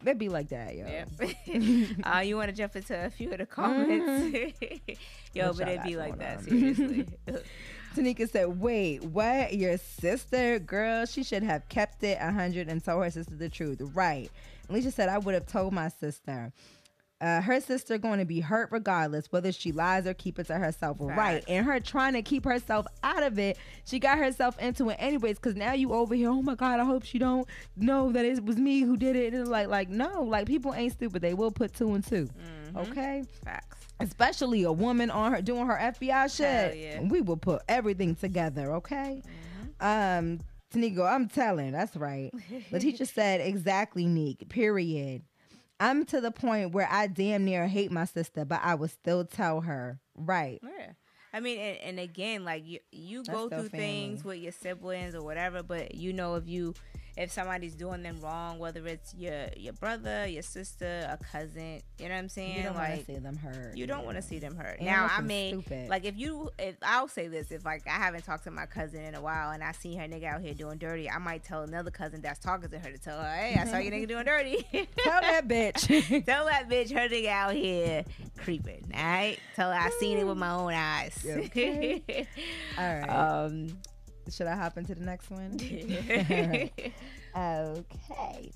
It 0.05 0.18
be 0.18 0.31
like 0.31 0.49
that, 0.49 0.74
yo. 0.74 0.87
Yeah. 0.87 1.05
uh, 2.16 2.20
you 2.20 2.37
want 2.37 2.49
to 2.49 2.57
jump 2.57 2.74
into 2.74 3.05
a 3.05 3.11
few 3.11 3.31
of 3.33 3.39
the 3.39 3.47
comments? 3.47 4.07
Mm-hmm. 4.07 4.93
yo, 5.35 5.49
What 5.49 5.59
but 5.59 5.68
it'd 5.68 5.83
be 5.83 5.97
like 5.97 6.18
going 6.18 6.20
that, 6.20 6.39
on? 6.39 6.45
seriously. 6.45 7.07
Tanika 7.95 8.28
said, 8.30 8.61
"Wait, 8.61 9.03
what? 9.05 9.55
Your 9.55 9.76
sister, 9.78 10.59
girl? 10.59 11.07
She 11.07 11.22
should 11.24 11.43
have 11.43 11.68
kept 11.68 12.03
it 12.03 12.18
a 12.20 12.30
hundred 12.32 12.68
and 12.68 12.82
told 12.84 13.03
her 13.05 13.11
sister 13.11 13.34
the 13.34 13.49
truth, 13.49 13.80
right?" 13.95 14.30
Alicia 14.68 14.91
said, 14.93 15.09
"I 15.09 15.18
would 15.18 15.34
have 15.34 15.47
told 15.47 15.72
my 15.72 15.88
sister." 15.88 16.53
Uh, 17.22 17.43
her 17.43 17.61
sister 17.61 17.99
going 17.99 18.18
to 18.18 18.24
be 18.24 18.41
hurt 18.41 18.70
regardless 18.72 19.30
whether 19.30 19.53
she 19.53 19.72
lies 19.72 20.07
or 20.07 20.14
keep 20.14 20.38
it 20.38 20.47
to 20.47 20.55
herself 20.55 20.97
right 20.99 21.16
Facts. 21.43 21.45
and 21.49 21.66
her 21.66 21.78
trying 21.78 22.14
to 22.14 22.22
keep 22.22 22.47
herself 22.47 22.86
out 23.03 23.22
of 23.22 23.38
it 23.38 23.59
she 23.84 23.99
got 23.99 24.16
herself 24.16 24.59
into 24.59 24.88
it 24.88 24.97
anyways 24.99 25.36
because 25.36 25.55
now 25.55 25.74
you 25.74 25.93
over 25.93 26.14
here 26.14 26.30
oh 26.30 26.41
my 26.41 26.55
god 26.55 26.80
i 26.80 26.84
hope 26.84 27.05
she 27.05 27.18
don't 27.18 27.47
know 27.76 28.11
that 28.11 28.24
it 28.24 28.43
was 28.43 28.57
me 28.57 28.80
who 28.80 28.97
did 28.97 29.16
it 29.16 29.34
and 29.34 29.43
it's 29.43 29.51
like 29.51 29.68
like 29.68 29.91
no 29.91 30.22
like 30.22 30.47
people 30.47 30.72
ain't 30.72 30.95
stupid 30.95 31.20
they 31.20 31.34
will 31.34 31.51
put 31.51 31.74
two 31.74 31.93
and 31.93 32.07
2 32.07 32.26
okay 32.74 33.22
Facts. 33.45 33.80
Especially 34.01 34.62
a 34.62 34.72
woman 34.72 35.11
on 35.11 35.32
her 35.32 35.42
doing 35.42 35.66
her 35.66 35.76
FBI 35.76 36.34
shit. 36.34 36.76
Yeah. 36.76 37.01
We 37.03 37.20
will 37.20 37.36
put 37.36 37.62
everything 37.68 38.14
together, 38.14 38.72
okay? 38.74 39.22
Um, 39.80 40.40
Tanigo, 40.72 41.11
I'm 41.11 41.28
telling, 41.28 41.72
that's 41.72 41.96
right. 41.96 42.30
Letitia 42.70 43.07
said 43.07 43.40
exactly, 43.40 44.07
Neek. 44.07 44.48
Period. 44.48 45.22
I'm 45.80 46.05
to 46.07 46.20
the 46.20 46.30
point 46.30 46.72
where 46.72 46.88
I 46.90 47.07
damn 47.07 47.44
near 47.44 47.66
hate 47.66 47.90
my 47.90 48.05
sister, 48.05 48.44
but 48.44 48.61
I 48.62 48.74
would 48.74 48.90
still 48.90 49.24
tell 49.24 49.62
her. 49.62 49.98
Right. 50.14 50.61
Yeah. 50.62 50.92
I 51.32 51.40
mean, 51.40 51.59
and, 51.59 51.78
and 51.78 52.01
again, 52.01 52.44
like 52.44 52.66
you, 52.66 52.80
you 52.92 53.22
That's 53.22 53.30
go 53.38 53.48
through 53.48 53.68
things 53.68 54.24
with 54.24 54.38
your 54.38 54.53
siblings 54.53 55.14
or 55.14 55.22
whatever, 55.22 55.62
but 55.62 55.94
you 55.94 56.12
know 56.12 56.34
if 56.34 56.46
you, 56.48 56.74
if 57.21 57.31
somebody's 57.31 57.75
doing 57.75 58.03
them 58.03 58.18
wrong, 58.23 58.59
whether 58.59 58.87
it's 58.87 59.14
your 59.14 59.49
your 59.57 59.75
brother, 59.75 60.27
your 60.27 60.43
sister, 60.43 61.07
a 61.11 61.23
cousin, 61.23 61.83
you 61.99 62.09
know 62.09 62.14
what 62.14 62.18
I'm 62.18 62.29
saying? 62.31 62.57
You 62.57 62.62
don't 62.62 62.75
want 62.75 62.99
to 62.99 63.05
see 63.05 63.18
them 63.18 63.37
hurt. 63.37 63.77
you 63.77 63.87
don't 63.87 64.05
want 64.07 64.16
to 64.16 64.23
see 64.23 64.39
them 64.39 64.57
hurt. 64.57 64.79
And 64.79 64.87
now, 64.87 65.11
I 65.11 65.21
mean, 65.21 65.61
stupid. 65.61 65.91
like 65.91 66.07
if 66.07 66.16
you, 66.16 66.51
if 66.59 66.77
I'll 66.83 67.09
say 67.09 67.29
this, 67.29 67.51
if 67.51 67.64
like 67.64 67.87
I 67.87 67.91
haven't 67.91 68.25
talked 68.25 68.45
to 68.45 68.51
my 68.51 68.64
cousin 68.64 69.05
in 69.05 69.14
a 69.14 69.21
while 69.21 69.51
and 69.51 69.62
I 69.62 69.73
see 69.73 69.95
her 69.97 70.05
nigga 70.05 70.25
out 70.25 70.41
here 70.41 70.55
doing 70.55 70.79
dirty, 70.79 71.11
I 71.11 71.18
might 71.18 71.45
tell 71.45 71.62
another 71.62 71.91
cousin 71.91 72.23
that's 72.23 72.39
talking 72.39 72.71
to 72.71 72.79
her 72.79 72.91
to 72.91 72.99
tell 72.99 73.18
her, 73.18 73.37
hey, 73.37 73.57
I 73.61 73.66
saw 73.66 73.77
your 73.77 73.93
nigga 73.93 74.09
doing 74.09 74.25
dirty. 74.25 74.66
Tell 74.97 75.21
that 75.21 75.47
bitch. 75.47 76.25
Tell 76.27 76.47
that 76.47 76.68
bitch 76.68 76.91
her 76.93 77.09
nigga 77.09 77.29
out 77.29 77.55
here 77.55 78.05
creeping. 78.39 78.91
All 78.95 79.03
right. 79.03 79.39
Tell 79.57 79.71
her 79.71 79.79
I 79.79 79.91
seen 80.01 80.16
it 80.18 80.27
with 80.27 80.39
my 80.39 80.53
own 80.53 80.73
eyes. 80.73 81.27
Okay. 81.27 82.03
All 82.79 82.85
right. 82.85 83.09
um. 83.09 83.79
Should 84.31 84.47
I 84.47 84.57
hop 84.57 84.78
into 84.78 84.95
the 84.95 85.05
next 85.05 85.31
one? 85.31 85.59
Okay. 87.37 88.51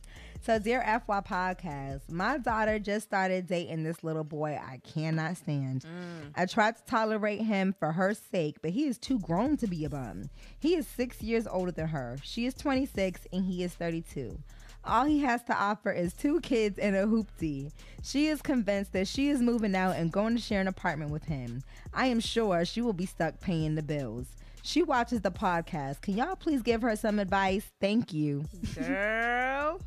So, 0.45 0.59
dear 0.59 0.83
FY 0.83 1.20
podcast, 1.22 2.11
my 2.11 2.37
daughter 2.37 2.79
just 2.79 3.07
started 3.07 3.47
dating 3.47 3.83
this 3.83 4.05
little 4.05 4.25
boy 4.25 4.61
I 4.62 4.79
cannot 4.79 5.39
stand. 5.39 5.83
Mm. 5.83 6.33
I 6.35 6.45
tried 6.45 6.77
to 6.77 6.85
tolerate 6.85 7.41
him 7.41 7.75
for 7.79 7.93
her 7.93 8.12
sake, 8.12 8.57
but 8.61 8.72
he 8.72 8.85
is 8.85 8.99
too 8.99 9.18
grown 9.20 9.57
to 9.59 9.66
be 9.66 9.87
a 9.87 9.89
bum. 9.89 10.29
He 10.59 10.75
is 10.75 10.87
six 10.87 11.22
years 11.22 11.47
older 11.47 11.72
than 11.72 11.89
her. 11.89 12.18
She 12.22 12.45
is 12.45 12.53
26 12.55 13.27
and 13.33 13.47
he 13.47 13.62
is 13.62 13.72
32. 13.72 14.39
All 14.85 15.07
he 15.07 15.20
has 15.20 15.43
to 15.45 15.57
offer 15.57 15.91
is 15.91 16.12
two 16.12 16.41
kids 16.41 16.79
and 16.79 16.95
a 16.95 17.07
hoopty. 17.07 17.72
She 18.03 18.27
is 18.27 18.43
convinced 18.43 18.93
that 18.93 19.09
she 19.09 19.31
is 19.31 19.41
moving 19.41 19.75
out 19.75 19.97
and 19.97 20.12
going 20.12 20.37
to 20.37 20.43
share 20.43 20.61
an 20.61 20.68
apartment 20.68 21.11
with 21.11 21.25
him. 21.25 21.62
I 21.95 22.07
am 22.07 22.20
sure 22.20 22.66
she 22.66 22.83
will 22.83 22.93
be 22.93 23.07
stuck 23.07 23.41
paying 23.41 23.77
the 23.77 23.83
bills. 23.83 24.27
She 24.67 24.83
watches 24.83 25.21
the 25.21 25.31
podcast. 25.31 26.01
Can 26.01 26.17
y'all 26.17 26.37
please 26.37 26.62
give 26.62 26.81
her 26.81 26.97
some 26.97 27.19
advice? 27.19 27.71
Thank 27.83 28.15
you. 28.15 28.47
Girl. 28.75 29.79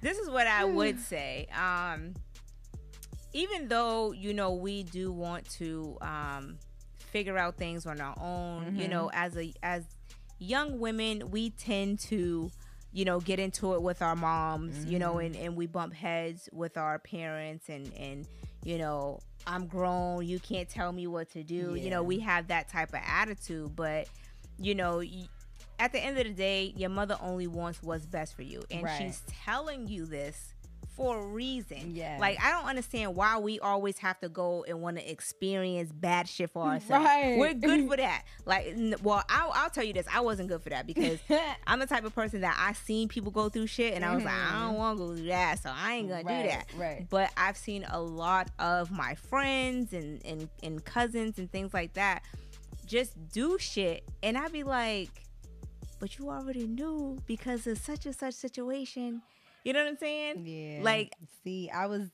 this 0.00 0.16
is 0.16 0.30
what 0.30 0.46
I 0.46 0.64
would 0.78 0.98
say. 0.98 1.46
Um 1.54 2.14
even 3.34 3.68
though, 3.68 4.12
you 4.12 4.32
know, 4.32 4.52
we 4.54 4.82
do 4.82 5.12
want 5.12 5.46
to 5.50 5.98
um 6.00 6.56
figure 6.98 7.36
out 7.36 7.58
things 7.58 7.84
on 7.84 8.00
our 8.00 8.18
own, 8.18 8.76
you 8.76 8.88
know, 8.88 9.10
as 9.12 9.36
a 9.36 9.52
as 9.62 9.84
young 10.38 10.80
women, 10.80 11.30
we 11.30 11.50
tend 11.50 11.98
to 12.00 12.50
you 12.92 13.04
know 13.04 13.20
get 13.20 13.38
into 13.38 13.74
it 13.74 13.80
with 13.80 14.02
our 14.02 14.14
moms 14.14 14.84
you 14.84 14.98
know 14.98 15.16
and, 15.16 15.34
and 15.34 15.56
we 15.56 15.66
bump 15.66 15.94
heads 15.94 16.46
with 16.52 16.76
our 16.76 16.98
parents 16.98 17.70
and 17.70 17.90
and 17.94 18.28
you 18.64 18.76
know 18.76 19.18
i'm 19.46 19.66
grown 19.66 20.24
you 20.26 20.38
can't 20.38 20.68
tell 20.68 20.92
me 20.92 21.06
what 21.06 21.30
to 21.30 21.42
do. 21.42 21.74
You 21.74 21.90
know 21.90 22.02
we 22.02 22.20
have 22.20 22.48
that 22.48 22.68
type 22.68 22.90
of 22.90 23.00
attitude 23.06 23.74
but 23.74 24.08
you 24.58 24.74
know 24.74 25.02
at 25.78 25.92
the 25.92 25.98
end 25.98 26.16
of 26.18 26.24
the 26.24 26.32
day 26.32 26.72
your 26.76 26.90
mother 26.90 27.16
only 27.20 27.46
wants 27.46 27.82
what's 27.82 28.06
best 28.06 28.34
for 28.36 28.42
you. 28.42 28.62
And 28.70 28.84
Right. 28.84 28.98
she's 28.98 29.22
telling 29.26 29.88
you 29.88 30.06
this 30.06 30.54
for 30.96 31.18
a 31.18 31.26
reason 31.26 31.94
Yes. 31.94 32.20
like 32.20 32.38
i 32.42 32.50
don't 32.50 32.66
understand 32.66 33.14
why 33.16 33.38
we 33.38 33.58
always 33.60 33.96
have 33.98 34.20
to 34.20 34.28
go 34.28 34.64
and 34.68 34.80
want 34.82 34.98
to 34.98 35.10
experience 35.10 35.90
bad 35.90 36.28
shit 36.28 36.50
for 36.50 36.62
ourselves 36.66 37.04
Right. 37.06 37.36
we're 37.38 37.54
good 37.54 37.88
for 37.88 37.96
that 37.98 38.24
like 38.44 38.74
well 39.02 39.22
I'll, 39.28 39.50
I'll 39.54 39.70
tell 39.70 39.84
you 39.84 39.92
this 39.94 40.06
i 40.12 40.20
wasn't 40.20 40.48
good 40.48 40.62
for 40.62 40.68
that 40.70 40.86
because 40.86 41.18
I'm 41.66 41.78
the 41.78 41.86
type 41.86 42.04
of 42.04 42.14
person 42.14 42.42
that 42.42 42.56
I 42.58 42.72
seen 42.74 43.08
people 43.08 43.30
go 43.32 43.48
through 43.48 43.68
shit 43.68 43.94
and 43.94 44.04
I 44.04 44.14
was 44.14 44.24
like, 44.24 44.34
I 44.34 44.66
don't 44.66 44.76
want 44.76 44.98
to 44.98 45.04
go 45.06 45.14
through 45.16 45.26
that, 45.26 45.58
so 45.62 45.70
I 45.74 45.94
ain't 45.94 46.08
gonna 46.08 46.20
Mm-hmm. 46.22 46.28
Right, 46.28 46.42
do 46.42 46.48
that. 46.48 46.66
right. 46.76 47.06
But 47.08 47.30
I've 47.36 47.56
seen 47.56 47.86
a 47.88 48.00
lot 48.00 48.48
of 48.58 48.90
my 48.90 49.14
friends 49.14 49.92
and, 49.92 50.20
and 50.26 50.48
and 50.62 50.84
cousins 50.84 51.38
and 51.38 51.50
things 51.50 51.72
like 51.72 51.94
that 51.94 52.22
just 52.86 53.12
do 53.32 53.56
shit, 53.58 54.04
and 54.22 54.36
I'd 54.36 54.52
be 54.52 54.64
like, 54.64 55.08
but 56.00 56.18
you 56.18 56.28
already 56.30 56.66
knew 56.66 57.18
because 57.26 57.66
of 57.66 57.78
such 57.78 58.04
and 58.06 58.14
such 58.14 58.34
situation. 58.34 59.22
You 59.64 59.72
know 59.72 59.80
what 59.80 59.88
I'm 59.90 59.98
saying? 59.98 60.46
Yeah. 60.46 60.80
Like, 60.82 61.14
see, 61.44 61.70
I 61.70 61.86
was 61.86 62.10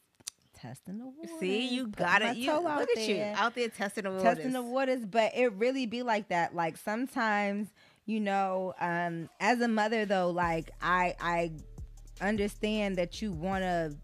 testing 0.55 0.99
the 0.99 1.07
waters. 1.07 1.31
see, 1.41 1.69
you 1.69 1.87
got 1.89 2.21
it. 2.23 2.37
You 2.37 2.53
look 2.55 2.67
out 2.67 2.89
at 2.97 3.09
you 3.09 3.23
out 3.23 3.55
there 3.55 3.69
testing 3.69 4.05
the 4.05 4.11
waters. 4.11 4.23
testing 4.25 4.53
the 4.53 4.63
waters 4.63 5.05
but 5.07 5.31
it 5.37 5.53
really 5.53 5.87
be 5.87 6.03
like 6.03 6.29
that 6.29 6.53
like 6.55 6.77
sometimes 6.77 7.69
you 8.07 8.19
know 8.19 8.75
um 8.81 9.29
as 9.39 9.61
a 9.61 9.69
mother 9.69 10.05
though 10.05 10.31
like 10.31 10.71
i 10.83 11.15
i 11.21 11.53
understand 12.21 12.97
that 12.97 13.23
you 13.23 13.31
want 13.31 13.63
to 13.63 13.95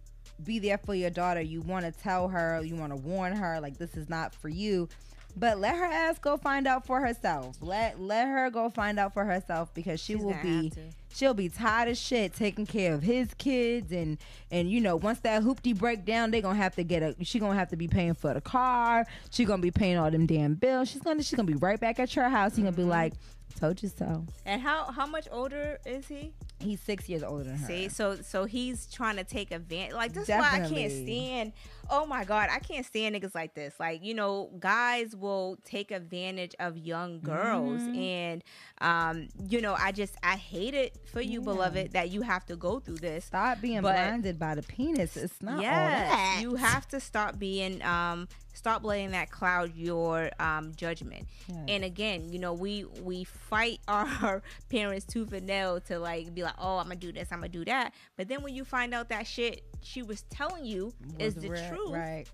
be 0.44 0.60
there 0.60 0.78
for 0.78 0.94
your 0.94 1.10
daughter 1.10 1.40
you 1.40 1.60
want 1.62 1.84
to 1.84 1.90
tell 1.90 2.28
her 2.28 2.62
you 2.64 2.76
want 2.76 2.92
to 2.92 2.96
warn 2.96 3.32
her 3.34 3.58
like 3.60 3.76
this 3.78 3.96
is 3.96 4.08
not 4.08 4.32
for 4.32 4.48
you 4.48 4.88
but 5.36 5.58
let 5.58 5.76
her 5.76 5.84
ass 5.84 6.18
go 6.18 6.36
find 6.36 6.66
out 6.66 6.86
for 6.86 7.00
herself. 7.00 7.56
Let 7.60 8.00
let 8.00 8.26
her 8.28 8.50
go 8.50 8.68
find 8.70 8.98
out 8.98 9.12
for 9.14 9.24
herself 9.24 9.72
because 9.74 10.00
she 10.00 10.14
She's 10.14 10.22
will 10.22 10.36
be 10.42 10.72
she'll 11.14 11.34
be 11.34 11.48
tired 11.48 11.88
of 11.88 11.96
shit 11.96 12.34
taking 12.34 12.66
care 12.66 12.92
of 12.94 13.02
his 13.02 13.32
kids 13.34 13.92
and 13.92 14.18
and 14.50 14.70
you 14.70 14.80
know 14.80 14.96
once 14.96 15.20
that 15.20 15.42
hoopty 15.42 15.76
break 15.76 16.04
down 16.04 16.30
they 16.30 16.40
gonna 16.40 16.56
have 16.56 16.74
to 16.76 16.82
get 16.84 17.02
a 17.02 17.14
she 17.24 17.38
gonna 17.38 17.54
have 17.58 17.68
to 17.70 17.76
be 17.76 17.88
paying 17.88 18.14
for 18.14 18.32
the 18.34 18.40
car. 18.40 19.06
She 19.30 19.44
gonna 19.44 19.62
be 19.62 19.70
paying 19.70 19.96
all 19.98 20.10
them 20.10 20.26
damn 20.26 20.54
bills. 20.54 20.90
She's 20.90 21.02
gonna 21.02 21.22
she's 21.22 21.36
gonna 21.36 21.46
be 21.46 21.54
right 21.54 21.78
back 21.80 21.98
at 21.98 22.14
your 22.16 22.28
house. 22.28 22.56
You 22.58 22.64
gonna 22.64 22.76
be 22.76 22.82
Mm-hmm. 22.82 22.90
like 22.90 23.12
told 23.58 23.82
you 23.82 23.88
so 23.88 24.26
And 24.44 24.60
how 24.60 24.90
how 24.90 25.06
much 25.06 25.28
older 25.30 25.78
is 25.86 26.06
he? 26.08 26.32
he's 26.60 26.80
six 26.80 27.08
years 27.08 27.22
older 27.22 27.44
than 27.44 27.56
her 27.56 27.66
See, 27.66 27.88
so 27.88 28.16
so 28.16 28.44
he's 28.46 28.86
trying 28.86 29.16
to 29.16 29.24
take 29.24 29.50
advantage. 29.52 29.94
Like 29.94 30.12
this 30.12 30.24
is 30.24 30.28
why 30.30 30.60
I 30.62 30.68
can't 30.68 30.90
stand. 30.92 31.52
Oh 31.90 32.06
my 32.06 32.24
god, 32.24 32.48
I 32.50 32.58
can't 32.58 32.86
stand 32.86 33.14
niggas 33.14 33.34
like 33.34 33.54
this. 33.54 33.74
Like 33.78 34.02
you 34.02 34.14
know, 34.14 34.50
guys 34.58 35.14
will 35.14 35.58
take 35.64 35.90
advantage 35.90 36.54
of 36.58 36.76
young 36.78 37.20
girls, 37.20 37.82
Mm-hmm. 37.82 37.94
and 37.94 38.44
um, 38.80 39.28
you 39.48 39.60
know, 39.60 39.74
I 39.78 39.92
just 39.92 40.14
I 40.22 40.36
hate 40.36 40.74
it 40.74 40.96
for 41.12 41.20
you, 41.20 41.40
beloved, 41.42 41.92
that 41.92 42.10
you 42.10 42.22
have 42.22 42.44
to 42.46 42.56
go 42.56 42.80
through 42.80 42.96
this. 42.98 43.26
stop 43.26 43.60
being 43.60 43.82
But- 43.82 43.94
blinded 43.94 44.38
by 44.38 44.54
the 44.54 44.62
penis 44.62 45.16
it's 45.16 45.40
not 45.42 45.56
all 45.56 45.60
that 45.62 46.38
you 46.40 46.54
have 46.56 46.88
to 46.88 46.98
stop 47.00 47.38
being 47.38 47.82
um 47.82 48.26
stop 48.64 48.82
letting 48.82 49.10
that 49.10 49.30
cloud 49.30 49.76
your 49.76 50.30
um 50.40 50.72
judgment. 50.74 51.28
Yes. 51.48 51.58
And 51.68 51.84
again, 51.84 52.32
you 52.32 52.38
know, 52.38 52.54
we 52.54 52.86
we 53.02 53.24
fight 53.24 53.80
our 53.88 54.42
parents 54.70 55.04
tooth 55.04 55.34
and 55.34 55.46
nail 55.46 55.80
to 55.82 55.98
like 55.98 56.34
be 56.34 56.42
like, 56.42 56.54
"Oh, 56.58 56.78
I'm 56.78 56.88
to 56.88 56.96
do 56.96 57.12
this, 57.12 57.28
I'm 57.30 57.42
to 57.42 57.48
do 57.48 57.66
that." 57.66 57.92
But 58.16 58.28
then 58.28 58.42
when 58.42 58.54
you 58.54 58.64
find 58.64 58.94
out 58.94 59.10
that 59.10 59.26
shit 59.26 59.62
she 59.82 60.02
was 60.02 60.22
telling 60.30 60.64
you 60.64 60.94
is 61.18 61.34
the 61.34 61.48
truth, 61.48 61.90
right 61.90 62.24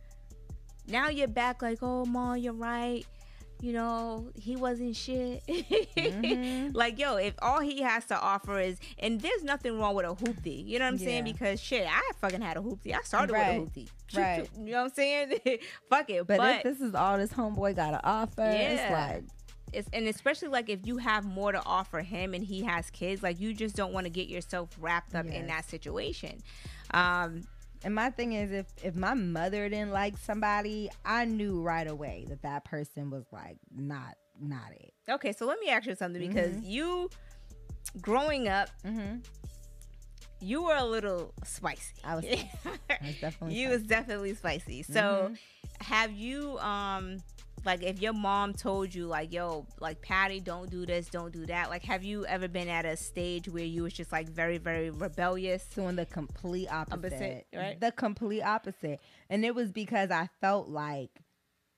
now 0.87 1.09
you're 1.09 1.27
back 1.27 1.63
like, 1.63 1.79
"Oh, 1.83 2.05
mom, 2.05 2.39
you're 2.39 2.53
right." 2.53 3.05
You 3.61 3.73
know, 3.75 4.31
he 4.35 4.57
wasn't 4.57 4.97
shit. 4.97 5.43
Mm-hmm. 5.47 6.71
Like, 6.75 6.99
yo, 6.99 7.17
if 7.17 7.35
all 7.43 7.61
he 7.61 7.83
has 7.83 8.05
to 8.07 8.19
offer 8.19 8.59
is, 8.59 8.79
and 8.99 9.21
there's 9.21 9.43
nothing 9.43 9.79
wrong 9.79 9.95
with 9.95 10.07
a 10.07 10.15
hoopty, 10.15 10.65
you 10.67 10.79
know 10.79 10.85
what 10.87 10.93
I'm 10.93 10.99
saying? 10.99 11.25
Because 11.25 11.61
shit, 11.61 11.87
I 11.89 12.01
fucking 12.21 12.41
had 12.41 12.57
a 12.57 12.61
hoopty. 12.61 12.95
I 12.95 13.03
started 13.03 13.33
Right. 13.33 13.61
with 13.61 13.69
a 13.77 13.81
hoopty. 13.81 13.89
Right. 14.17 14.49
You 14.59 14.73
know 14.73 14.79
what 14.79 14.85
I'm 14.87 14.95
saying? 14.95 15.35
Fuck 15.91 16.11
it. 16.11 16.27
but, 16.27 16.39
But, 16.39 16.57
if 16.57 16.63
this 16.65 16.81
is 16.81 16.95
all 16.95 17.17
this 17.19 17.33
homeboy 17.33 17.77
got 17.77 17.93
to 17.93 18.01
offer 18.05 18.43
it's 18.45 18.91
like 18.93 19.23
it's 19.73 19.89
and 19.93 20.09
especially 20.09 20.49
like 20.49 20.69
if 20.69 20.81
you 20.85 20.97
have 20.99 21.25
more 21.25 21.53
to 21.53 21.63
offer 21.65 22.01
him 22.01 22.35
and 22.35 22.43
he 22.45 22.63
has 22.65 22.91
kids, 22.91 23.23
like 23.23 23.39
you 23.41 23.55
just 23.55 23.77
don't 23.77 23.93
want 23.93 24.05
to 24.07 24.11
get 24.11 24.29
yourself 24.29 24.71
wrapped 24.81 25.15
up 25.15 25.27
in 25.27 25.47
that 25.47 25.65
situation. 25.69 26.39
Um, 26.93 27.43
And 27.85 27.95
my 27.95 28.11
thing 28.11 28.35
is, 28.35 28.53
if 28.53 28.67
if 28.85 28.95
my 28.95 29.15
mother 29.15 29.69
didn't 29.69 29.91
like 29.93 30.19
somebody, 30.19 30.91
I 31.05 31.25
knew 31.25 31.61
right 31.63 31.87
away 31.89 32.27
that 32.29 32.43
that 32.43 32.65
person 32.65 33.11
was 33.11 33.25
like 33.33 33.57
not 33.75 34.17
not 34.41 34.73
it. 34.73 34.93
okay, 35.09 35.33
so 35.33 35.47
let 35.47 35.59
me 35.61 35.69
ask 35.71 35.87
you 35.87 35.95
something 35.95 36.21
because 36.21 36.53
Mm-hmm. 36.57 36.67
you 36.71 37.11
growing 38.01 38.49
up, 38.49 38.69
Mm-hmm. 38.87 39.19
you 40.41 40.63
were 40.65 40.77
a 40.77 40.85
little 40.85 41.33
spicy. 41.45 41.95
I 42.05 42.15
was, 42.17 42.25
I 42.65 43.07
was 43.07 43.15
definitely. 43.21 43.57
you 43.57 43.67
spicy. 43.67 43.77
was 43.79 43.83
definitely 43.85 44.35
spicy. 44.35 44.83
So, 44.83 45.31
Mhm. 45.33 45.39
have 45.81 46.13
you 46.13 46.59
um 46.59 47.19
like 47.65 47.83
if 47.83 48.01
your 48.01 48.13
mom 48.13 48.53
told 48.55 48.95
you 48.95 49.07
like 49.07 49.33
yo 49.33 49.67
like 49.81 50.01
Patty 50.01 50.41
don't 50.41 50.71
do 50.71 50.87
this 50.87 51.09
don't 51.09 51.33
do 51.33 51.45
that 51.47 51.69
like 51.71 51.85
have 51.85 52.03
you 52.03 52.25
ever 52.27 52.49
been 52.49 52.69
at 52.69 52.85
a 52.85 52.97
stage 52.97 53.49
where 53.49 53.65
you 53.65 53.83
was 53.83 53.93
just 53.93 54.13
like 54.13 54.29
very 54.29 54.59
very 54.59 54.91
rebellious 54.91 55.65
doing 55.67 55.97
the 55.97 56.07
complete 56.07 56.69
opposite, 56.73 56.97
Opposite, 57.13 57.47
right? 57.55 57.81
The 57.81 57.93
complete 57.93 58.43
opposite, 58.43 59.01
and 59.29 59.45
it 59.45 59.55
was 59.55 59.71
because 59.73 60.11
I 60.11 60.29
felt 60.41 60.69
like, 60.69 61.11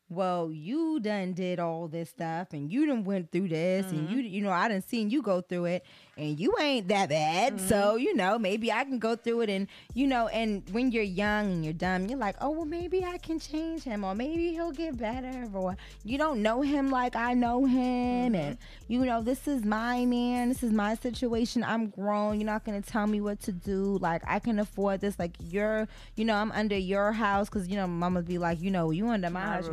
well, 0.08 0.52
you 0.52 1.00
done 1.00 1.32
did 1.32 1.58
all 1.58 1.88
this 1.88 2.10
stuff, 2.10 2.48
and 2.52 2.70
you 2.70 2.86
done 2.86 3.04
went 3.04 3.32
through 3.32 3.48
this, 3.48 3.90
and 3.90 4.08
Mm-hmm. 4.08 4.18
you, 4.18 4.22
you 4.24 4.42
know, 4.42 4.50
I 4.50 4.68
done 4.68 4.82
seen 4.82 5.08
you 5.10 5.22
go 5.22 5.40
through 5.40 5.66
it, 5.66 5.84
and 6.16 6.38
you 6.38 6.54
ain't 6.60 6.88
that 6.88 7.08
bad, 7.08 7.54
Mm-hmm. 7.54 7.68
so 7.68 7.96
you 7.96 8.14
know, 8.14 8.38
maybe 8.38 8.70
I 8.70 8.84
can 8.84 8.98
go 8.98 9.16
through 9.16 9.42
it, 9.42 9.50
and 9.50 9.66
you 9.94 10.06
know, 10.06 10.28
and 10.28 10.62
when 10.70 10.90
you're 10.92 11.02
young 11.02 11.50
and 11.52 11.64
you're 11.64 11.72
dumb, 11.72 12.06
you're 12.06 12.18
like, 12.18 12.36
oh 12.40 12.50
well, 12.50 12.64
maybe 12.64 13.04
I 13.04 13.18
can 13.18 13.38
change 13.40 13.82
him, 13.82 14.04
or 14.04 14.14
maybe 14.14 14.50
he'll 14.52 14.72
get 14.72 14.96
better, 14.96 15.48
or 15.54 15.76
you 16.04 16.18
don't 16.18 16.42
know 16.42 16.62
him 16.62 16.90
like 16.90 17.16
I 17.16 17.34
know 17.34 17.64
him, 17.64 18.34
and 18.34 18.58
you 18.88 19.04
know, 19.04 19.22
this 19.22 19.48
is 19.48 19.64
my 19.64 20.04
man, 20.04 20.48
this 20.50 20.62
is 20.62 20.72
my 20.72 20.94
situation. 20.96 21.64
I'm 21.64 21.88
grown. 21.88 22.40
You're 22.40 22.46
not 22.46 22.64
gonna 22.64 22.82
tell 22.82 23.06
me 23.06 23.20
what 23.20 23.40
to 23.42 23.52
do. 23.52 23.98
Like 24.00 24.22
I 24.26 24.38
can 24.38 24.58
afford 24.58 25.00
this. 25.00 25.18
Like 25.18 25.32
you're, 25.40 25.88
you 26.16 26.24
know, 26.24 26.34
I'm 26.34 26.52
under 26.52 26.76
your 26.76 27.12
house 27.12 27.48
because 27.48 27.68
you 27.68 27.76
know, 27.76 27.86
mama 27.86 28.22
be 28.22 28.38
like, 28.38 28.60
you 28.60 28.70
know, 28.70 28.90
you 28.90 29.08
under 29.08 29.30
my, 29.30 29.40
My 29.40 29.46
house. 29.54 29.68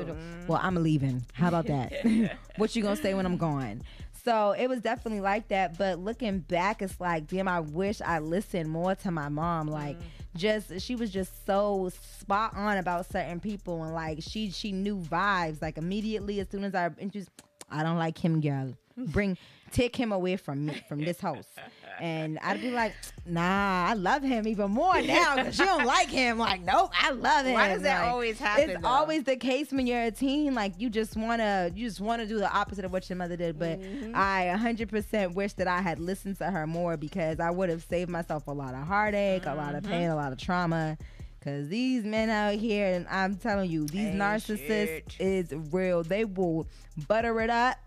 Well, 0.47 0.59
I'm 0.61 0.75
leaving. 0.75 1.25
How 1.33 1.49
about 1.49 1.67
that? 1.67 1.91
what 2.57 2.75
you 2.75 2.81
gonna 2.83 2.95
say 2.95 3.13
when 3.13 3.25
I'm 3.25 3.37
gone? 3.37 3.81
So 4.24 4.51
it 4.51 4.67
was 4.67 4.82
definitely 4.82 5.22
like 5.22 5.47
that. 5.49 5.78
But 5.78 5.99
looking 5.99 6.39
back, 6.39 6.82
it's 6.82 6.99
like, 6.99 7.28
damn, 7.28 7.47
I 7.47 7.59
wish 7.59 8.01
I 8.01 8.20
listened 8.20 8.70
more 8.70 8.95
to 8.95 9.11
my 9.11 9.30
mom. 9.30 9.67
Like, 9.67 9.97
mm. 9.97 10.03
just 10.36 10.82
she 10.82 10.95
was 10.95 11.09
just 11.09 11.45
so 11.45 11.91
spot 12.20 12.53
on 12.55 12.78
about 12.78 13.09
certain 13.11 13.39
people, 13.39 13.84
and 13.84 13.93
like 13.93 14.20
she 14.22 14.51
she 14.51 14.72
knew 14.72 14.97
vibes. 14.97 15.61
Like 15.61 15.78
immediately 15.78 16.39
as 16.39 16.49
soon 16.49 16.63
as 16.63 16.76
I 16.76 16.88
introduced, 16.97 17.30
I 17.70 17.84
don't 17.84 17.97
like 17.97 18.17
him, 18.17 18.41
girl. 18.41 18.74
Bring 18.97 19.38
take 19.72 19.95
him 19.95 20.11
away 20.11 20.36
from 20.36 20.65
me 20.65 20.84
from 20.88 21.03
this 21.03 21.20
house. 21.20 21.47
And 21.99 22.39
I'd 22.39 22.61
be 22.61 22.71
like, 22.71 22.93
nah, 23.25 23.87
I 23.89 23.93
love 23.93 24.23
him 24.23 24.47
even 24.47 24.71
more 24.71 25.01
now 25.01 25.35
because 25.35 25.59
you 25.59 25.65
don't 25.65 25.85
like 25.85 26.09
him. 26.09 26.37
Like, 26.37 26.61
nope, 26.61 26.91
I 26.99 27.11
love 27.11 27.45
him. 27.45 27.53
why 27.53 27.67
does 27.69 27.81
that 27.83 28.01
Like, 28.03 28.11
always 28.11 28.39
happen 28.39 28.69
it's 28.71 28.81
though? 28.81 28.87
always 28.87 29.23
the 29.23 29.35
case 29.35 29.71
when 29.71 29.85
you're 29.87 30.03
a 30.03 30.11
teen. 30.11 30.53
Like 30.55 30.73
you 30.79 30.89
just 30.89 31.17
wanna, 31.17 31.71
you 31.75 31.87
just 31.87 31.99
wanna 32.01 32.25
do 32.25 32.37
the 32.39 32.51
opposite 32.51 32.85
of 32.85 32.91
what 32.93 33.09
your 33.09 33.17
mother 33.17 33.35
did. 33.35 33.59
But 33.59 33.79
Mm-hmm. 33.79 34.11
I 34.15 34.53
100% 34.57 35.33
wish 35.33 35.53
that 35.53 35.67
I 35.67 35.81
had 35.81 35.99
listened 35.99 36.37
to 36.37 36.45
her 36.49 36.65
more 36.65 36.97
because 36.97 37.39
I 37.39 37.51
would 37.51 37.69
have 37.69 37.83
saved 37.83 38.09
myself 38.09 38.47
a 38.47 38.51
lot 38.51 38.73
of 38.73 38.81
heartache, 38.87 39.45
a 39.45 39.53
lot 39.55 39.75
of 39.75 39.83
Mm-hmm. 39.83 39.91
pain, 39.91 40.09
a 40.09 40.15
lot 40.15 40.31
of 40.31 40.37
trauma. 40.37 40.97
Cause 41.41 41.69
these 41.69 42.03
men 42.03 42.29
out 42.29 42.55
here, 42.55 42.93
and 42.93 43.07
I'm 43.07 43.37
telling 43.37 43.71
you, 43.71 43.85
these 43.87 44.13
narcissists 44.13 44.67
shit. 45.09 45.15
is 45.19 45.53
real. 45.71 46.03
They 46.03 46.25
will 46.25 46.67
butter 47.07 47.39
it 47.39 47.49
up. 47.49 47.77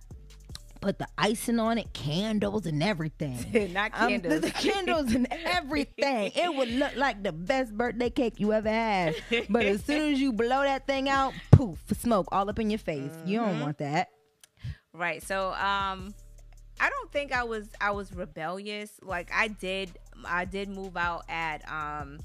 Put 0.83 0.99
the 0.99 1.07
icing 1.17 1.59
on 1.61 1.79
it, 1.79 1.93
candles 1.95 2.67
and 2.67 2.83
everything. 2.83 3.71
not 3.73 3.93
Um, 3.95 4.09
candles 4.21 4.35
the, 4.35 4.41
the 4.49 4.51
candles 4.51 5.15
and 5.15 5.27
everything. 5.47 6.33
It 6.35 6.55
would 6.55 6.69
look 6.71 6.95
like 6.97 7.23
the 7.23 7.33
best 7.33 7.73
birthday 7.77 8.11
cake 8.11 8.35
you 8.39 8.53
ever 8.53 8.69
had. 8.69 9.15
But 9.49 9.65
as 9.65 9.85
soon 9.85 10.13
as 10.13 10.21
you 10.21 10.33
blow 10.33 10.63
that 10.65 10.87
thing 10.87 11.09
out, 11.09 11.35
poof, 11.53 11.79
smoke 11.99 12.27
all 12.33 12.51
up 12.51 12.59
in 12.59 12.69
your 12.71 12.79
face. 12.79 13.15
You 13.23 13.39
don't 13.39 13.53
Mm-hmm. 13.53 13.61
want 13.61 13.79
that. 13.79 14.09
Right. 14.93 15.23
So 15.23 15.53
um 15.55 16.15
I 16.81 16.91
don't 16.91 17.13
think 17.13 17.33
I 17.33 17.45
was 17.45 17.69
I 17.81 17.93
was 17.93 18.13
rebellious. 18.13 18.91
Like 19.03 19.31
I 19.33 19.49
did 19.49 19.91
I 20.25 20.45
did 20.45 20.69
move 20.69 20.97
out 20.97 21.25
at 21.29 21.63
um 21.71 22.19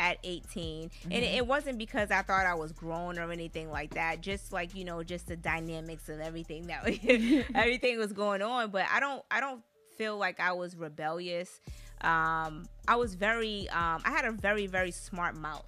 at 0.00 0.16
18 0.24 0.90
and 1.04 1.12
it, 1.12 1.46
wasn't 1.46 1.76
because 1.76 2.10
I 2.10 2.22
thought 2.22 2.46
I 2.46 2.54
was 2.54 2.72
grown 2.72 3.18
or 3.18 3.30
anything 3.30 3.70
like 3.70 3.94
that 3.94 4.22
just 4.22 4.50
like 4.50 4.74
you 4.74 4.82
know 4.82 5.02
just 5.02 5.26
the 5.26 5.36
dynamics 5.36 6.08
of 6.08 6.20
everything 6.20 6.66
that 6.68 6.84
everything 7.54 7.98
was 7.98 8.12
going 8.12 8.40
on. 8.40 8.70
But 8.70 8.86
I 8.90 8.98
don't 8.98 9.22
I 9.30 9.40
don't 9.40 9.62
feel 9.96 10.16
like 10.16 10.40
I 10.40 10.52
was 10.52 10.74
rebellious. 10.74 11.60
Um 12.00 12.66
I 12.88 12.96
was 12.96 13.14
very 13.14 13.68
um 13.68 14.00
I 14.04 14.10
had 14.10 14.24
a 14.24 14.32
very 14.32 14.66
very 14.66 14.90
smart 14.90 15.36
mouth. 15.36 15.66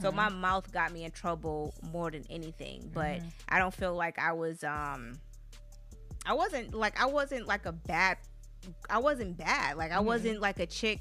So 0.00 0.10
my 0.10 0.28
mouth 0.28 0.72
got 0.72 0.92
me 0.92 1.04
in 1.04 1.12
trouble 1.12 1.72
more 1.92 2.10
than 2.10 2.24
anything. 2.28 2.90
But 2.92 3.20
I 3.48 3.60
don't 3.60 3.72
feel 3.72 3.94
like 3.94 4.18
I 4.18 4.32
was 4.32 4.64
um 4.64 5.20
I 6.26 6.32
wasn't 6.32 6.74
like 6.74 7.00
I 7.00 7.06
wasn't 7.06 7.46
like 7.46 7.64
a 7.64 7.72
bad 7.72 8.18
I 8.90 8.98
wasn't 8.98 9.36
bad. 9.36 9.76
Like 9.76 9.92
I 9.92 10.00
wasn't 10.00 10.40
like 10.40 10.58
a 10.58 10.66
chick, 10.66 11.00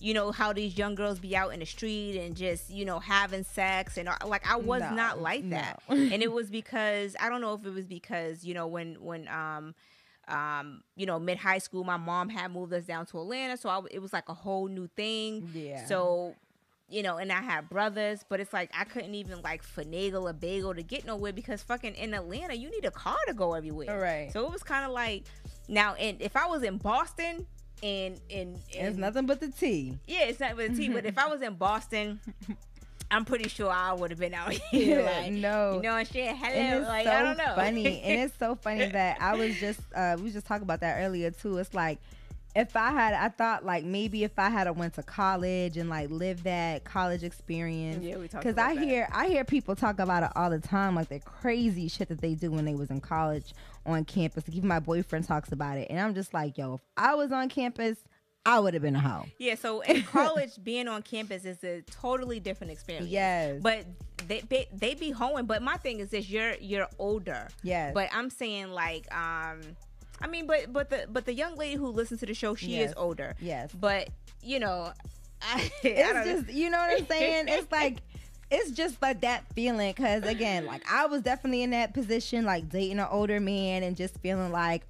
you 0.00 0.12
know, 0.14 0.32
how 0.32 0.52
these 0.52 0.76
young 0.76 0.94
girls 0.94 1.18
be 1.18 1.36
out 1.36 1.52
in 1.54 1.60
the 1.60 1.66
street 1.66 2.16
and 2.18 2.36
just, 2.36 2.68
you 2.70 2.84
know, 2.84 2.98
having 2.98 3.44
sex 3.44 3.96
and 3.96 4.08
like 4.26 4.48
I 4.50 4.56
was 4.56 4.82
No, 4.82 4.90
not 4.94 5.20
like 5.20 5.44
no. 5.44 5.56
that. 5.56 5.80
and 5.88 6.22
it 6.22 6.30
was 6.32 6.50
because 6.50 7.16
I 7.20 7.28
don't 7.30 7.40
know 7.40 7.54
if 7.54 7.64
it 7.64 7.70
was 7.72 7.86
because, 7.86 8.44
you 8.44 8.54
know, 8.54 8.66
when 8.66 8.94
when 9.02 9.28
um 9.28 9.74
um 10.28 10.82
you 10.96 11.04
know 11.04 11.18
mid 11.18 11.36
high 11.36 11.58
school 11.58 11.84
my 11.84 11.98
mom 11.98 12.30
had 12.30 12.50
moved 12.50 12.72
us 12.72 12.84
down 12.84 13.04
to 13.04 13.18
Atlanta 13.20 13.58
so 13.58 13.68
I, 13.68 13.80
it 13.90 13.98
was 14.00 14.10
like 14.12 14.28
a 14.30 14.34
whole 14.34 14.68
new 14.68 14.86
thing 14.96 15.50
Yeah. 15.52 15.84
so 15.84 16.34
you 16.88 17.02
know 17.02 17.18
and 17.18 17.30
I 17.30 17.42
had 17.42 17.68
brothers 17.68 18.24
but 18.26 18.40
it's 18.40 18.50
like 18.54 18.70
I 18.74 18.84
couldn't 18.84 19.14
even 19.14 19.42
like 19.42 19.62
finagle 19.62 20.30
a 20.30 20.32
bagel 20.32 20.74
to 20.74 20.82
get 20.82 21.04
nowhere 21.04 21.34
because 21.34 21.62
fucking 21.62 21.94
in 21.96 22.14
Atlanta 22.14 22.54
you 22.54 22.70
need 22.70 22.86
a 22.86 22.90
car 22.90 23.18
to 23.26 23.34
go 23.34 23.52
everywhere 23.52 24.00
Right. 24.00 24.32
so 24.32 24.46
it 24.46 24.50
was 24.50 24.62
kind 24.62 24.86
of 24.86 24.92
like 24.92 25.24
now 25.68 25.92
and 25.96 26.22
if 26.22 26.36
I 26.36 26.46
was 26.46 26.62
in 26.62 26.78
Boston 26.78 27.46
and 27.84 28.20
and, 28.30 28.58
It's 28.72 28.96
nothing 28.96 29.26
but 29.26 29.40
the 29.40 29.48
tea. 29.48 29.98
yeah 30.06 30.24
it's 30.24 30.40
not 30.40 30.56
with 30.56 30.72
a 30.72 30.76
T 30.76 30.88
but 30.88 31.04
if 31.04 31.18
I 31.18 31.26
was 31.28 31.42
in 31.42 31.54
Boston 31.54 32.18
I'm 33.10 33.24
pretty 33.24 33.48
sure 33.48 33.70
I 33.70 33.92
would 33.92 34.10
have 34.10 34.18
been 34.18 34.34
out 34.34 34.50
here 34.52 35.02
like 35.02 35.30
no. 35.32 35.74
you 35.76 35.82
know 35.82 35.96
and 35.96 36.08
shit 36.08 36.34
hello 36.34 36.52
and 36.52 36.78
it's 36.80 36.88
like 36.88 37.04
so 37.06 37.12
I 37.12 37.22
don't 37.22 37.36
know 37.36 37.52
funny. 37.54 38.00
and 38.00 38.22
it's 38.22 38.36
so 38.38 38.54
funny 38.56 38.86
that 38.92 39.18
I 39.20 39.34
was 39.36 39.54
just 39.60 39.80
uh 39.94 40.16
we 40.20 40.30
just 40.30 40.46
talking 40.46 40.64
about 40.64 40.80
that 40.80 41.00
earlier 41.04 41.30
too. 41.30 41.58
It's 41.58 41.74
like 41.74 41.98
if 42.56 42.74
I 42.76 42.92
had 42.92 43.14
I 43.14 43.28
thought 43.28 43.64
like 43.64 43.84
maybe 43.84 44.24
if 44.24 44.38
I 44.38 44.48
had 44.48 44.66
a 44.66 44.72
went 44.72 44.94
to 44.94 45.02
college 45.02 45.76
and 45.76 45.90
like 45.90 46.08
lived 46.10 46.44
that 46.44 46.84
college 46.84 47.22
experience. 47.24 48.02
Yeah, 48.02 48.16
we 48.16 48.26
talked 48.28 48.44
Cause 48.44 48.56
I 48.56 48.74
that. 48.74 48.82
hear 48.82 49.08
I 49.12 49.26
hear 49.28 49.44
people 49.44 49.76
talk 49.76 49.98
about 50.00 50.22
it 50.22 50.30
all 50.34 50.50
the 50.50 50.60
time, 50.60 50.94
like 50.94 51.08
the 51.08 51.20
crazy 51.20 51.88
shit 51.88 52.08
that 52.08 52.20
they 52.20 52.34
do 52.34 52.50
when 52.50 52.64
they 52.64 52.74
was 52.74 52.90
in 52.90 53.00
college 53.00 53.54
on 53.86 54.04
campus. 54.04 54.44
Like 54.48 54.56
even 54.56 54.68
my 54.68 54.80
boyfriend 54.80 55.26
talks 55.26 55.52
about 55.52 55.78
it, 55.78 55.88
and 55.90 56.00
I'm 56.00 56.14
just 56.14 56.32
like, 56.34 56.56
yo, 56.58 56.74
if 56.74 56.80
I 56.96 57.14
was 57.14 57.32
on 57.32 57.48
campus, 57.48 57.96
I 58.46 58.58
would 58.60 58.74
have 58.74 58.82
been 58.82 58.96
a 58.96 59.00
hoe. 59.00 59.24
Yeah, 59.38 59.54
so 59.54 59.80
in 59.80 60.02
college, 60.18 60.50
being 60.62 60.86
on 60.88 61.02
campus 61.02 61.44
is 61.44 61.62
a 61.64 61.82
totally 61.82 62.40
different 62.40 62.72
experience. 62.72 63.08
Yes. 63.08 63.60
but 63.62 63.84
they 64.28 64.40
they, 64.48 64.66
they 64.72 64.94
be 64.94 65.10
hoeing. 65.10 65.46
But 65.46 65.62
my 65.62 65.76
thing 65.78 66.00
is 66.00 66.10
this: 66.10 66.28
you're 66.28 66.54
you're 66.60 66.88
older. 66.98 67.48
Yes. 67.62 67.92
But 67.94 68.08
I'm 68.12 68.30
saying 68.30 68.70
like, 68.70 69.06
um, 69.14 69.60
I 70.20 70.26
mean, 70.28 70.46
but 70.46 70.72
but 70.72 70.90
the 70.90 71.06
but 71.10 71.24
the 71.26 71.34
young 71.34 71.56
lady 71.56 71.76
who 71.76 71.88
listens 71.88 72.20
to 72.20 72.26
the 72.26 72.34
show, 72.34 72.54
she 72.54 72.76
Yes. 72.76 72.90
is 72.90 72.94
older. 72.96 73.34
Yes. 73.40 73.70
But 73.72 74.08
you 74.42 74.58
know, 74.60 74.92
I, 75.42 75.54
I 75.84 75.88
it's 75.88 76.12
don't- 76.12 76.24
just 76.44 76.54
you 76.56 76.70
know 76.70 76.78
what 76.78 77.00
I'm 77.00 77.06
saying. 77.06 77.46
It's 77.48 77.70
like 77.72 77.98
it's 78.50 78.70
just 78.70 79.00
like 79.02 79.20
that 79.22 79.44
feeling 79.54 79.92
because 79.92 80.24
again, 80.24 80.66
like 80.66 80.82
I 80.90 81.06
was 81.06 81.22
definitely 81.22 81.62
in 81.62 81.70
that 81.70 81.94
position, 81.94 82.44
like 82.44 82.68
dating 82.68 82.98
an 83.00 83.08
older 83.10 83.40
man 83.40 83.82
and 83.82 83.96
just 83.96 84.18
feeling 84.18 84.52
like. 84.52 84.82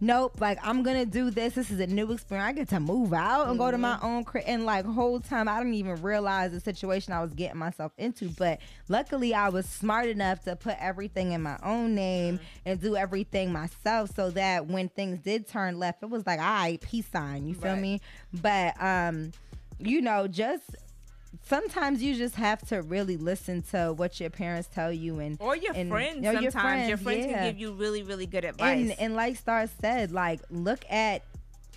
Nope, 0.00 0.40
like 0.40 0.60
I'm 0.62 0.84
gonna 0.84 1.04
do 1.04 1.28
this. 1.28 1.54
This 1.54 1.72
is 1.72 1.80
a 1.80 1.86
new 1.88 2.12
experience. 2.12 2.46
I 2.48 2.52
get 2.52 2.68
to 2.68 2.78
move 2.78 3.12
out 3.12 3.48
and 3.48 3.58
go 3.58 3.68
to 3.72 3.78
my 3.78 3.98
own 4.00 4.22
crib. 4.22 4.44
And 4.46 4.64
like 4.64 4.84
whole 4.84 5.18
time, 5.18 5.48
I 5.48 5.58
didn't 5.58 5.74
even 5.74 6.00
realize 6.02 6.52
the 6.52 6.60
situation 6.60 7.12
I 7.12 7.20
was 7.20 7.34
getting 7.34 7.58
myself 7.58 7.90
into. 7.98 8.28
But 8.28 8.60
luckily, 8.88 9.34
I 9.34 9.48
was 9.48 9.66
smart 9.66 10.06
enough 10.06 10.44
to 10.44 10.54
put 10.54 10.76
everything 10.78 11.32
in 11.32 11.42
my 11.42 11.58
own 11.64 11.96
name 11.96 12.38
and 12.64 12.80
do 12.80 12.94
everything 12.94 13.50
myself, 13.50 14.10
so 14.14 14.30
that 14.30 14.68
when 14.68 14.88
things 14.88 15.18
did 15.18 15.48
turn 15.48 15.80
left, 15.80 16.00
it 16.04 16.10
was 16.10 16.24
like, 16.24 16.38
all 16.38 16.46
right, 16.46 16.80
peace 16.80 17.08
sign. 17.12 17.48
You 17.48 17.54
feel 17.56 17.72
Right. 17.72 17.80
me? 17.82 18.00
But 18.40 18.80
um, 18.80 19.32
you 19.80 20.00
know, 20.00 20.28
just 20.28 20.76
sometimes 21.44 22.02
you 22.02 22.14
just 22.14 22.34
have 22.36 22.66
to 22.68 22.82
really 22.82 23.16
listen 23.16 23.62
to 23.70 23.92
what 23.92 24.20
your 24.20 24.30
parents 24.30 24.68
tell 24.72 24.92
you 24.92 25.18
and 25.18 25.36
or 25.40 25.56
your 25.56 25.74
and- 25.74 25.90
friends. 25.90 26.26
or 26.26 26.32
your 26.34 26.50
sometimes 26.50 26.88
your 26.88 26.96
friends 26.98 27.26
yeah. 27.26 27.32
can 27.34 27.44
give 27.52 27.58
you 27.60 27.72
really 27.72 28.02
really 28.02 28.26
good 28.26 28.44
advice. 28.44 28.78
and 28.78 28.92
and 28.98 29.14
like 29.14 29.36
Star 29.36 29.66
said, 29.80 30.12
like 30.12 30.40
look 30.50 30.84
at 30.90 31.22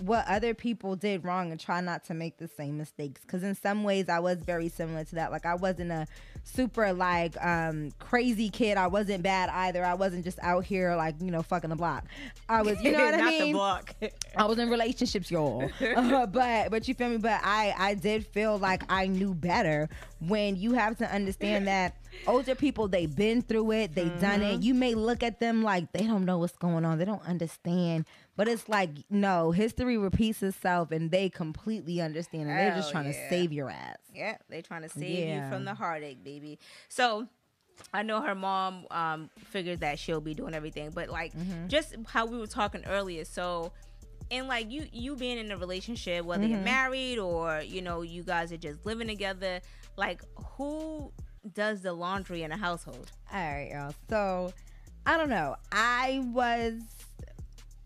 what 0.01 0.27
other 0.27 0.53
people 0.53 0.95
did 0.95 1.23
wrong 1.23 1.51
and 1.51 1.59
try 1.59 1.81
not 1.81 2.03
to 2.05 2.13
make 2.13 2.37
the 2.37 2.47
same 2.47 2.77
mistakes. 2.77 3.21
Because 3.21 3.43
in 3.43 3.55
some 3.55 3.83
ways, 3.83 4.09
I 4.09 4.19
was 4.19 4.37
very 4.37 4.69
similar 4.69 5.03
to 5.05 5.15
that. 5.15 5.31
Like 5.31 5.45
I 5.45 5.55
wasn't 5.55 5.91
a 5.91 6.07
super 6.43 6.91
like 6.93 7.35
um 7.43 7.91
crazy 7.99 8.49
kid. 8.49 8.77
I 8.77 8.87
wasn't 8.87 9.23
bad 9.23 9.49
either. 9.49 9.85
I 9.85 9.93
wasn't 9.93 10.23
just 10.23 10.39
out 10.41 10.65
here 10.65 10.95
like 10.95 11.15
you 11.21 11.31
know 11.31 11.41
fucking 11.41 11.69
the 11.69 11.75
block. 11.75 12.05
I 12.49 12.61
was, 12.61 12.81
you 12.81 12.91
know 12.91 13.05
what 13.05 13.15
I 13.15 13.25
mean? 13.25 13.45
the 13.47 13.51
block. 13.53 13.95
I 14.35 14.45
was 14.45 14.57
in 14.57 14.69
relationships, 14.69 15.29
y'all. 15.29 15.69
Uh, 16.01 16.25
but 16.25 16.71
but 16.71 16.87
you 16.87 16.93
feel 16.93 17.09
me? 17.09 17.17
But 17.17 17.41
I 17.43 17.73
I 17.77 17.93
did 17.95 18.25
feel 18.25 18.57
like 18.57 18.83
I 18.89 19.07
knew 19.07 19.33
better 19.33 19.89
when 20.19 20.55
you 20.55 20.73
have 20.73 20.97
to 20.97 21.13
understand 21.13 21.67
that 21.67 21.95
older 22.27 22.55
people 22.55 22.87
they've 22.87 23.13
been 23.15 23.41
through 23.41 23.71
it, 23.71 23.95
they've 23.95 24.19
done 24.19 24.41
it. 24.41 24.61
You 24.61 24.73
may 24.73 24.95
look 24.95 25.23
at 25.23 25.39
them 25.39 25.63
like 25.63 25.91
they 25.91 26.05
don't 26.05 26.25
know 26.25 26.37
what's 26.37 26.55
going 26.57 26.85
on, 26.85 26.97
they 26.97 27.05
don't 27.05 27.25
understand. 27.25 28.05
But 28.37 28.47
it's 28.47 28.67
like 28.69 28.89
no, 29.09 29.51
history 29.51 29.97
repeats 29.97 30.41
itself, 30.41 30.91
and 30.91 31.11
they 31.11 31.29
completely 31.29 32.01
understand, 32.01 32.49
and 32.49 32.57
they're 32.59 32.71
just 32.71 32.91
trying 32.91 33.05
to 33.05 33.13
save 33.13 33.51
your 33.51 33.69
ass. 33.69 33.97
Yeah, 34.13 34.37
they're 34.49 34.61
trying 34.61 34.81
to 34.83 34.89
save 34.89 35.27
you 35.27 35.41
from 35.49 35.65
the 35.65 35.73
heartache, 35.73 36.23
baby. 36.23 36.57
So 36.87 37.27
I 37.93 38.03
know 38.03 38.21
her 38.21 38.35
mom 38.35 38.85
um 38.91 39.29
figures 39.37 39.79
that 39.79 39.99
she'll 39.99 40.21
be 40.21 40.33
doing 40.33 40.53
everything, 40.53 40.91
but 40.91 41.09
like 41.09 41.33
Mm-hmm. 41.35 41.67
just 41.67 41.95
how 42.07 42.25
we 42.25 42.37
were 42.37 42.47
talking 42.47 42.83
earlier, 42.85 43.25
so 43.25 43.71
and 44.31 44.47
like 44.47 44.71
you 44.71 44.87
you 44.93 45.15
being 45.15 45.37
in 45.37 45.51
a 45.51 45.57
relationship, 45.57 46.23
whether 46.25 46.43
Mm-hmm. 46.43 46.51
you're 46.53 46.61
married 46.63 47.19
or 47.19 47.61
you 47.61 47.81
know 47.81 48.01
you 48.01 48.23
guys 48.23 48.51
are 48.53 48.57
just 48.57 48.85
living 48.85 49.07
together, 49.07 49.59
like 49.97 50.21
who 50.57 51.11
does 51.53 51.81
the 51.81 51.91
laundry 51.93 52.43
in 52.43 52.51
a 52.51 52.57
household? 52.57 53.11
All 53.33 53.39
right, 53.39 53.69
y'all. 53.71 53.93
So 54.09 54.53
I 55.05 55.17
don't 55.17 55.29
know. 55.29 55.55
I 55.71 56.21
was. 56.33 56.73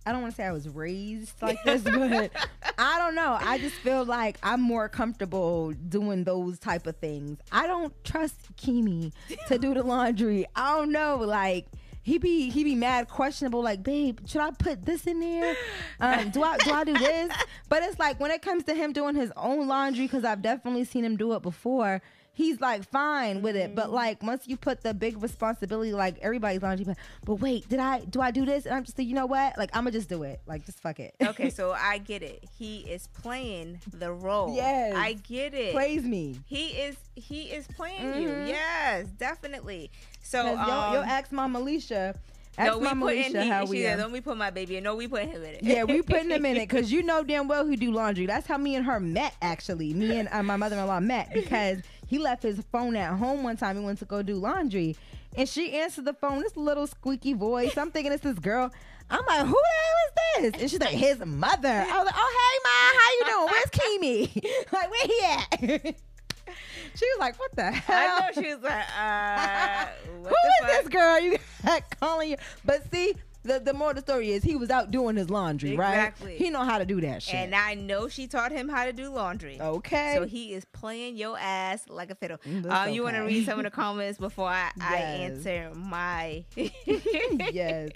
I 0.06 0.12
don't 0.12 0.22
want 0.22 0.34
to 0.34 0.36
say 0.36 0.46
I 0.46 0.52
was 0.52 0.70
raised 0.70 1.42
like 1.42 1.58
this, 1.64 1.82
but 1.84 2.32
I 2.78 3.00
don't 3.00 3.16
know. 3.16 3.38
I 3.40 3.58
just 3.58 3.76
feel 3.76 4.06
like 4.06 4.38
I'm 4.44 4.62
more 4.62 4.88
comfortable 4.88 5.72
doing 5.72 6.24
those 6.24 6.60
type 6.60 6.86
of 6.88 6.98
things. 6.98 7.40
I 7.52 7.68
don't 7.68 7.94
trust 8.04 8.36
Kimi 8.56 9.12
to 9.48 9.58
do 9.58 9.74
the 9.74 9.84
laundry. 9.84 10.46
I 10.56 10.78
don't 10.78 10.92
know, 10.92 11.18
like 11.18 11.68
he 12.06 12.20
be 12.20 12.52
he 12.52 12.64
be 12.64 12.76
mad 12.76 13.10
questionable 13.10 13.64
like 13.64 13.82
babe 13.82 14.20
should 14.28 14.40
i 14.40 14.52
put 14.52 14.86
this 14.86 15.08
in 15.08 15.20
there 15.20 15.56
um 16.00 16.30
do 16.30 16.44
i 16.44 16.56
do 16.60 16.72
i 16.72 16.84
do 16.84 16.94
this 16.94 17.34
but 17.68 17.82
it's 17.82 17.98
like 17.98 18.20
when 18.20 18.30
it 18.30 18.44
comes 18.44 18.64
to 18.64 18.76
him 18.76 18.94
doing 18.94 19.16
his 19.16 19.32
own 19.36 19.68
laundry 19.68 20.06
because 20.06 20.24
i've 20.24 20.44
definitely 20.44 20.86
seen 20.86 21.04
him 21.04 21.18
do 21.18 21.34
it 21.34 21.42
before 21.42 22.04
he's 22.36 22.62
like 22.62 22.88
fine 22.88 23.42
with 23.42 23.56
it 23.56 23.74
but 23.74 23.92
like 23.92 24.22
once 24.22 24.48
you 24.48 24.56
put 24.56 24.82
the 24.84 24.94
big 24.94 25.22
responsibility 25.24 25.92
like 25.94 26.18
everybody's 26.20 26.62
laundry 26.62 26.86
but, 26.86 26.98
but 27.26 27.36
wait 27.36 27.68
did 27.68 27.80
i 27.80 28.00
do 28.02 28.22
i 28.22 28.30
do 28.30 28.46
this 28.46 28.66
and 28.66 28.76
i'm 28.76 28.84
just 28.84 28.98
like 28.98 29.08
you 29.08 29.16
know 29.16 29.26
what 29.26 29.58
like 29.58 29.70
i'm 29.74 29.82
gonna 29.84 29.92
just 29.92 30.08
do 30.10 30.22
it 30.24 30.40
like 30.46 30.64
just 30.66 30.80
fuck 30.80 31.00
it 31.00 31.16
Okay, 31.22 31.50
so 31.50 31.72
I 31.80 31.98
get 31.98 32.22
it. 32.22 32.44
He 32.60 32.80
is 32.82 33.08
playing 33.08 33.80
the 33.92 34.12
role. 34.12 34.56
Yes. 34.56 34.94
I 34.96 35.14
get 35.14 35.54
it. 35.54 35.74
praise 35.74 36.04
me 36.04 36.40
He 36.46 36.68
is 36.68 36.96
he 37.16 37.44
is 37.44 37.66
playing 37.68 38.22
you. 38.22 38.30
Mhm. 38.30 38.48
Yes, 38.50 39.08
definitely. 39.18 39.90
So 40.22 40.40
um, 40.58 40.68
yo, 40.70 40.94
yo 40.94 41.04
ex 41.08 41.32
mom 41.32 41.56
alicia 41.56 42.14
ex 42.58 42.68
no, 42.72 42.78
we 42.80 42.88
put 42.88 42.94
in 42.94 43.02
alicia 43.02 43.44
he, 43.44 43.50
how 43.50 43.66
she 43.66 43.72
we 43.72 43.82
said, 43.84 43.98
don't 43.98 44.12
we 44.12 44.22
put 44.22 44.38
my 44.38 44.50
baby 44.50 44.78
in. 44.78 44.84
No, 44.84 44.96
we 44.96 45.08
put 45.08 45.24
him 45.24 45.44
in 45.44 45.56
it. 45.56 45.60
yeah, 45.64 45.84
we 45.84 46.02
putting 46.02 46.30
him 46.30 46.46
in 46.46 46.58
it 46.58 46.68
because 46.70 46.92
you 46.94 47.04
know 47.04 47.24
damn 47.24 47.48
well 47.48 47.66
who 47.66 47.76
do 47.76 47.92
laundry. 47.92 48.26
That's 48.26 48.46
how 48.48 48.58
me 48.58 48.76
and 48.76 48.86
her 48.86 49.00
met. 49.00 49.34
Actually, 49.42 49.94
me 49.94 50.18
and 50.20 50.28
uh, 50.32 50.44
my 50.44 50.58
mother-in-law 50.58 51.00
met 51.02 51.34
because 51.34 51.80
he 52.08 52.18
left 52.18 52.44
his 52.44 52.62
phone 52.72 52.96
at 52.96 53.18
home 53.18 53.44
one 53.44 53.58
time. 53.58 53.78
He 53.78 53.84
went 53.84 54.00
to 54.00 54.06
go 54.06 54.22
do 54.22 54.36
laundry, 54.36 54.96
and 55.36 55.48
she 55.48 55.74
answered 55.74 56.06
the 56.06 56.14
phone. 56.14 56.40
This 56.40 56.56
little 56.56 56.88
squeaky 56.88 57.34
voice. 57.34 57.78
I'm 57.78 57.92
thinking 57.92 58.12
it's 58.12 58.24
this 58.24 58.40
girl. 58.40 58.72
I'm 59.10 59.26
like, 59.28 59.46
who 59.46 59.54
the 59.54 59.74
hell 59.84 60.46
is 60.46 60.52
this? 60.52 60.62
And 60.62 60.72
she's 60.72 60.80
like, 60.80 60.90
his 60.90 61.20
mother. 61.20 61.70
I 61.70 61.98
was 61.98 62.06
like, 62.06 62.16
oh 62.18 62.32
hey 62.42 62.58
ma, 62.66 62.76
how 63.00 63.10
you 63.12 63.26
doing? 63.26 63.48
Where's 63.52 63.72
Kimi? 63.72 64.42
like 64.72 64.92
where 64.92 65.08
he 65.08 65.22
at? 65.24 65.96
she 66.96 67.06
was 67.06 67.18
like, 67.20 67.40
what 67.40 67.56
the 67.56 67.72
hell? 67.72 67.96
I 67.98 68.20
know 68.20 68.42
she 68.42 68.54
was 68.54 68.64
like, 68.64 68.86
uh, 68.98 69.86
what 70.22 70.30
Who 70.30 70.66
is 70.66 70.78
this 70.78 70.88
girl 70.90 71.20
you 71.20 71.38
got 71.64 72.00
calling 72.00 72.32
you? 72.32 72.38
But 72.64 72.92
see, 72.92 73.16
the, 73.46 73.60
the 73.60 73.74
more 73.74 73.94
the 73.94 74.02
story 74.02 74.32
is, 74.32 74.44
he 74.44 74.56
was 74.56 74.70
out 74.70 74.92
doing 74.92 75.16
his 75.16 75.30
laundry, 75.30 75.72
Exactly. 75.74 76.32
right? 76.32 76.38
He 76.38 76.50
know 76.50 76.64
how 76.64 76.78
to 76.80 76.86
do 76.86 77.00
that 77.02 77.24
shit. 77.24 77.36
And 77.36 77.56
I 77.56 77.74
know 77.76 78.08
she 78.10 78.28
taught 78.28 78.52
him 78.52 78.68
how 78.70 78.86
to 78.86 78.92
do 78.94 79.10
laundry. 79.10 79.60
okay. 79.62 80.16
So 80.18 80.26
he 80.26 80.54
is 80.54 80.66
playing 80.66 81.16
your 81.18 81.38
ass 81.40 81.86
like 81.90 82.10
a 82.12 82.16
fiddle. 82.16 82.38
Mm, 82.40 82.66
Uh, 82.66 82.70
that's 82.70 82.92
you 82.94 83.04
want 83.04 83.16
to 83.16 83.22
read 83.22 83.46
some 83.46 83.60
of 83.60 83.64
the 83.66 83.72
comments 83.72 84.20
before 84.20 84.50
I, 84.50 84.72
I 84.82 84.96
answer 85.26 85.72
my? 85.76 86.44
yes. 86.56 87.90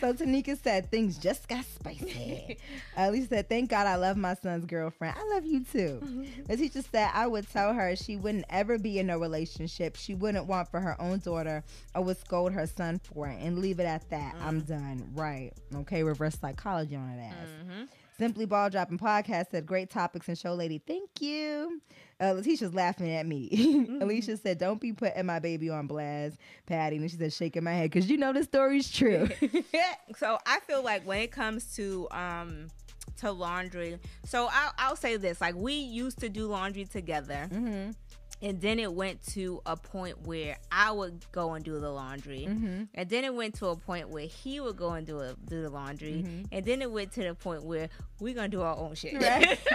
So 0.00 0.12
Tanika 0.12 0.60
said 0.62 0.90
things 0.90 1.18
just 1.18 1.48
got 1.48 1.64
spicy. 1.64 2.58
Ellie 2.96 3.24
said, 3.26 3.48
"Thank 3.48 3.70
God 3.70 3.86
I 3.86 3.96
love 3.96 4.16
my 4.16 4.34
son's 4.34 4.64
girlfriend. 4.66 5.16
I 5.18 5.34
love 5.34 5.44
you 5.46 5.64
too." 5.64 6.26
Letitia 6.48 6.82
said, 6.90 7.10
"I 7.14 7.26
would 7.26 7.48
tell 7.50 7.72
her 7.74 7.94
she 7.96 8.16
wouldn't 8.16 8.44
ever 8.50 8.78
be 8.78 8.98
in 8.98 9.10
a 9.10 9.18
relationship 9.18 9.96
she 9.96 10.14
wouldn't 10.14 10.46
want 10.46 10.68
for 10.70 10.80
her 10.80 11.00
own 11.00 11.18
daughter, 11.20 11.62
I 11.94 12.00
would 12.00 12.18
scold 12.18 12.52
her 12.52 12.66
son 12.66 13.00
for 13.12 13.28
it, 13.28 13.38
and 13.40 13.58
leave 13.58 13.80
it 13.80 13.84
at 13.86 14.08
that. 14.10 14.34
I'm 14.40 14.60
done. 14.60 14.95
Right? 15.14 15.52
Okay. 15.74 16.02
Reverse 16.02 16.38
psychology 16.38 16.96
on 16.96 17.16
that 17.16 17.22
ass." 17.22 17.48
Mhm. 17.64 17.88
Simply 18.18 18.46
Ball 18.46 18.70
Dropping 18.70 18.98
Podcast 18.98 19.50
said, 19.50 19.66
Great 19.66 19.90
topics 19.90 20.28
and 20.28 20.38
show 20.38 20.54
lady. 20.54 20.78
Thank 20.86 21.20
you. 21.20 21.82
Uh, 22.18 22.32
Letitia's 22.32 22.72
laughing 22.72 23.10
at 23.10 23.26
me. 23.26 23.88
Alicia 24.00 24.38
said, 24.38 24.58
Don't 24.58 24.80
be 24.80 24.92
putting 24.92 25.26
my 25.26 25.38
baby 25.38 25.68
on 25.68 25.86
blast, 25.86 26.38
Patty. 26.66 26.96
And 26.96 27.10
she 27.10 27.18
said, 27.18 27.32
Shaking 27.32 27.64
my 27.64 27.72
head 27.72 27.90
because 27.90 28.08
you 28.08 28.16
know 28.16 28.32
the 28.32 28.42
story's 28.42 28.90
true. 28.90 29.28
so 30.16 30.38
I 30.46 30.60
feel 30.60 30.82
like 30.82 31.06
when 31.06 31.20
it 31.20 31.30
comes 31.30 31.74
to 31.76 32.08
um 32.10 32.68
to 33.18 33.30
laundry, 33.32 33.98
so 34.24 34.48
I'll, 34.50 34.72
I'll 34.78 34.96
say 34.96 35.16
this: 35.16 35.40
like 35.40 35.54
we 35.54 35.74
used 35.74 36.18
to 36.20 36.28
do 36.28 36.46
laundry 36.46 36.84
together, 36.84 37.48
mm-hmm. 37.50 37.90
And 38.42 38.60
then 38.60 38.78
it 38.78 38.92
went 38.92 39.22
to 39.34 39.60
a 39.64 39.76
point 39.76 40.26
where 40.26 40.58
I 40.70 40.90
would 40.92 41.24
go 41.32 41.54
and 41.54 41.64
do 41.64 41.80
the 41.80 41.90
laundry, 41.90 42.46
Mm-hmm. 42.48 42.82
and 42.94 43.08
then 43.08 43.24
it 43.24 43.34
went 43.34 43.54
to 43.56 43.68
a 43.68 43.76
point 43.76 44.08
where 44.10 44.26
he 44.26 44.60
would 44.60 44.76
go 44.76 44.90
and 44.92 45.06
do 45.06 45.20
a, 45.20 45.34
do 45.48 45.62
the 45.62 45.70
laundry, 45.70 46.44
and 46.52 46.64
then 46.64 46.82
it 46.82 46.90
went 46.90 47.12
to 47.12 47.22
the 47.22 47.34
point 47.34 47.64
where 47.64 47.88
we're 48.20 48.34
gonna 48.34 48.48
do 48.48 48.62
our 48.62 48.76
own 48.76 48.94
shit. 48.94 49.14
Right. 49.20 49.58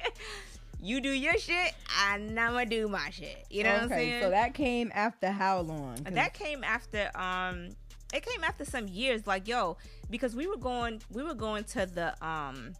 you 0.82 1.00
do 1.00 1.10
your 1.10 1.36
shit, 1.36 1.74
and 2.08 2.38
I'm 2.40 2.52
gonna 2.52 2.66
do 2.66 2.88
my 2.88 3.10
shit. 3.10 3.44
You 3.50 3.64
know 3.64 3.72
what 3.74 3.82
I'm 3.82 3.88
saying? 3.90 4.22
So 4.22 4.30
that 4.30 4.54
came 4.54 4.90
after 4.94 5.30
how 5.30 5.60
long? 5.60 5.96
that 6.04 6.32
came 6.34 6.64
after 6.64 7.10
um 7.14 7.70
it 8.12 8.24
came 8.26 8.42
after 8.42 8.64
some 8.64 8.88
years 8.88 9.26
like 9.26 9.46
yo 9.46 9.76
because 10.10 10.34
we 10.34 10.46
were 10.48 10.56
going 10.56 11.00
we 11.12 11.22
were 11.22 11.34
going 11.34 11.62
to 11.64 11.86
the 11.86 12.26
um 12.26 12.72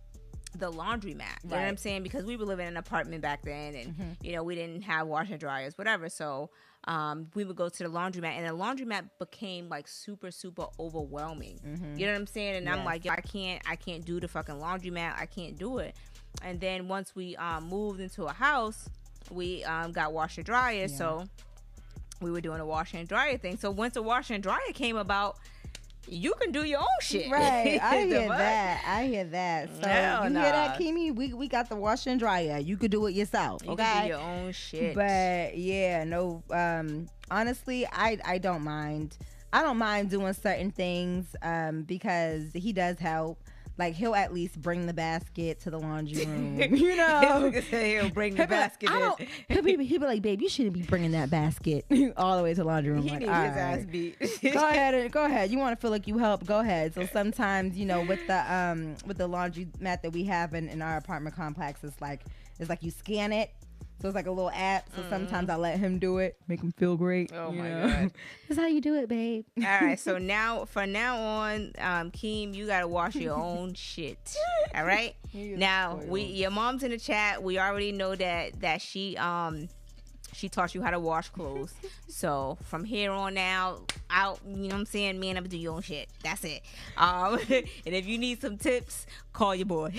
the 0.59 0.71
laundromat 0.71 1.37
you 1.45 1.51
know 1.51 1.57
what 1.57 1.59
i'm 1.65 1.77
saying? 1.77 2.03
Because 2.03 2.25
we 2.25 2.37
were 2.37 2.45
living 2.45 2.67
in 2.67 2.73
an 2.73 2.77
apartment 2.77 3.23
back 3.23 3.43
then 3.43 3.75
and 3.75 3.95
Mhm. 3.95 4.17
you 4.23 4.33
know 4.33 4.43
we 4.43 4.55
didn't 4.55 4.83
have 4.83 5.07
washer 5.07 5.37
dryers 5.37 5.79
whatever. 5.79 6.09
So 6.09 6.51
um 6.89 7.29
we 7.35 7.45
would 7.45 7.57
go 7.57 7.69
to 7.69 7.83
the 7.83 7.89
laundromat 7.89 8.37
and 8.39 8.47
the 8.47 8.53
laundromat 8.53 9.09
became 9.19 9.69
like 9.69 9.87
super 9.87 10.31
super 10.31 10.67
overwhelming. 10.79 11.59
Mhm. 11.65 11.99
you 11.99 12.07
know 12.07 12.13
what 12.13 12.19
i'm 12.21 12.27
saying? 12.27 12.57
And 12.57 12.69
i'm 12.69 12.85
like 12.85 13.07
i 13.07 13.17
can't 13.17 13.63
i 13.69 13.77
can't 13.77 14.05
do 14.05 14.19
the 14.19 14.29
fucking 14.29 14.57
laundromat. 14.57 15.15
I 15.19 15.27
can't 15.27 15.57
do 15.59 15.79
it. 15.79 15.95
And 16.43 16.59
then 16.61 16.89
once 16.89 17.15
we 17.15 17.37
um 17.37 17.69
moved 17.69 18.01
into 18.01 18.25
a 18.25 18.33
house 18.33 18.89
we 19.31 19.63
um 19.65 19.93
got 19.93 20.13
washer 20.13 20.43
dryer. 20.43 20.81
Yeah. 20.81 20.87
so 20.89 21.25
we 22.21 22.31
were 22.31 22.41
doing 22.41 22.61
a 22.61 22.67
washer 22.67 22.99
and 22.99 23.09
dryer 23.09 23.39
thing. 23.39 23.57
So 23.57 23.71
once 23.71 23.95
the 23.95 24.03
washer 24.03 24.35
and 24.35 24.43
dryer 24.43 24.59
came 24.75 24.97
about, 24.99 25.39
you 26.09 26.35
can 26.41 26.53
do 26.53 26.65
your 26.65 26.81
own 26.81 26.87
shit. 27.01 27.31
Right, 27.31 27.79
I 27.83 27.99
hear 28.05 28.29
that. 28.29 28.85
I 28.87 29.07
hear 29.07 29.25
that. 29.25 29.69
So 29.81 29.89
Hell 29.89 30.29
you 30.29 30.35
hear 30.35 30.43
that, 30.43 30.71
nah. 30.71 30.77
Kimi? 30.77 31.11
We 31.11 31.33
we 31.33 31.49
got 31.49 31.69
the 31.69 31.77
washer 31.77 32.11
and 32.11 32.21
dryer. 32.21 32.59
You 32.59 32.77
could 32.77 32.91
do 32.91 33.07
it 33.07 33.15
yourself. 33.15 33.63
You 33.65 33.73
okay. 33.73 34.09
your 34.09 34.19
own 34.19 34.53
shit. 34.53 34.95
But 34.95 35.57
yeah, 35.57 36.05
no. 36.05 36.43
Um, 36.51 37.09
honestly, 37.31 37.87
I 37.87 38.19
I 38.25 38.39
don't 38.39 38.63
mind. 38.63 39.17
I 39.53 39.63
don't 39.63 39.79
mind 39.79 40.11
doing 40.11 40.33
certain 40.33 40.71
things 40.71 41.35
um, 41.43 41.83
because 41.83 42.53
he 42.55 42.73
does 42.73 42.99
help. 42.99 43.39
Like 43.81 43.95
he'll 43.95 44.15
at 44.15 44.35
least 44.35 44.61
bring 44.61 44.85
the 44.85 44.93
basket 44.93 45.59
to 45.61 45.71
the 45.71 45.79
laundry 45.79 46.27
room. 46.27 46.61
You 46.77 46.97
know. 46.97 47.51
he'll 47.71 48.11
bring 48.11 48.35
the 48.35 48.43
like, 48.43 48.51
basket 48.51 48.91
don't- 48.91 49.19
He'll 49.49 49.63
be, 49.63 49.83
he'll 49.87 50.01
be 50.01 50.05
like, 50.07 50.21
babe, 50.21 50.43
you 50.43 50.51
shouldn't 50.51 50.75
be 50.75 50.83
bringing 50.83 51.13
that 51.13 51.31
basket 51.31 51.87
all 52.19 52.37
the 52.37 52.43
way 52.43 52.51
to 52.51 52.57
the 52.61 52.65
laundry 52.65 52.93
room. 52.93 53.03
He 53.05 53.09
like, 53.11 53.21
needs 53.21 53.31
"All 53.33 53.43
his 53.43 53.57
ass 53.57 53.85
beat. 53.87 54.19
go 54.53 54.69
ahead 54.69 54.93
and 54.95 55.11
go 55.11 55.25
ahead. 55.25 55.51
You 55.51 55.57
want 55.59 55.75
to 55.75 55.81
feel 55.81 55.91
like 55.91 56.07
you 56.07 56.19
help? 56.19 56.45
Go 56.45 56.59
ahead. 56.61 56.93
So 56.95 57.07
sometimes, 57.07 57.79
you 57.79 57.87
know, 57.87 58.03
with 58.05 58.21
the 58.27 58.55
um 58.55 58.97
with 59.07 59.17
the 59.17 59.27
laundry 59.27 59.67
mat 59.81 60.03
that 60.03 60.13
we 60.13 60.25
have 60.25 60.53
in, 60.53 60.69
in 60.69 60.83
our 60.83 60.99
apartment 60.99 61.35
complex, 61.35 61.83
it's 61.83 61.99
like 62.03 62.21
it's 62.59 62.69
like 62.69 62.83
you 62.83 62.91
scan 62.91 63.33
it. 63.33 63.51
So 64.01 64.09
it's 64.09 64.15
like 64.15 64.27
a 64.27 64.31
little 64.31 64.51
app. 64.51 64.89
So 64.97 65.03
sometimes 65.11 65.51
I 65.51 65.57
let 65.57 65.79
him 65.79 65.99
do 65.99 66.19
it, 66.19 66.37
make 66.49 66.63
him 66.63 66.73
feel 66.73 66.97
great. 66.97 67.33
Oh 67.35 67.53
my 67.53 67.69
know? 67.69 67.89
God. 67.89 68.13
That's 68.49 68.61
how 68.61 68.67
you 68.67 68.81
do 68.81 68.95
it, 68.95 69.09
babe. 69.09 69.45
All 69.59 69.65
right, 69.65 70.01
so 70.01 70.17
now 70.19 70.65
from 70.65 70.93
now 70.93 71.19
on, 71.19 71.73
um, 71.79 72.11
Keem, 72.11 72.55
you 72.55 72.67
gotta 72.67 72.89
wash 72.89 73.15
your 73.17 73.35
own 73.37 73.75
shit. 73.75 74.35
All 74.75 74.85
right. 74.85 75.15
Now 75.35 76.01
we, 76.07 76.23
your 76.23 76.51
mom's 76.51 76.83
in 76.83 76.91
the 76.91 76.99
chat. 76.99 77.43
We 77.43 77.59
already 77.59 77.93
know 77.93 78.15
that 78.15 78.61
that 78.61 78.81
she 78.81 79.17
um 79.19 79.69
she 80.33 80.49
taught 80.49 80.75
you 80.75 80.83
how 80.83 80.91
to 80.91 80.99
wash 81.01 81.29
clothes. 81.29 81.75
so 82.09 82.57
from 82.63 82.85
here 82.85 83.11
on 83.11 83.37
out, 83.37 83.93
out, 84.09 84.41
you 84.47 84.57
know 84.57 84.69
what 84.69 84.75
I'm 84.75 84.87
saying, 84.87 85.21
man, 85.21 85.37
I'm 85.37 85.43
gonna 85.43 85.49
do 85.49 85.59
your 85.59 85.75
own 85.75 85.83
shit. 85.83 86.09
That's 86.23 86.45
it. 86.45 86.63
Um, 86.97 87.39
and 87.51 87.95
if 87.95 88.07
you 88.07 88.17
need 88.17 88.41
some 88.41 88.57
tips, 88.57 89.07
call 89.33 89.55
your 89.55 89.67
boy. 89.67 89.93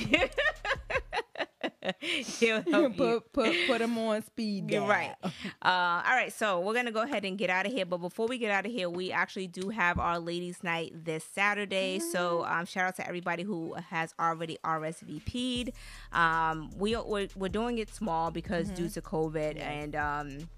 He'll 1.99 2.61
help 2.71 2.97
you. 2.97 3.21
put 3.21 3.33
put 3.33 3.55
put 3.67 3.81
him 3.81 3.97
on 3.97 4.23
speed. 4.23 4.67
Dial. 4.67 4.87
right. 4.87 5.15
Uh, 5.23 5.29
all 5.61 6.11
right, 6.11 6.31
so 6.31 6.59
we're 6.59 6.73
gonna 6.73 6.91
go 6.91 7.01
ahead 7.01 7.25
and 7.25 7.37
get 7.37 7.49
out 7.49 7.65
of 7.65 7.71
here. 7.71 7.85
But 7.85 7.97
before 7.97 8.27
we 8.27 8.37
get 8.37 8.51
out 8.51 8.65
of 8.65 8.71
here, 8.71 8.89
we 8.89 9.11
actually 9.11 9.47
do 9.47 9.69
have 9.69 9.99
our 9.99 10.19
ladies' 10.19 10.63
night 10.63 10.93
this 11.05 11.23
Saturday. 11.23 11.99
So 11.99 12.45
um, 12.45 12.65
shout 12.65 12.85
out 12.85 12.95
to 12.97 13.07
everybody 13.07 13.43
who 13.43 13.73
has 13.89 14.13
already 14.19 14.57
RSVP'd. 14.63 15.71
Um, 16.11 16.69
we 16.77 16.95
we're, 16.95 17.27
we're 17.35 17.49
doing 17.49 17.77
it 17.77 17.93
small 17.93 18.31
because 18.31 18.69
due 18.69 18.89
to 18.89 19.01
COVID 19.01 19.59
and 19.59 19.95
um, 19.95 20.49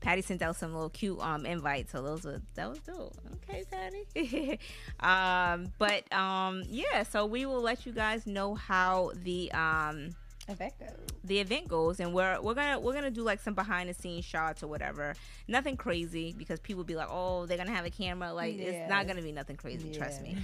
Patty 0.00 0.22
sent 0.22 0.42
out 0.42 0.56
some 0.56 0.72
little 0.72 0.90
cute 0.90 1.18
um 1.20 1.44
invites, 1.44 1.92
so 1.92 2.02
those 2.02 2.24
were 2.24 2.40
that 2.54 2.68
was 2.68 2.78
dope. 2.80 3.14
Okay, 3.48 3.64
Patty. 3.70 4.58
um, 5.00 5.72
but 5.78 6.10
um, 6.12 6.62
yeah, 6.68 7.02
so 7.02 7.26
we 7.26 7.46
will 7.46 7.60
let 7.60 7.84
you 7.84 7.92
guys 7.92 8.26
know 8.26 8.54
how 8.54 9.12
the 9.24 9.50
um 9.52 10.10
event 10.48 10.74
goes. 10.78 10.88
The 11.24 11.38
event 11.40 11.68
goes, 11.68 12.00
and 12.00 12.14
we're 12.14 12.40
we're 12.40 12.54
gonna 12.54 12.80
we're 12.80 12.94
gonna 12.94 13.10
do 13.10 13.22
like 13.22 13.40
some 13.40 13.54
behind 13.54 13.88
the 13.88 13.94
scenes 13.94 14.24
shots 14.24 14.62
or 14.62 14.68
whatever. 14.68 15.14
Nothing 15.46 15.76
crazy 15.76 16.34
because 16.36 16.60
people 16.60 16.84
be 16.84 16.94
like, 16.94 17.08
oh, 17.10 17.46
they're 17.46 17.58
gonna 17.58 17.74
have 17.74 17.84
a 17.84 17.90
camera. 17.90 18.32
Like 18.32 18.56
yeah. 18.56 18.64
it's 18.64 18.90
not 18.90 19.06
gonna 19.06 19.22
be 19.22 19.32
nothing 19.32 19.56
crazy. 19.56 19.88
Yeah. 19.88 19.98
Trust 19.98 20.22
me. 20.22 20.36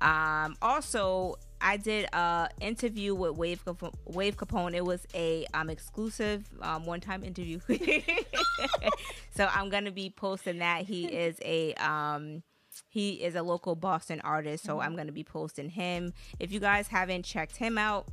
Um, 0.00 0.56
also, 0.62 1.36
I 1.60 1.76
did 1.76 2.08
a 2.12 2.48
interview 2.60 3.14
with 3.14 3.36
Wave 3.36 3.64
Cap- 3.64 3.96
Wave 4.04 4.36
Capone. 4.36 4.74
It 4.74 4.84
was 4.84 5.06
a 5.14 5.46
um 5.54 5.70
exclusive 5.70 6.44
um 6.62 6.86
one 6.86 7.00
time 7.00 7.24
interview. 7.24 7.60
so 9.34 9.48
I'm 9.52 9.68
gonna 9.70 9.90
be 9.90 10.10
posting 10.10 10.58
that. 10.58 10.82
He 10.82 11.06
is 11.12 11.38
a 11.44 11.74
um 11.74 12.42
he 12.88 13.14
is 13.14 13.34
a 13.34 13.42
local 13.42 13.74
Boston 13.74 14.20
artist, 14.22 14.64
so 14.64 14.74
mm-hmm. 14.74 14.82
I'm 14.82 14.96
gonna 14.96 15.12
be 15.12 15.24
posting 15.24 15.68
him. 15.68 16.12
If 16.38 16.52
you 16.52 16.60
guys 16.60 16.88
haven't 16.88 17.24
checked 17.24 17.56
him 17.56 17.76
out, 17.76 18.06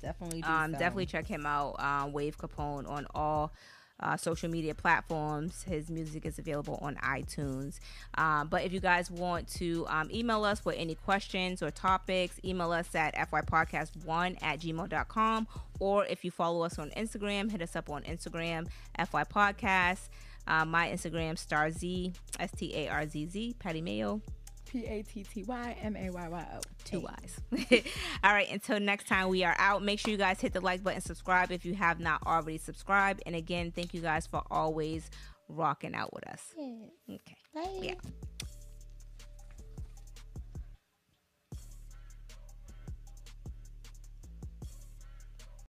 definitely 0.00 0.42
um, 0.42 0.72
so. 0.72 0.78
definitely 0.78 1.06
check 1.06 1.26
him 1.26 1.46
out. 1.46 1.80
Um, 1.80 2.12
Wave 2.12 2.36
Capone 2.36 2.88
on 2.88 3.06
all 3.14 3.52
uh, 4.00 4.16
social 4.16 4.48
media 4.48 4.74
platforms. 4.74 5.64
His 5.64 5.90
music 5.90 6.24
is 6.24 6.38
available 6.38 6.78
on 6.82 6.96
iTunes. 6.96 7.78
Um, 8.16 8.48
but 8.48 8.64
if 8.64 8.72
you 8.72 8.80
guys 8.80 9.10
want 9.10 9.48
to 9.56 9.86
um, 9.88 10.10
email 10.12 10.44
us 10.44 10.64
with 10.64 10.76
any 10.78 10.94
questions 10.94 11.62
or 11.62 11.70
topics, 11.70 12.38
email 12.44 12.72
us 12.72 12.94
at 12.94 13.14
fypodcast1 13.16 14.42
at 14.42 14.60
gmail.com. 14.60 15.48
Or 15.80 16.06
if 16.06 16.24
you 16.24 16.30
follow 16.30 16.62
us 16.62 16.78
on 16.78 16.90
Instagram, 16.90 17.50
hit 17.50 17.62
us 17.62 17.76
up 17.76 17.90
on 17.90 18.02
Instagram, 18.02 18.68
fypodcast. 18.98 20.08
Uh, 20.46 20.64
my 20.64 20.88
Instagram, 20.88 21.36
star 21.36 21.70
Z, 21.70 22.14
S 22.40 22.50
T 22.52 22.74
A 22.74 22.88
R 22.88 23.06
Z 23.06 23.26
Z, 23.26 23.56
Patty 23.58 23.82
Mayo. 23.82 24.22
P 24.68 24.86
A 24.86 25.02
T 25.02 25.24
T 25.24 25.44
Y 25.44 25.76
M 25.82 25.96
A 25.96 26.10
Y 26.10 26.28
Y 26.28 26.46
O. 26.54 26.60
Two 26.84 27.00
Y's. 27.00 27.40
All 28.24 28.32
right. 28.32 28.50
Until 28.50 28.80
next 28.80 29.06
time, 29.06 29.28
we 29.28 29.44
are 29.44 29.56
out. 29.58 29.82
Make 29.82 29.98
sure 29.98 30.10
you 30.10 30.16
guys 30.18 30.40
hit 30.40 30.52
the 30.52 30.60
like 30.60 30.82
button, 30.82 31.00
subscribe 31.00 31.50
if 31.50 31.64
you 31.64 31.74
have 31.74 32.00
not 32.00 32.26
already 32.26 32.58
subscribed. 32.58 33.22
And 33.26 33.34
again, 33.34 33.72
thank 33.74 33.94
you 33.94 34.00
guys 34.00 34.26
for 34.26 34.42
always 34.50 35.10
rocking 35.48 35.94
out 35.94 36.12
with 36.12 36.26
us. 36.28 36.42
Yeah. 36.56 37.14
Okay. 37.14 37.36
Bye. 37.54 37.78
Yeah. 37.80 37.94